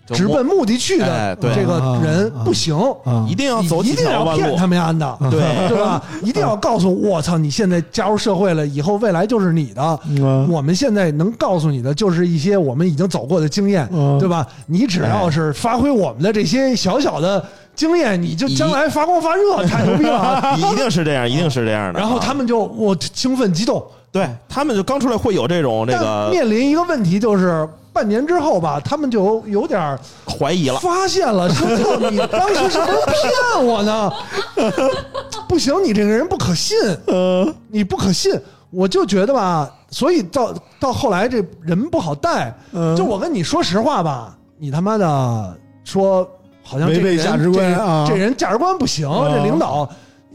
[0.06, 2.74] 直奔目的去的这个人啊，不行，
[3.04, 4.66] 啊一定要走你一定要骗他。
[4.66, 5.30] 们家的。
[5.30, 6.02] 对 对吧？
[6.22, 7.36] 一定要告诉我操！
[7.36, 10.00] 你现在加入社会了，以后未来就是你的。
[10.06, 14.46] 嗯我们现在能告诉你的，就是一些我们已经走过的经验，嗯对吧？
[14.66, 17.44] 你只要是发挥我们的这些小小的
[17.74, 20.56] 经验，你就将来发光发热， 太牛逼了啊！
[20.56, 22.00] 一定是这样，一定是这样的。
[22.00, 30.78] 然后他们就我兴奋激动，对他们就刚出来会有这种这个面临一个问题，就是半年之后吧，他们就有点怀疑了。
[30.78, 34.12] 发现了，说操，你当时是不是骗我呢？
[35.48, 36.76] 不行，你这个人不可信，
[37.06, 38.32] 呃你不可信。
[38.70, 42.54] 我就觉得吧，所以到到后来这人不好带。
[42.72, 46.28] 嗯就我跟你说实话吧，你他妈的说
[46.62, 49.88] 好像这违背人价值观这啊这人价值观不行，啊这领导一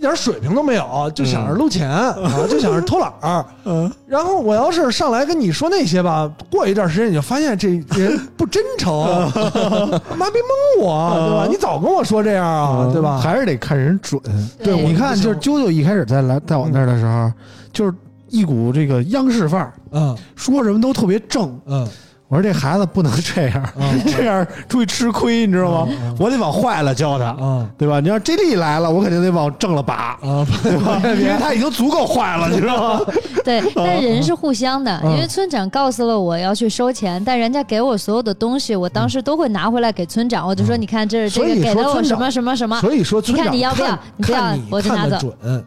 [0.04, 2.16] 点水平都没有，就想着搂钱啊，
[2.50, 3.46] 就想着偷懒儿。
[3.66, 8.92] 嗯然后我要是上来跟你说那些吧，过一段时间你就发现这人不真诚，
[10.16, 10.38] 妈逼
[10.78, 11.48] 蒙我，对吧？
[11.50, 13.18] 你早跟我说这样啊，对吧？
[13.18, 14.22] 还是得看人准。
[14.64, 17.32] 对你看，就是啾啾一开始在来在我那儿的时候，
[17.72, 17.94] 就是
[18.30, 21.60] 一股这个央视范儿，嗯说什么都特别正。
[21.66, 21.88] 嗯
[22.34, 23.69] 我说这孩子不能这样，
[24.10, 25.93] 这样出去吃亏，你知道吗？
[26.18, 27.99] 我得往坏了教他，嗯对吧？
[27.99, 30.99] 你要 J 莉来了，我肯定得往正了拔，啊，对吧？
[31.14, 33.05] 因为他已经足够坏了，你知道吗？
[33.45, 43.88] 对，但人是互相的，嗯因为村长告诉了我要去收钱，但人家给我所有的东西，我当时都会拿回来给村长，我就说你看这是这个给说村长了我什么什么什么，所以说村长你看你要不要
[44.22, 45.65] 看你不要我就拿走看得准，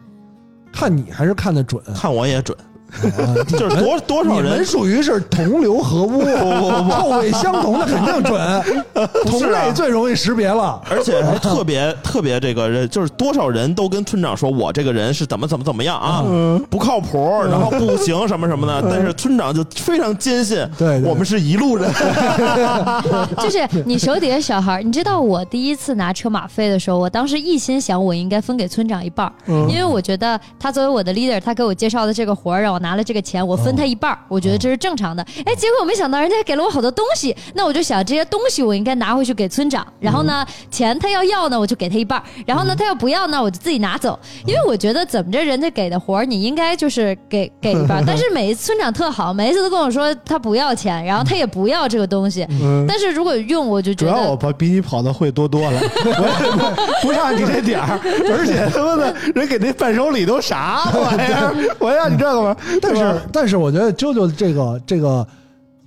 [0.73, 2.66] 看你还是看得准，看我也准，啊
[3.47, 8.63] 就是多多少你们人属于是同流合污，臭味相同的肯定准，
[9.25, 10.81] 同类最容易识别了。
[10.89, 16.23] 而且还特别特别这个人，就是多少人都跟村长说我这个人是怎么怎么怎么样啊，
[16.69, 17.17] 不靠谱，
[17.49, 18.89] 然后不行什么什么的。
[18.89, 21.91] 但是村长就非常坚信，对对我们是一路人。
[23.37, 29.33] 就是你手底下小孩，你知道我第一次拿车马费的时候，我当时一心想我应该分给村长一半儿，
[29.69, 35.25] 因为我觉得他作为我的 leader，他给我介绍的这个活儿，让我拿了这个钱，我分他一半儿，我觉得这是正常的。
[35.45, 48.03] 哎，结果没想到人家给了我好多东西，那我就想这些东西我应该拿回去给村长，然后呢，钱他要要呢，我就给他一半儿，然后呢，他要不要呢，我就自己拿走，因为我觉得怎么着人家给的活儿，你应该就是给给一半儿。
[48.07, 52.47] 但是每一次村长特好，每一次都跟我说他不要钱，然后他也不要这个东西，
[52.87, 54.37] 但是如果用我就觉主要我。
[54.37, 57.99] 跑比你跑的会多多了， 我不差你这点儿，
[58.29, 61.55] 而且他妈的人给那伴手礼都啥玩意儿？
[61.79, 62.55] 我要你这个吗？
[62.81, 65.27] 但是但是我觉得啾啾这个这个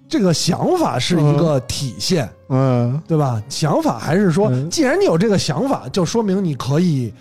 [0.09, 3.43] 这个想法是一个体现，嗯对吧？
[3.49, 7.13] 想法还是说，嗯既然你有这个想法，就说明你可以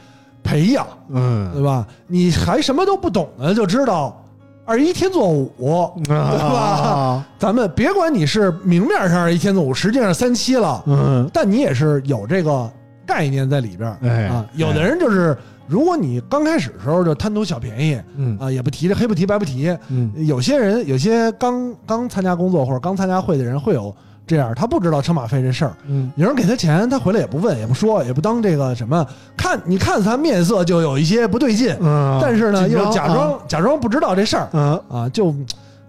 [0.44, 1.86] 培养，嗯对吧？
[2.07, 4.23] 你还什么都不懂呢，就知道
[4.65, 6.15] 二一天作五，对吧？
[7.26, 12.69] 啊咱们别管你是明面上二一天作五，实际上三七了，嗯但你也是有这个
[13.06, 14.45] 概念在里边儿哎啊。
[14.53, 15.38] 有的人就是，
[15.70, 18.38] 如果你刚开始的时候就贪图小便宜嗯。
[18.40, 20.12] 啊，也不提这黑不提白不提，嗯。
[20.26, 25.74] 有些人有些刚刚参加工作或者刚参加会的人会有这样，他不知道车马费这事儿。
[25.88, 26.12] 嗯。
[26.16, 29.06] 有人给他钱，他回来也不问，也不说，也不当这个什么。
[29.38, 34.82] 看你看他面色就有一些不对劲，嗯，但是呢又假装、假装不知道这事儿嗯。
[34.90, 35.34] 啊，就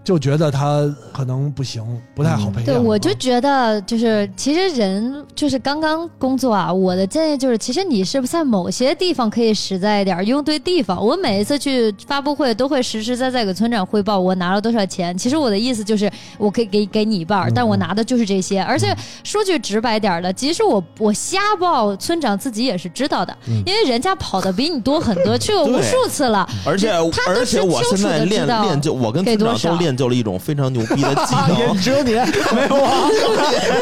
[0.02, 2.64] 就觉得他可能不行，不太好培养。
[2.64, 11.04] 对，我就啊觉得就是，其实人就是刚刚工作啊，我的建议就是，其实你是不是在某些地方可以实在一点，用对地方。
[11.04, 15.16] 我每一次去发布会都会实实在在给村长汇报我拿了多少钱。
[15.16, 18.60] 其实我的意思就是，我可以给给你一半，但我拿的就是这些。
[18.62, 23.36] 而且说句直白点的，即使我我瞎报，村长自己也是知道的，
[23.66, 26.48] 因为人家跑的比你多很多，去过无数次了。
[26.64, 32.12] 而且他都是而且我清楚现在练地知道练就，我跟村长给多少都练就了一种非常牛逼的技也能， 只有你
[32.54, 32.86] 没有我，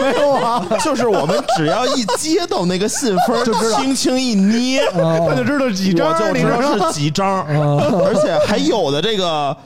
[0.01, 9.57] 没有我， 就是我们只要一接到那个信封，就轻轻一捏，他就知道几张，我就知道是几张，而且还有的这个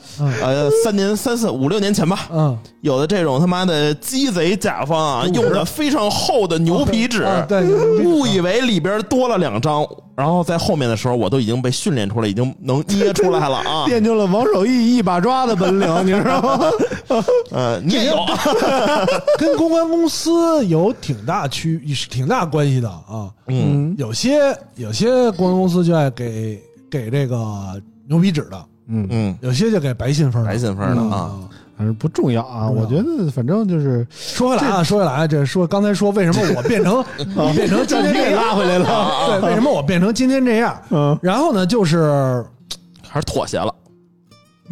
[0.40, 7.26] 呃三年三四五六年前吧，嗯，有的这种他妈的鸡贼甲方啊，用的非常厚的牛皮纸，
[8.04, 9.86] 误以为里边多了两张，
[10.16, 13.84] 然后在后面的时候，我都已经被训练出来，已经能捏出来了啊。
[13.86, 16.31] 练就了王守义一把抓的本领，你知道吗？
[17.50, 18.16] 呃，你也有，
[19.38, 21.78] 跟公关公司有挺大区
[22.10, 23.30] 挺大关系的啊。
[23.48, 26.60] 嗯有些有些公关公司就爱给
[26.90, 30.44] 给这个牛皮纸的，嗯，嗯，有些就给白信封。
[30.44, 31.32] 白信封的嗯啊。
[31.74, 40.80] 反正不重要啊，我觉得反正就是说回来啊，说回来，这说刚才说为什么我变成 你变成今天这样，拉回来了，对，为什么我变成今天这样？
[40.90, 42.44] 嗯然后呢，就是
[43.08, 43.74] 还是妥协了。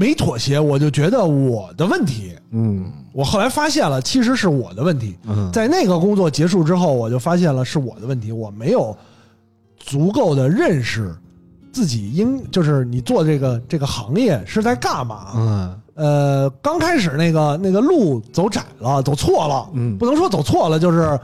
[0.01, 5.14] 没妥协，我就觉得我的问题，嗯我后来发现了，其实是我的问题。
[5.28, 8.97] 嗯在那个工作结束之后，我就发现了是我的问题，我没有
[9.77, 11.14] 足够的认识
[11.70, 15.32] 自己应就是你做这个这个行业是在干嘛。
[15.36, 21.20] 嗯呃，刚开始那个那个路走窄了，走错了，嗯不能说走错了，就是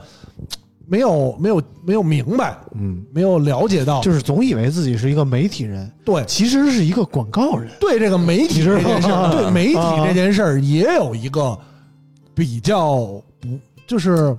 [0.87, 7.69] 没有没有没有明白，嗯，没有了解到，就是总以为自己是一个媒体人，对其实是一个广告人。
[7.79, 11.57] 对这个媒体这件事对媒体啊这件事儿也有一个
[12.33, 12.95] 比较
[13.39, 13.47] 不
[13.85, 14.35] 就是。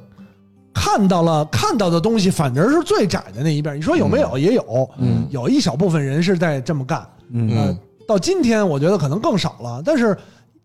[0.75, 3.77] 看到了，看到的东西反正是最窄的那一边。
[3.77, 4.39] 你说有没有？
[4.39, 7.05] 也有，嗯有一小部分人是在这么干。
[7.33, 10.17] 嗯呃，到今天我觉得可能更少了，但是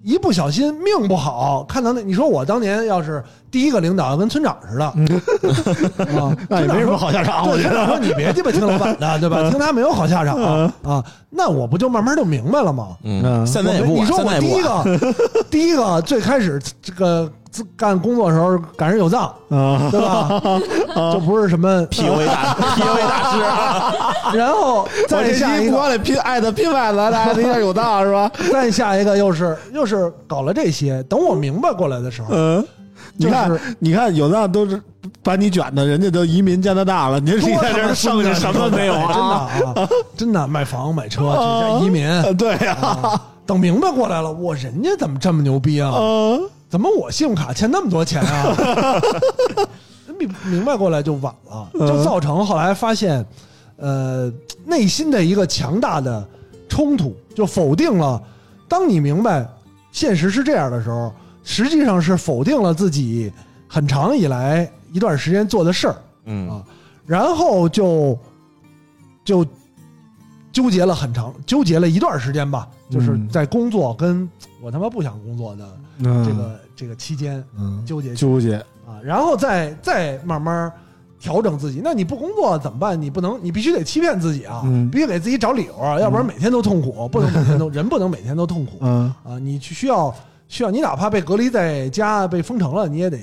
[0.03, 7.85] 一不小心命不好，看到那你说我当年要是第一个领导跟村长似的，啊， 那也没什么好下场，我对，觉得。
[7.88, 9.49] 说你别鸡巴听老板的，对吧？
[9.49, 12.89] 听他没有好下场啊啊，那我不就慢慢就明白了吗？
[13.03, 14.61] 嗯，现在也不你说我第一。
[14.61, 15.13] 个，
[15.49, 20.41] 第一个最开始这个自干工作的时候赶上有藏，啊，对吧？
[21.13, 23.31] 就不是什么 PUA 大 PUA 大
[24.31, 28.31] 师， 然后再下一个，期不往里拼爱的拼外了，大家一下有道是吧？
[28.51, 31.03] 再下一个又是又是搞了这些。
[31.03, 32.65] 等我明白过来的时候，嗯，
[33.17, 34.81] 你看就是，你看，有藏都是
[35.21, 39.49] 把你卷的，人家都移民加拿大了，你你在这儿剩下什么没有真的啊？
[39.77, 42.09] 啊，真的买房买车去加移民。
[42.09, 42.75] 呃对呀，
[43.45, 45.91] 等明白过来了，我人家怎么这么牛逼啊？
[46.73, 48.99] 嗯怎么我信用卡欠那么多钱啊？
[50.17, 53.23] 明明白过来就晚了，就造成后来发现，
[53.77, 54.31] 呃，
[54.65, 56.27] 内心的一个强大的
[56.67, 58.19] 冲突，就否定了。
[58.67, 59.47] 当你明白
[59.91, 61.13] 现实是这样的时候，
[61.43, 63.31] 实际上是否定了自己
[63.67, 65.95] 很长以来一段时间做的事儿，
[66.25, 66.63] 嗯啊
[67.05, 68.17] 然后就
[69.23, 69.45] 就
[70.53, 74.30] 纠结了很长，纠结了一段时间吧，就是嗯在工作跟
[74.61, 75.67] 我他妈不想工作的
[75.97, 76.23] 嗯。
[76.23, 77.84] 这个、这个期间嗯。
[77.85, 78.55] 纠结纠结，
[78.88, 80.71] 啊，然后再再慢慢
[81.19, 81.81] 调整自己。
[81.84, 83.01] 那你不工作怎么办？
[83.01, 84.89] 你不能，你必须得欺骗自己啊，嗯。
[84.91, 88.77] 必须给自己找理由啊，要不然每天都痛苦，不能每天都人不能每天都痛苦。
[88.81, 89.39] 嗯，啊。
[89.39, 90.13] 你去需要
[90.47, 93.17] 需要，你哪怕被隔离在家被封城了，你也得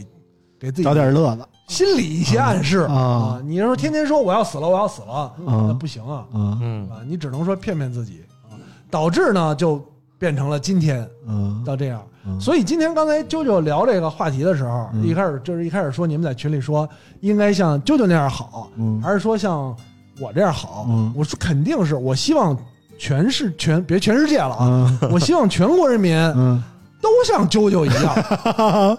[0.58, 2.80] 给自己找点乐子心理一些暗示。
[2.80, 2.94] 啊。
[2.94, 3.40] 啊。
[3.44, 5.32] 你要说天天说我要死了，我要死了，啊。
[5.68, 6.58] 那不行啊，啊。
[6.60, 6.88] 嗯。
[6.90, 8.58] 啊，你只能说骗骗自己啊，
[8.90, 9.80] 导致呢就
[10.18, 12.02] 变成了今天嗯到这样。
[12.26, 15.06] 嗯所以今天刚才啾啾聊这个话题的时候，嗯。
[15.06, 16.86] 一开始就是一开始说你们在群里说
[17.20, 19.00] 应该像啾啾那样好，嗯。
[19.00, 19.74] 还是说像
[20.20, 20.86] 我这样好？
[20.88, 21.12] 嗯。
[21.16, 22.56] 我说肯定是我希望
[22.98, 25.10] 全是全别全世界了啊，嗯。
[25.12, 26.62] 我希望全国人民嗯。
[27.02, 28.98] 都像啾啾一样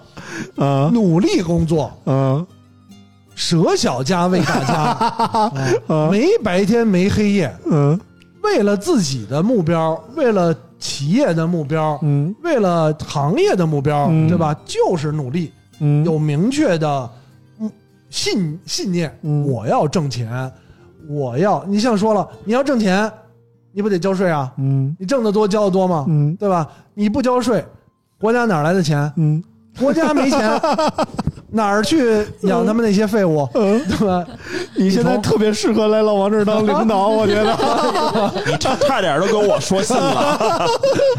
[0.56, 2.44] 嗯 努力工作，嗯
[3.44, 5.52] 舍小家为大家，
[6.12, 7.98] 没白天没黑夜，嗯
[8.44, 14.54] 为了自己的目标，为了企业的目标，嗯为了行业的目标，嗯对吧？
[14.64, 15.52] 就是努力。
[15.80, 17.10] 嗯有明确的
[17.58, 17.68] 嗯
[18.10, 20.48] 信信念，嗯我要挣钱，
[21.08, 23.10] 我要你像说了，你要挣钱，
[23.72, 24.52] 你不得交税啊？
[24.58, 26.06] 嗯你挣得多交得多吗？
[26.08, 26.68] 嗯对吧？
[26.94, 27.64] 你不交税，
[28.20, 29.12] 国家哪来的钱？
[29.16, 29.42] 嗯
[29.80, 30.50] 国家没钱，
[31.54, 34.24] 哪儿去养他们那些废物，对吧？
[34.74, 37.52] 你现在特别适合来老王这儿当领导，我觉得。
[38.46, 40.66] 你差差点都跟我说信了。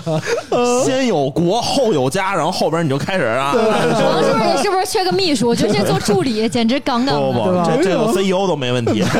[0.83, 3.53] 先有国，后有家，然后后边你就开始啊。
[3.53, 5.47] 王叔，你是不是缺个秘书？
[5.49, 7.21] 我觉得这做助理简直杠杠的。
[7.21, 9.03] 不不不，这这个 CEO 都没问题。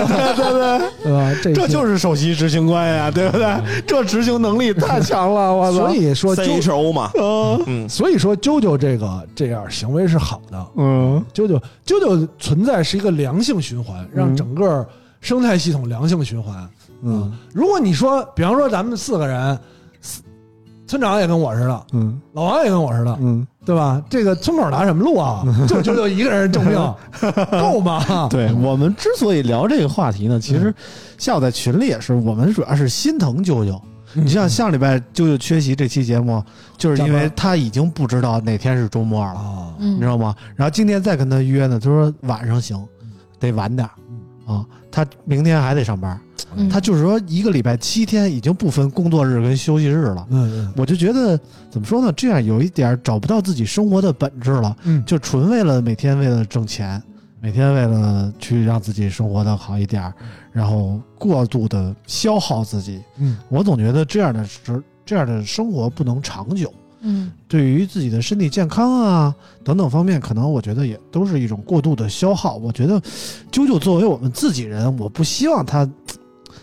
[1.03, 1.31] 对吧？
[1.43, 3.47] 这这就是首席执行官呀，对不对？
[3.85, 5.77] 这执行能力太强了，我操！
[5.77, 10.65] 所以说啾，CHO 嘛，嗯嗯，所以说啾啾这个这样行为是好的。
[10.77, 11.02] 嗯
[11.33, 14.87] 啾啾啾啾存在是一个良性循环，让整个
[15.21, 16.67] 生态系统良性循环。
[17.01, 19.59] 嗯如果你说，比方说咱们四个人，
[20.87, 24.01] 村长也跟我似的，嗯老王也跟我似的，嗯，对吧？
[24.09, 25.43] 这个村口拿什么路啊？
[25.67, 26.75] 就舅舅一个人证明，
[27.59, 28.27] 够吗？
[28.29, 30.73] 对我们之所以聊这个话题呢，其实
[31.17, 33.79] 下午在群里也是，我们主要是心疼啾啾。
[34.13, 36.43] 你像下礼拜舅舅缺席这期节目，
[36.77, 40.35] 就是因为他已经不知道哪天是周末了，你知道吗？
[40.55, 42.85] 然后今天再跟他约呢，他说晚上行，
[43.39, 46.19] 得晚点儿啊，他明天还得上班。
[46.55, 50.27] 嗯他就是说一个礼拜七天已经不分工作日跟休息日了。
[50.29, 51.39] 嗯我就觉得
[51.71, 57.01] 怎么说呢，这样有一点找不到自己生活的本质了，嗯就纯为了每天为了挣钱，
[57.39, 60.13] 每天为了去让自己生活的好一点儿，
[60.53, 63.01] 然后过度的消耗自己。
[63.17, 66.71] 嗯我总觉得这样的生这样的生活不能长久。
[67.05, 72.55] 嗯对于自己的身体健康啊等等方面，可能我觉得也都是一种过度的消耗。
[72.55, 73.01] 我觉得，
[73.51, 75.85] 啾啾作为我们自己人，我不希望他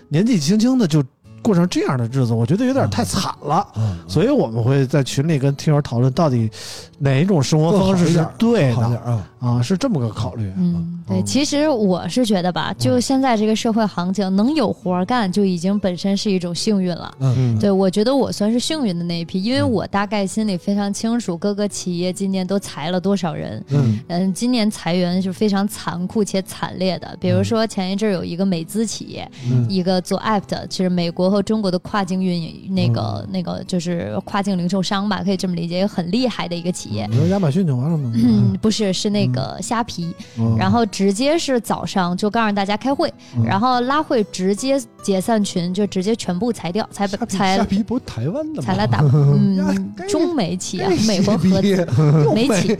[0.08, 1.04] 年纪轻轻的就
[1.42, 3.66] 过上这样的日子，我觉得有点太惨了。
[3.76, 6.50] 嗯，所以我们会在群里跟听友讨论，到底
[6.98, 9.00] 哪一种生活方式是对的好点
[9.40, 9.62] 啊，啊？
[9.62, 10.52] 是这么个考虑。
[10.56, 17.12] 嗯，对，嗯其实我是觉得吧，就现在这个社会行情，能有活儿干就已经本身是一种幸运了。
[17.20, 23.64] 嗯对，我觉得我算是幸运的那一批，因为我大概心里非常清楚，各个企业今年都裁了多少人。
[23.68, 27.16] 嗯嗯，今年裁员是非常残酷且惨烈的。
[27.20, 37.06] 比如说前一阵儿有一个美资企业，嗯一个做 app 的，就是美国和中国的跨境运营，那个、那个就是跨境零售商吧，可以这么理解，很厉害的一个企业。
[37.10, 38.12] 你说亚马逊就完了吗？
[38.14, 39.29] 嗯，不是，是那个
[39.62, 43.44] 虾皮，嗯然后直接是早上就告诉大家开会，嗯。
[43.44, 48.66] 然后拉会直接解散群，就直接全部裁掉，裁裁虾皮不是台湾的吗？
[48.66, 52.76] 裁了大 呀嗯中美企啊，美国合虾资美企，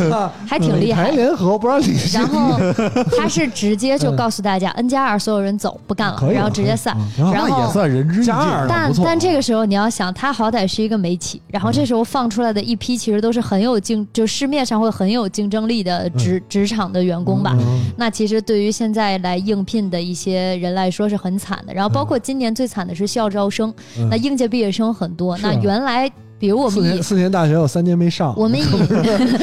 [0.46, 1.10] 还挺厉害台。
[1.12, 2.58] 联合不让你然后
[3.16, 6.96] 他是直接就告诉大家 N 加二所有人走不干了，然后直接散。
[7.16, 17.54] 然后也算人之义尽加二但但这个时候你要想，他好歹是一个美企，然后这时候放出来的一批其实都是很有竞，就市面上会很有竞争力的职职场的员工吧。
[17.58, 21.72] 嗯那其实对于现在来应聘的一些人来说是很惨的。
[21.72, 25.32] 然后包括今年最惨的是校招生，嗯那应届毕业生很多。
[25.32, 28.64] 啊那原来比如我们四年四年大学有三年没上，我们 以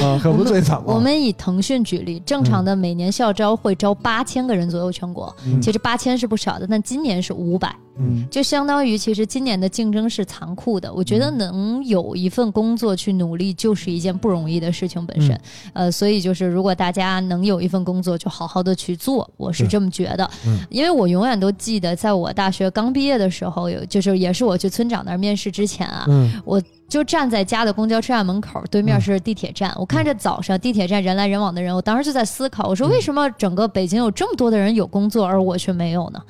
[0.02, 0.86] 啊可不最惨吗？
[0.88, 7.74] 我们以腾讯举例，正常的每年校招会招八千个人左右，全国嗯其实八千是不少的，但今年是五百。
[8.00, 10.92] 嗯就相当于其实今年的竞争是残酷的。
[10.94, 15.40] 我觉得能有一份工作去努力，就是一件不容易的事情本身。
[15.74, 20.30] 呃，所以就是如果大家能有一份工作，就好好的去做，我是这么觉得。
[20.46, 29.72] 嗯因为我永远都记得，在我大学刚毕业的时候，有就是也是我去村长那儿面试之前啊，嗯我就站在家的公交车站门口，对面是地铁站。
[29.78, 36.22] 我看着早上地铁站人来人往的人，我当时就在思考，我说为什么整个北京有这么多的人有工作，而我却没有呢？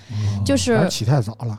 [0.46, 1.59] 就是起太早了，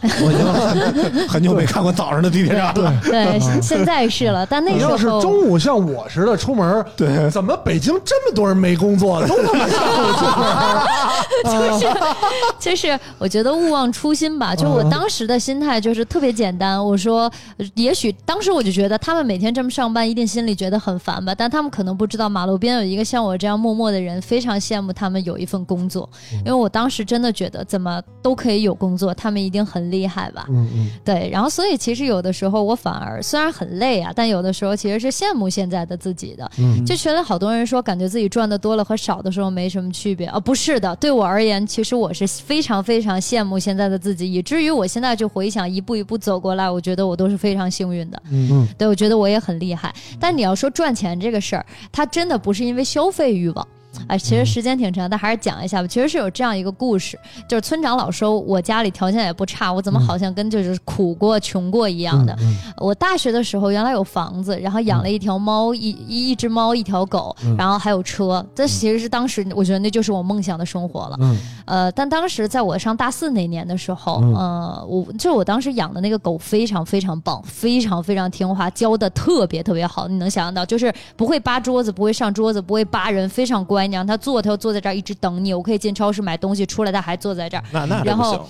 [0.22, 3.00] 我已经很很久没看过早上的地铁站了。
[3.02, 11.96] 对， 现在是了，但那你要是时候中午像我似的出门，对怎么北京这么多人没工作，都他妈下午出门？
[12.60, 14.54] 就是我觉得勿忘初心吧。
[14.54, 17.30] 就我当时的心态就是特别简单，我说，
[17.74, 26.08] 也许当时我就觉得他们每天这么上班，一定心里觉得很烦吧，但他们可能不知道马路边有一个像我这样默默的人，非常羡慕他们有一份工作。
[26.30, 30.46] 因为我当时真的觉得怎么都可以有工作，他们一定很厉害吧。
[30.48, 36.50] 嗯嗯对，然后所以其实有的时候我反而虽然很累啊，但有的时候其实是羡慕现在的自己的。
[36.58, 48.22] 嗯就觉得好多人说感觉自己赚的多了和少的时候没什么区别啊，不是的，对我而言，其实我是非常非常羡慕现在的自己，以至于我现在就回想一步一步走过来，我觉得我都是非常幸运的。
[48.30, 49.94] 嗯对，我觉得我也很厉害。
[50.18, 53.68] 但你要说赚钱这个事儿，它真的不是因为消费欲望。
[54.06, 55.88] 哎，其实时间挺长，但还是讲一下吧。
[55.88, 57.18] 其实是有这样一个故事，
[57.48, 62.36] 就是村长老说我家里条件也不差，我怎么好像跟就是苦过、穷过一样的。
[62.40, 68.44] 嗯我大学的时候原来有房子，然后养了一条猫，一一一只猫，一条狗，然后还有车。
[68.54, 71.16] 这其实是当时我觉得那就是我梦想的生活了。
[71.20, 80.06] 嗯呃，但当时在我上大四那年的时候，嗯呃，我就我当时养的那个狗非常非常棒，非常非常听话，教的特别特别好。
[80.06, 83.87] 你能想象到，就是不会扒桌子，不会上桌子，不会扒人，非常乖。
[83.90, 85.52] 你让它坐，他就坐在这儿一直等你。
[85.54, 87.64] 我可以进超市买东西，出来他还坐在这儿。
[87.72, 88.46] 那那这然后。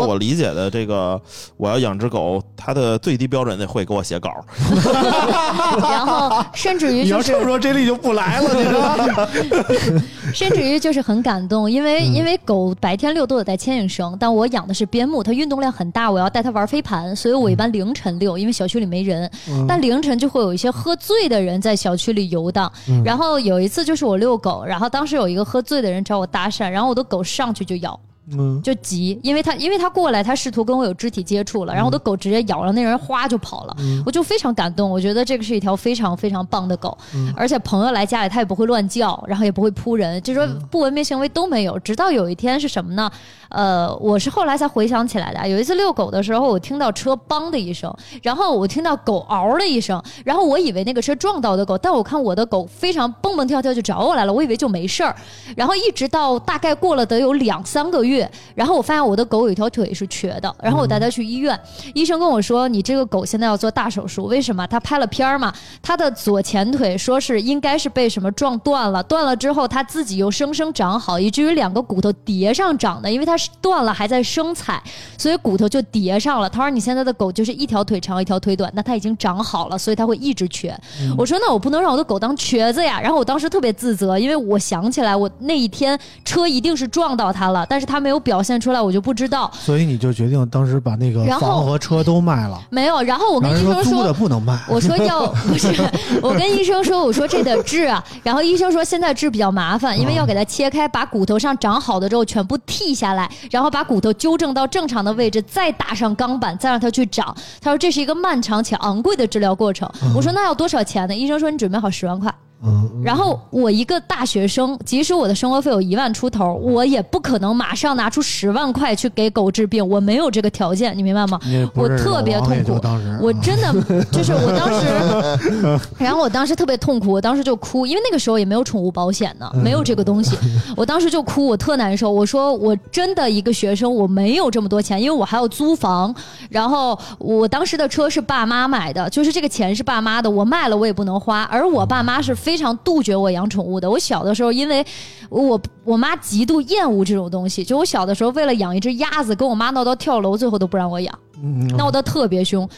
[0.00, 1.20] 在我理解的这个，
[1.56, 4.30] 我要养只狗，它的最低标准得会给我写稿。
[5.80, 9.28] 然后甚至于就是你要这么说，这里就不来了，你知道吗？
[10.34, 19.30] 甚至于就是很感动，因为、因为狗白天遛都得带牵引绳，但我养的是边牧，它运动量很大，我要带它玩飞盘，所以我一般凌晨遛，因为小区里没人。
[19.66, 22.70] 但凌晨就会有一些喝醉的人在小区里游荡。
[23.04, 27.98] 然后有一次就是我遛狗，然后当时有一个喝醉的人找我搭讪，然后我的狗上去就咬。
[28.32, 36.96] 嗯，就急，因为他因为他过来，他试图跟我有肢体接触了，然后我的狗直接咬了那人，哗就跑了，我就非常感动，我觉得这个是一条非常非常棒的狗，
[37.36, 41.78] 而且朋友来家里它也不会乱叫，然后也不会扑人，就说不文明行为都没有。
[41.78, 43.10] 直到有一天是什么呢？
[43.48, 55.14] 呃，我是后来才回想起来的，有一次遛狗的时候，我听到车梆的一声，然后我听到狗嗷的一声，然后我以为那个车撞到我的狗，但我看我的狗非常蹦蹦跳跳就找我来了，我以为就没事儿，
[55.56, 58.15] 然后一直到大概过了得有两三个月，
[58.54, 61.58] 然后我发现我的狗有一条腿是瘸的，然后我带它去医院，
[61.94, 64.66] 医生跟我说你这个狗现在要做大手术，为什么？
[64.66, 65.52] 他拍了片儿嘛，
[65.82, 74.82] 它的左前腿说是应该是被什么撞断了，断了之后它自己又生生长好，以至于两个骨头叠上长的，因为它是断了还在生采，
[75.18, 76.48] 所以骨头就叠上了。
[76.48, 80.76] 他说你现在的狗就是一条腿长一条腿短，那它已经长好了，所以它会一直瘸。
[81.16, 83.00] 我说那我不能让我的狗当瘸子呀。
[83.00, 89.50] 然后我当时特别自责，因为我想起来我那一天车一定是撞到它了，但是它没有表现出来，我就不知道。
[89.52, 92.56] 所以你就决定当时把那个房和车都卖了。
[92.70, 95.74] 没有，然后我跟医生说不能卖，我说要 不是，
[96.22, 98.04] 我跟医生说，我说这得治啊。
[98.22, 107.36] 然后医生说现在治比较麻烦，因为要给它切开，把骨头上长好的之后全部剃下来，然后把骨头纠正到正常的位置，再打上钢板，再让它去长。
[107.60, 109.90] 他说这是一个漫长且昂贵的治疗过程。
[110.14, 111.16] 我说那要多少钱呢？
[111.16, 112.32] 医生说你准备好十万块。
[112.64, 121.38] 嗯，然后我一个大学生，即使我的生活费有一万出头，我也不可能马上拿出十万块去给狗治病，我没有这个条件，你明白吗？
[121.74, 122.80] 我特别痛苦。
[123.20, 130.36] 我真的就是我当时， 然后我当时特别痛苦，我当时就哭，因为那个时候也没有宠物保险呢，没有这个东西，
[130.74, 132.10] 我当时就哭，我特难受。
[132.10, 136.14] 我说我真的一个学生，我没有这么多钱，因为我还要租房，
[136.48, 143.90] 然后我当时的车是爸妈买的，就是这个钱是爸妈的，我卖了我也不能花，而我爸妈是非常杜绝我养宠物的。
[143.90, 144.86] 我小的时候，因为
[145.28, 151.18] 我我妈极度厌恶这种东西，就我小的时候为了养一只鸭子，跟我妈闹到跳楼，最后都不让我养。
[151.42, 152.68] 嗯闹得特别凶，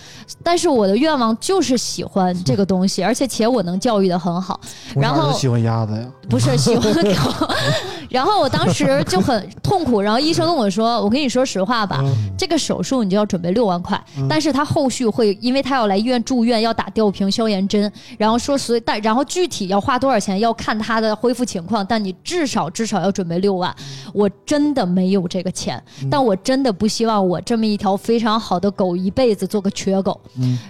[0.42, 4.58] 但是我的愿望就是喜欢这个东西，而且且我能教育的很好，
[4.94, 7.48] 然后从哪儿就喜欢鸭子呀，不是喜欢狗，
[8.08, 12.02] 然后我当时就很痛苦，然后医生跟我说：“我跟你说实话吧，
[12.36, 23.74] 这个手术你就要准备六万块，但是他后续会，因为他要来医院住院，要打吊瓶、消炎针，然后说所以但然后具体要花多少钱要看他的恢复情况，但你至少至少要准备六万。
[24.14, 30.20] 我真的没有这个钱，但我真的不希望我这么一条非常好的狗一辈子做个瘸狗。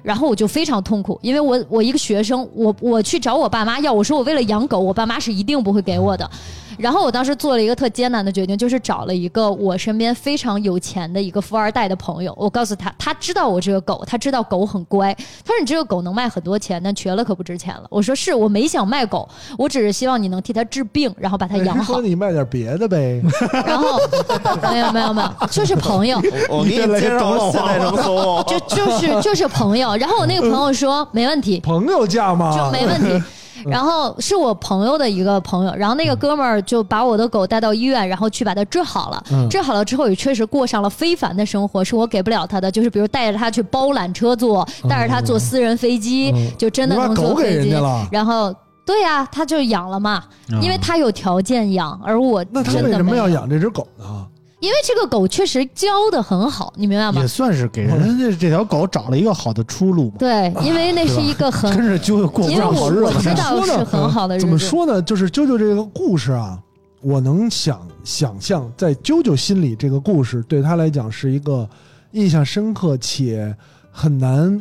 [0.02, 6.30] 然后我就非常痛苦，因为我我一个学生，我我去找我爸妈要，我说我为了养狗，我爸妈是一定不会给我的。
[6.78, 12.32] 然后我当时做了一个特艰难的决定，就是找了一个我身边非常有钱的一个富二代的朋友。
[12.36, 15.12] 我告诉他，他知道我这个狗，他知道狗很乖。
[15.44, 17.84] 他说你这个狗能卖很多钱，但瘸了可不值钱了。
[17.90, 19.28] 我说是我没想卖狗，
[19.58, 22.02] 我只是希望你能替它治病，然后把它养好说。
[22.02, 23.20] 你卖点别的呗，
[23.66, 23.98] 然后
[24.70, 26.20] 没有没有没有，就是朋友。
[26.48, 28.44] 我给你介绍现在能搜哦。
[28.46, 33.22] 就就是就是朋友，然后我那个朋友说没问题，朋友价嘛，就没问题。
[33.64, 39.24] 然后是我朋友的一个朋友，然后那个哥们儿就把我的狗带到医院，然后去把它治好了。
[39.50, 42.70] 治好了之后，也确实过上了非凡的生活，是我给不了他的。
[42.70, 48.06] 就是比如带着他去包缆车坐，带着他坐私人飞机，就真的把能坐飞机了。
[48.10, 48.54] 然后
[48.84, 50.24] 对呀、他就养了嘛，
[50.62, 53.28] 因为他有条件养，而我那他为什么要？
[53.28, 54.26] 养这只狗呢？
[54.60, 57.26] 因为这个狗确实教的很好，你明白吗也？
[57.28, 63.02] 算是给人家这条狗找了一个好的出路嘛，对，因为那是一个很跟着啾啾过日子。
[63.02, 64.46] 我知道说呢是很好的日子。
[64.46, 65.00] 怎么说呢？
[65.00, 66.58] 就是啾啾这个故事啊，
[67.00, 71.68] 我能想想象，在啾啾心里，这个故事对他来讲是一个
[72.10, 73.54] 印象深刻且
[73.92, 74.60] 很难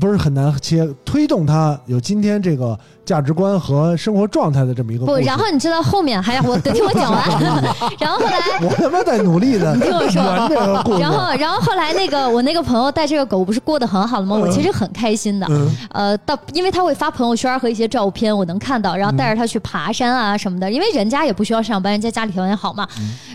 [0.00, 2.78] 不是很难且，推动他有今天这个
[3.08, 7.24] 价值观和生活状态的这么一个不，然后你知道后面还要我得听我讲完，
[7.98, 10.22] 然后后来我他妈在努力的听我说。
[10.98, 14.36] 然后，然后后来那个我那个朋友带这个狗不是过得很好了吗？
[14.36, 15.46] 我其实很开心的。
[15.48, 20.70] 嗯呃，到因为他会发朋友圈和一些照片，我能看到，然后带着他去爬山啊什么的。
[20.70, 22.86] 因为人家也不需要上班，人家家里条件好嘛。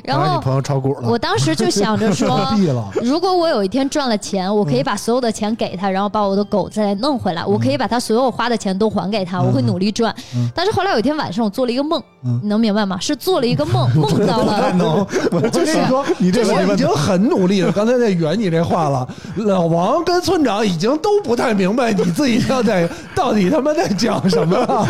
[0.03, 2.47] 然后你朋友炒股了，我当时就想着说
[3.01, 7.43] 如果我有一天赚了钱，我可以把所有的钱给他，然后把我的狗再弄回来。
[7.43, 10.13] 我可以把他所有花的钱都还给他，我会努力赚。
[10.53, 12.97] 但是后来有一天晚上，我做了一个梦，你能明白吗？
[12.99, 14.71] 是做了一个梦， 梦到了。
[14.73, 17.71] 能，我 就跟你说，你这我已经很努力了。
[17.71, 19.07] 刚才在圆你这话了，
[19.37, 24.87] 老王跟村长已经都不太明白你自己要在 到底他妈在讲什么了。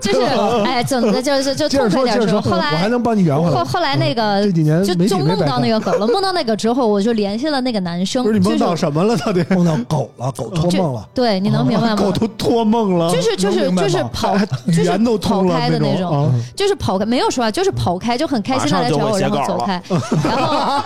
[0.00, 0.20] 就是
[0.64, 3.56] 哎，总的就是就痛快点说，后来我还能帮你圆回来。
[3.56, 9.16] 后后来那个这几年就就梦到那个狗了，梦到那个之后，我就联系了那个男生，不是你梦到什么了？
[9.18, 11.08] 到底梦到狗了，狗托梦了。
[11.14, 11.96] 对，你能明白吗？
[11.96, 16.34] 狗都托梦了，就是就是就是跑哎就是都跑通了开的那种，啊。
[16.54, 19.82] 就是跑开，没有说啊，就是跑开，就很开心的来找我，然后走开，
[20.24, 20.82] 然后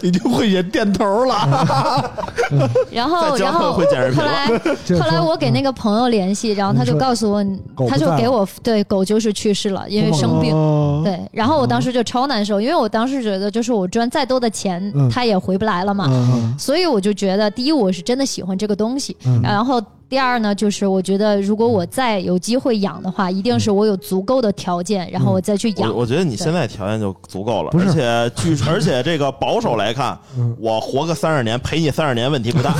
[0.00, 2.10] 已经会也点头了。
[2.90, 4.46] 然后然后后来
[5.00, 7.44] 后来我给那个朋友联系，然后他就告诉我
[7.88, 10.54] 他就给我对狗就是去世了，因为生病。
[10.54, 16.06] 哦，对，然后我当时就超难受，因为我当时觉得，就是我赚再多的钱嗯，他也回不来了嘛。
[16.10, 16.54] 嗯。
[16.58, 19.40] 所以我就觉得，第一，我是真的喜欢这个东西，嗯。
[19.42, 19.82] 然后
[20.12, 26.00] 第二呢，就是我觉得如果我再有机会养的话，一定是我有足够的条件，然后我再去养我。
[26.00, 30.18] 我觉得你现在条件就足够了，不是而且据 而且这个保守来看，
[30.58, 32.74] 我活个三十年，陪你三十年问题不大。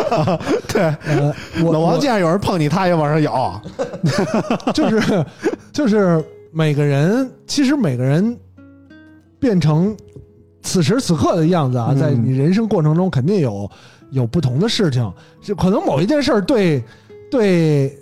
[0.66, 0.84] 对，
[1.70, 3.60] 老王我见有人碰你，他也往上咬。
[4.72, 5.26] 就是
[5.70, 8.34] 就是每个人，其实每个人
[9.38, 9.94] 变成
[10.62, 13.70] 此时此刻的样子啊，嗯在你人生过程中肯定有
[14.14, 15.12] 有不同的事情，
[15.42, 16.82] 就可能某一件事儿对
[17.30, 17.92] 对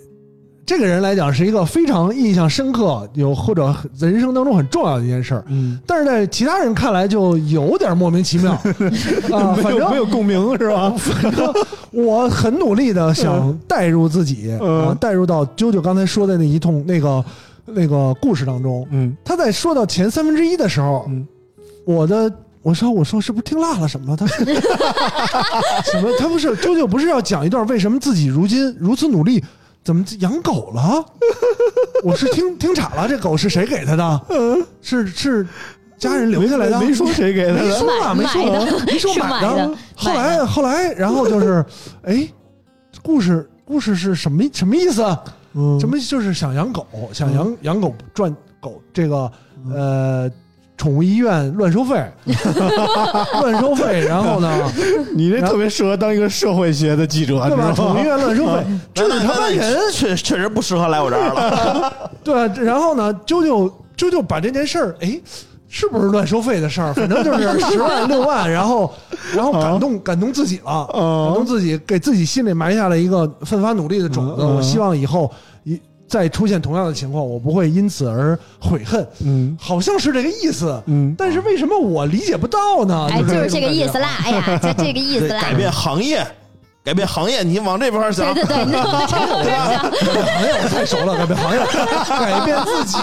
[0.64, 5.44] 这个人来讲是一个非常印象深刻，有或者人生当中很重要的一件事儿。
[5.48, 8.52] 嗯，但是在其他人看来就有点莫名其妙
[9.32, 10.94] 啊，反正没有共鸣是吧？
[10.96, 11.52] 反正
[11.90, 17.24] 我很努力的想带入自己，嗯啊，带入到啾啾刚才说的那一通那个
[17.66, 18.86] 那个故事当中。
[18.90, 21.26] 嗯他在说到前三分之一的时候，嗯
[21.84, 22.32] 我的
[22.62, 24.16] 我说我说是不是听落了什么？
[24.16, 26.08] 他 说什么？
[26.18, 29.42] 他不是舅舅不是要讲一段为什么自己如今如此努力，
[29.82, 31.04] 怎么养狗了？
[32.04, 34.20] 我是听听岔了，这狗是谁给他的？
[34.80, 35.46] 是是
[35.98, 36.78] 家人留下来的？
[36.80, 37.62] 没说谁给他的。
[37.64, 38.44] 没说啊，没说
[38.86, 41.64] 没说是买买的后来后来，然后就是，
[42.04, 42.28] 哎，
[43.02, 45.02] 故事故事是什么什么意思？
[45.54, 49.30] 嗯什么就是想养狗，想养养狗赚狗这个
[49.74, 50.30] 呃。
[50.76, 52.04] 宠物医院乱收费，
[53.40, 54.50] 乱收费，然后呢，
[55.14, 57.72] 你这特别适合当一个社会学的记者，对吧？
[57.74, 61.92] 宠物医院乱收费，这他妈人，确确实不适合来我这儿了。
[62.24, 65.20] 对啊，然后呢，啾啾啾啾把这件事儿，哎，
[65.68, 66.92] 是不是乱收费的事儿？
[66.94, 68.92] 反正就是十万六万， 然后
[69.34, 71.26] 然后感动感动自己了，啊。
[71.26, 74.34] 感动自己，给自己心里埋下了一个奋发努力的种子。
[74.38, 74.56] 嗯嗯。
[74.56, 75.51] 我希望以后一
[76.12, 79.06] 再出现同样的情况，我不会因此而悔恨。
[79.24, 83.08] 嗯好像是这个意思，嗯但是为什么我理解不到呢？
[83.10, 84.08] 哎，就是这个意思啦。
[84.08, 85.40] 啦，哎呀，就这个意思啦。
[85.40, 86.22] 改变行业，
[86.84, 88.42] 改变行业，你往这边想对。
[88.42, 89.82] 对对，你往这个边想。
[90.02, 91.60] 改变行业我太熟了，改变行业，
[92.08, 92.98] 改变自己，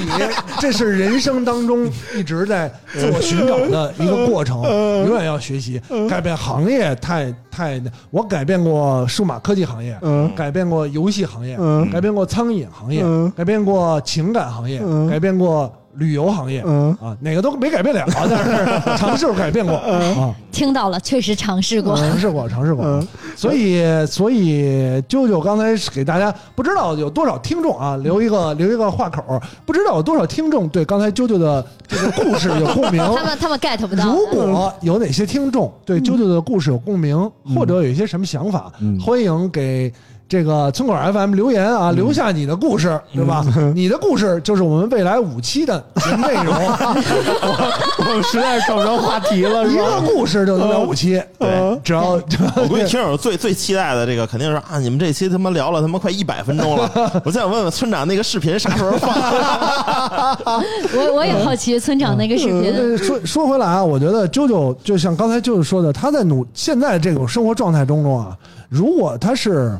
[0.60, 5.82] 这是人生当中一直在自我寻找的一个过程，永远要学习。
[6.10, 7.82] 改变行业太太，
[8.12, 20.34] 我改变过数码科技行业，嗯改变过游戏行业，嗯改变过餐饮行业，嗯改变过情感行业，嗯改变过旅游行业，嗯啊，哪个都没改变了， 但是尝试改变过啊。
[20.52, 21.96] 听到了，确实尝试过。
[21.96, 23.08] 尝试过， 尝试过嗯。
[23.36, 24.64] 所以，所以
[25.08, 33.02] 啾啾刚才给大家不知道有多少听众啊，留一个留一个话口，不知道有多少听众对刚才啾啾的这个故事有共鸣。
[33.16, 34.06] 他们他们 get 不到。
[34.06, 39.92] 如果有哪些听众对啾啾的故事有共鸣，或者有一些什么想法，欢迎给
[40.30, 43.44] 这个村口 FM 留言啊，留下你的故事，对吧？
[43.74, 45.84] 你的故事就是我们未来五期的
[46.20, 46.54] 内容。
[47.98, 49.76] 我们实在是找不着话题了，一？
[49.76, 56.92] 个故事就能聊五期，对只要我估计听友最最期待的这个肯定是啊，你们这期他妈聊了他妈快一百分钟了，
[57.26, 59.10] 我再想问问村长那个视频啥时候放？
[60.96, 62.72] 我我也好奇村长那个视频。
[62.72, 68.38] 呃说说回来啊，我觉得啾啾就像刚才啾啾说的，他在努现在这种生活状态中中啊，
[68.70, 69.76] 如果他是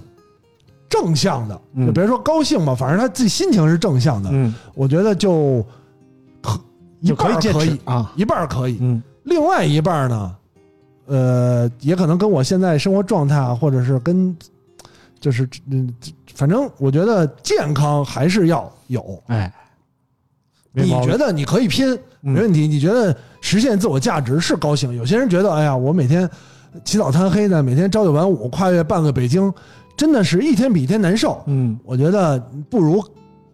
[0.90, 5.64] 正向的，嗯就别说高兴吧，反正他自己心情是正向的，嗯，我觉得就
[6.42, 6.60] 可
[7.02, 8.12] 一半可以，啊。
[8.16, 10.36] 一半可以，嗯另外一半呢，
[11.06, 14.36] 呃，也可能跟我现在生活状态啊，或者是跟
[15.20, 15.94] 就是嗯，
[16.34, 19.22] 反正我觉得健康还是要有。
[19.28, 19.54] 哎，
[20.72, 21.94] 你觉得你可以拼，
[22.24, 22.68] 嗯没问题。
[22.68, 24.96] 你觉得实现自我价值是高兴？
[24.96, 26.28] 有些人觉得，哎呀，我每天
[26.84, 29.54] 起早贪黑的，每天朝九晚五，跨越半个北京，
[30.00, 31.44] 真的是一天比一天难受。
[31.48, 32.40] 嗯我觉得
[32.70, 33.04] 不如，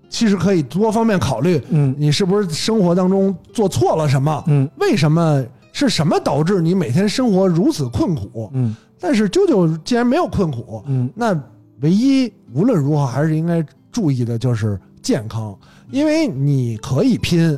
[0.10, 4.44] 其实可以多方面考虑，嗯你是不是生活当中做错了什么？
[4.46, 8.52] 嗯为什么是什么导致你每天生活如此困苦？
[8.54, 11.34] 嗯但是啾啾既然没有困苦，嗯那
[11.82, 15.58] 唯一无论如何还是应该注意的就是健康，
[15.90, 17.58] 因为你可以拼，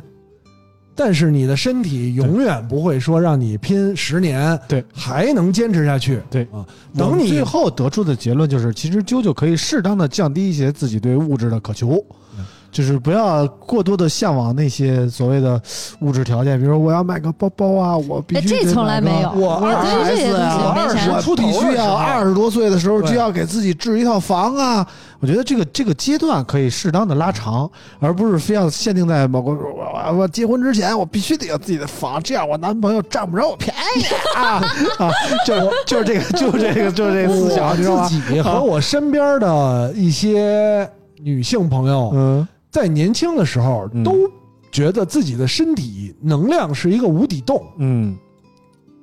[0.98, 6.20] 但是你的身体永远不会说让你拼十年，对，还能坚持下去。
[6.28, 6.42] 对。
[6.50, 6.66] 啊，
[6.96, 12.04] 等你最后得出的结论就是，其实啾啾可以适当的降低一些自己对物质的渴求，
[12.70, 15.60] 就是不要过多的向往那些所谓的
[16.00, 21.20] 物质条件，比如说我要买个包包啊，我必哎，须这从来没有，我我对这些东啊西没啥我。
[21.20, 24.86] 出头必须要二十多岁的时候就要给自己置一套房啊！
[25.20, 27.68] 我觉得这个这个阶段可以适当的拉长，
[27.98, 34.04] 而不是非要限定在某个我我我结婚之前我必须得有自己的房，这样我男朋友占不着我便宜
[34.38, 34.62] 啊
[34.98, 35.10] 啊！
[35.44, 38.08] 就是就是这个就是这个就是这个思想，你知道我吗？
[38.08, 40.88] 自己和我身边的一些
[41.20, 44.12] 女性朋友，嗯在年轻的时候嗯都
[44.70, 48.16] 觉得自己的身体能量是一个无底洞，嗯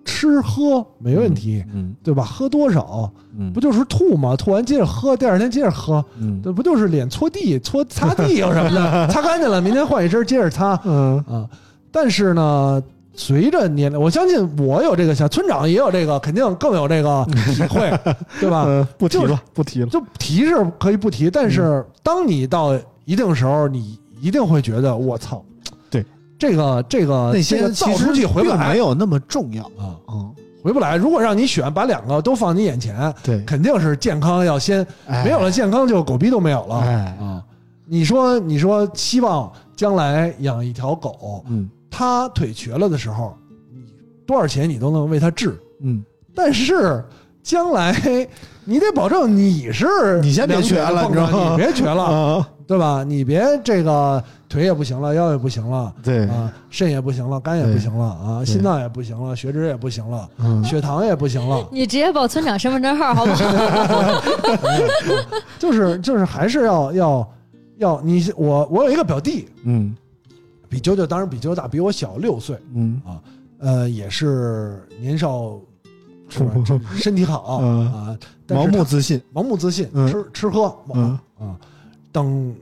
[0.05, 2.23] 吃喝没问题，嗯对吧？
[2.23, 4.35] 喝多少嗯不就是吐吗？
[4.35, 9.07] 吐完接着喝，第二天接着喝，嗯这不就是脸搓地、搓擦地有什么的？
[9.11, 11.49] 擦干净了，明天换一身接着擦嗯啊。
[11.91, 12.81] 但是呢，
[13.15, 17.25] 随着年龄，我相信我有这个想，村长也有这个，肯定更有这个
[17.55, 17.91] 体会，
[18.39, 18.61] 对吧？
[18.65, 25.43] 呃 不提了不提了，就提是可以不提，但是当你到一定时候，你一定会觉得我操，
[25.89, 26.05] 对
[26.37, 30.33] 这个这个那这个些造出去回不并来没有那么重要啊，嗯
[30.63, 30.95] 回不来。
[30.95, 36.79] 如果让你选，把两个都放你眼前，对，肯定是健康要先，哎没有了健康就狗逼都没有了。
[36.79, 37.43] 哎啊，
[37.85, 43.37] 你说你说希望将来养一条狗，嗯它腿瘸了的时候，
[43.71, 43.83] 你
[44.25, 46.03] 多少钱你都能为它治，嗯
[46.33, 47.05] 但是
[47.43, 48.27] 将来
[48.65, 53.03] 你得保证你是你先别瘸了你知道吗你别瘸了，啊对吧？
[53.03, 55.93] 你别这个腿也不行了，腰也不行了。
[56.03, 64.21] 对啊，肾也不行了，肝也不行了啊，心脏也不行了，血脂也不行了，嗯血糖也不行了，你直接报村长身份证号好不好？
[65.59, 67.31] 就是就是还是要要
[67.77, 69.95] 要你我我有一个表弟，嗯
[70.67, 73.21] 比九九当然比九九大，比我小六岁，嗯啊
[73.59, 75.57] 呃，也是年少
[76.29, 76.51] 是吧？
[76.65, 78.17] 身 身体好嗯啊，
[78.47, 81.55] 盲目自信盲目自信，嗯吃吃喝嗯啊。
[82.15, 82.55] 等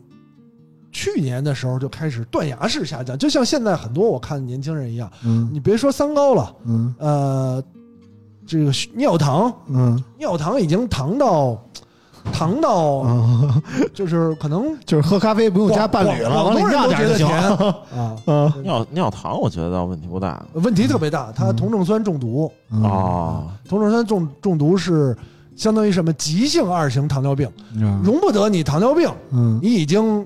[0.92, 5.48] 去年的时候就开始断崖式下降，就像现在很多我看年轻人一样，嗯。
[5.54, 6.96] 你别说三高了，嗯。
[6.98, 7.64] 呃，
[8.48, 10.04] 这个尿糖，嗯。
[10.18, 11.56] 尿糖已经糖到
[12.32, 13.62] 糖到啊，
[13.94, 20.44] 就是可能 就是喝咖啡不用加伴侣了，往里广东人都压点就行啊， 啊尿尿糖，我觉得倒问题不大。
[20.54, 21.56] 问题特别大，它嗯。
[21.56, 23.46] 酮症酸中毒，啊。
[23.70, 25.16] 酮症酸中中毒是
[25.56, 26.12] 相当于什么？
[26.14, 29.60] 急性二型糖尿病，嗯容不得你糖尿病，嗯。
[29.62, 30.26] 你已经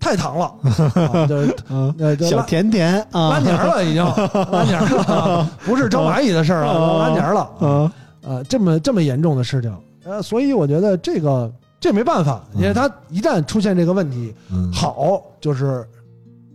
[0.00, 0.44] 太糖了，
[0.94, 1.94] 啊这嗯。
[1.98, 4.04] 呃这小甜甜啊，拉年了已经。
[4.50, 9.74] 拉年了，不是招蚂蚁的事儿了，拉年了，啊呃，这么这么严重的事情，
[10.04, 14.72] 呃，所以我觉得这个这没办法，因为他一旦出现这个问题，嗯。
[14.72, 15.86] 好就是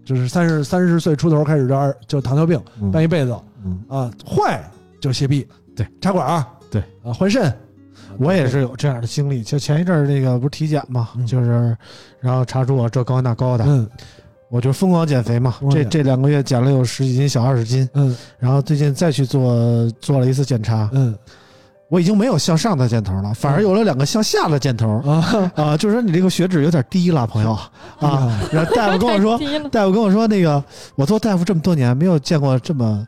[0.06, 2.92] 就是三十三十岁出头开始就二就糖尿病嗯。
[2.92, 3.36] 办一辈子。
[3.66, 3.82] 嗯。
[3.88, 4.62] 啊，坏
[5.00, 6.82] 就泄闭，对，插管儿对。
[7.04, 7.52] 啊换肾，
[8.20, 11.26] 我也是有这样的经历，就前一阵儿那个不是体检嘛，嗯。
[11.26, 11.76] 就是
[12.20, 13.88] 然后查出我这高那高的，嗯。
[14.50, 18.16] 我就疯狂减肥嘛，这这两个月减了有十几斤，小二十斤，嗯。
[18.38, 21.16] 然后最近再去做做了一次检查，嗯。
[21.90, 25.00] 我已经没有向上的箭头了，反而有了两个向下的箭头。
[25.02, 27.52] 啊啊， 就是说你这个血脂有点低了，朋友
[28.00, 28.42] 啊。
[28.52, 29.70] 然后大夫跟我说 太，低了。
[29.70, 30.64] 大夫跟我说，那个
[30.96, 33.06] 我做大夫这么多年，没有见过这么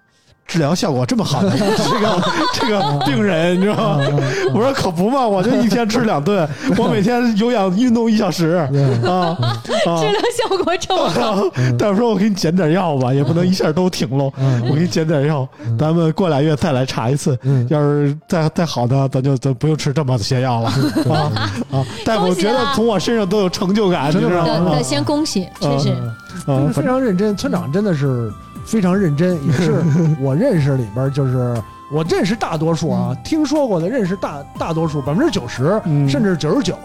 [0.48, 2.24] 治疗效果这么好的 这个
[2.54, 4.06] 这个病人，你知道吗？
[4.54, 6.48] 我说可不嘛，我就一天吃两顿，
[6.78, 8.70] 我每天有氧运动一小时啊
[9.10, 9.72] 啊治。
[10.06, 11.44] 疗效果这么好，
[11.78, 14.32] 大夫说：“我给你减点药吧，也不能一下都停喽。
[14.70, 15.48] 我给你减点药，
[15.80, 17.38] 咱们过俩月再来查一次。
[17.42, 20.70] 嗯要是再再好的，咱就咱不用吃这么些药了
[21.12, 21.32] 啊
[21.72, 21.86] 啊！
[22.06, 24.80] 大夫觉得从我身上都有成就感，你知道吗？
[24.84, 25.96] 先恭喜，确实。
[26.46, 28.32] 啊，非常认真，村长真的是
[28.66, 29.84] 非常认真，也是
[30.22, 31.56] 我认识里边就是
[31.92, 36.76] 我认识大多数啊，听说过的认识大大多数百分之九十嗯甚至九十九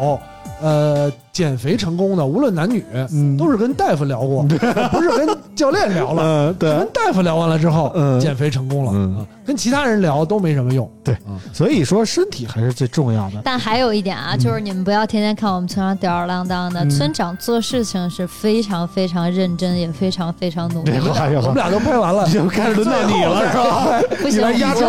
[0.61, 1.11] 呃
[1.41, 3.35] 减肥成功的，无论男女，嗯。
[3.39, 4.43] 都是跟大夫聊过，
[4.93, 5.27] 不是跟
[5.57, 6.23] 教练聊了。
[6.23, 8.21] 嗯， 对跟，大夫聊完了之后，嗯。
[8.21, 10.87] 减肥成功了、跟其他人聊都没什么用。
[11.03, 13.41] 对啊，所以说身体还是最重要的。
[13.43, 16.91] 但还有一点啊，就是你们不要天天看我们村长吊儿郎当的，嗯。
[16.91, 20.93] 村长做事情是非常非常认真，也非常非常努力。
[21.01, 23.89] 我们俩都拍完了，就开始轮到你了，是吧？
[24.21, 24.81] 不行，来压轴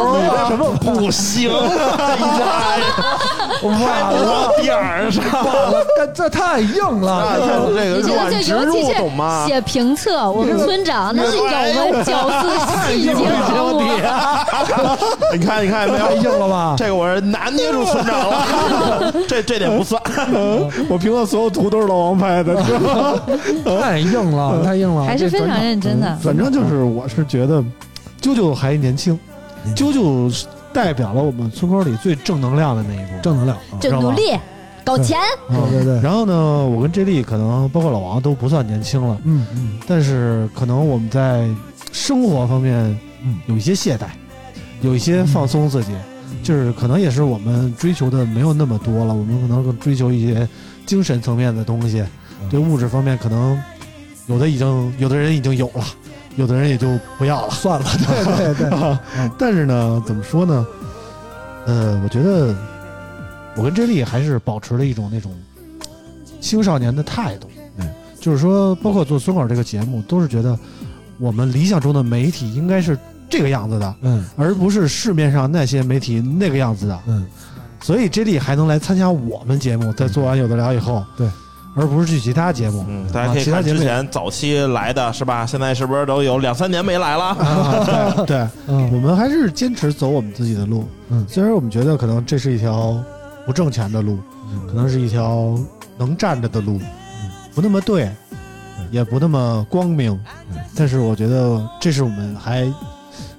[0.50, 1.50] 什么不行？
[3.64, 7.38] 完了，点儿上，完了，这这太硬了。
[7.38, 9.54] 这个你觉得软植就尤其入懂吗是？
[9.54, 12.50] 写评测，我们村长那是有文嚼字
[12.88, 13.82] 细节人物。
[15.32, 16.14] 你看，你看没太？
[16.16, 16.76] 硬了吧？
[16.78, 20.02] 这个我是拿捏住村长了， 这这点不算。
[20.90, 22.56] 我评测所有图都是老王拍的，
[23.82, 26.16] 太硬了， 太硬了，还是非常认真的。
[26.22, 27.62] 反正就是，我是觉得，
[28.22, 29.18] 啾啾还年轻，
[29.76, 33.22] 啾啾是代表了我们村口里最正能量的那一部分。
[33.22, 33.58] 正能量。
[33.58, 34.38] 啊就努力
[34.84, 35.18] 搞钱，
[35.50, 39.80] 对对对，然后呢，我跟 J 莉可能包括老王都不算年轻了，嗯嗯。
[39.88, 41.48] 但是可能我们在
[41.92, 42.76] 生活方面
[43.24, 43.40] 嗯。
[43.48, 44.06] 有一些懈怠，
[44.82, 45.92] 有一些放松自己，
[46.44, 50.48] 就是可能也是我们追求的没有那么多了，我们可能更追求一些
[50.86, 52.04] 精神层面的东西，
[52.50, 53.58] 对物质方面可能
[54.28, 55.84] 有的已经有的人已经有了，
[56.38, 57.52] 有的人也就不要了。
[57.52, 57.86] 算了，
[58.38, 59.00] 对对对，
[59.38, 60.66] 但是呢，怎么说呢？
[61.68, 62.56] 呃，我觉得
[63.58, 65.32] 我跟 J 莉还是保持了一种那种
[66.40, 67.48] 青少年的态度。
[67.78, 70.58] 嗯，就是说，包括做村口这个节目，都是觉得
[71.20, 72.98] 我们理想中的媒体应该是
[73.30, 77.00] 这个样子的，嗯而不是市面上那些媒体那个样子的。
[77.08, 77.26] 嗯，
[77.82, 81.28] 所以 J 莉还能来参加我们节目，在做完有的聊以后，对，
[81.76, 82.86] 而不是去其他节目。
[82.88, 85.46] 嗯，大家可以看之前早期来的是吧？
[85.46, 87.24] 现在是不是都有两三年没来了？
[87.26, 90.86] 啊，对对，嗯我们还是坚持走我们自己的路。
[91.10, 93.02] 嗯虽然我们觉得可能这是一条
[93.46, 94.20] 不挣钱的路，
[94.68, 95.58] 可能是一条
[95.98, 96.80] 能站着的路，
[97.54, 98.12] 不那么对，
[98.92, 100.20] 也不那么光明，
[100.76, 102.72] 但是我觉得这是我们还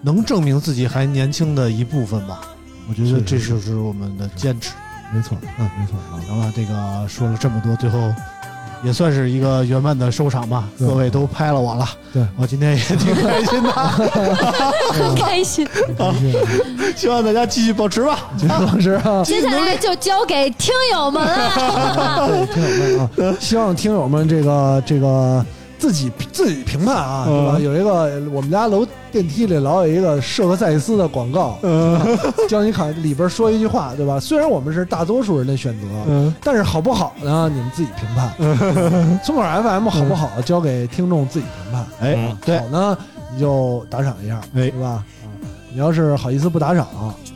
[0.01, 2.41] 能证明自己还年轻的一部分吧。
[2.89, 4.73] 我觉得这就是我们的坚持。
[5.15, 7.99] 没错，嗯没错啊，行了，这个说了这么多，最后
[8.83, 10.65] 也算是一个圆满的收场吧。
[10.79, 13.71] 各位都拍了我了，对我今天也挺开心的。
[14.93, 15.67] 很开心。
[16.97, 18.19] 希望大家继续保持吧。
[18.37, 22.29] 继续保持啊， 接下来就交给听友们了。
[22.29, 25.45] 对听友们啊，希望听友们这个这个
[25.83, 27.55] 自己自己评判啊，对吧？
[27.59, 31.99] 嗯有一个我们家楼电梯里老有一个舍克赛斯的广告，嗯
[32.49, 34.21] 教你看里边说一句话，对吧？
[34.21, 37.51] 虽然我们是大多数人的选择，嗯但是好不好呢？
[37.53, 38.33] 你们自己评判。
[39.25, 41.85] 村口 FM 好不好，交给听众自己评判。
[42.01, 42.15] 哎
[42.47, 42.97] 嗯，好，呢，
[43.35, 45.03] 你就打赏一下，哎对吧？
[45.73, 46.87] 啊，你要是好意思不打赏，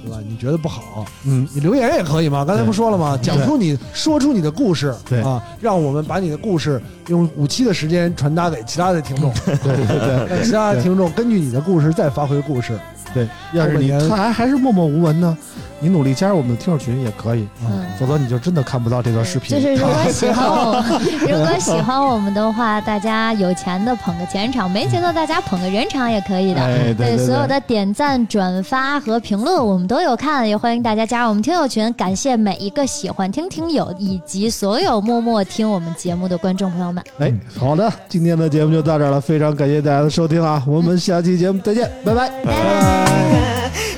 [0.04, 0.18] 对吧？
[0.28, 2.44] 你觉得不好，嗯，你留言也可以嘛。
[2.44, 3.18] 刚才不说了吗？
[3.22, 12.78] 讲出你说出你的故事，对啊，让我们把你的故事用五期的时间传达给其他的听众，对对对让其他的听众根据你的故事再发挥故事。
[13.16, 15.36] 对，要是你还还是默默无闻呢，
[15.80, 19.59] 你努力加入我们的听友群也可以，嗯否则你就真的看不到这段视频。
[19.59, 20.84] 就是如果喜欢我，
[21.26, 26.60] 如果喜欢我们的话，大家有钱的捧个钱场，没钱的大家捧个人场也可以的。
[26.60, 31.90] 哎，对对，所有的点赞、转发和评论我们都有看，也欢迎大家加入我们听友群。
[31.94, 37.02] 感谢每一个喜欢听听友以及所有默默听我们节目的观众朋友们。
[37.18, 42.28] 哎，好的，今天的节目就到这儿了，非常感谢大家的收听啊，我们下期节目再见，拜拜。
[42.44, 43.05] 拜拜。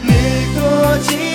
[0.03, 1.28] 你多情。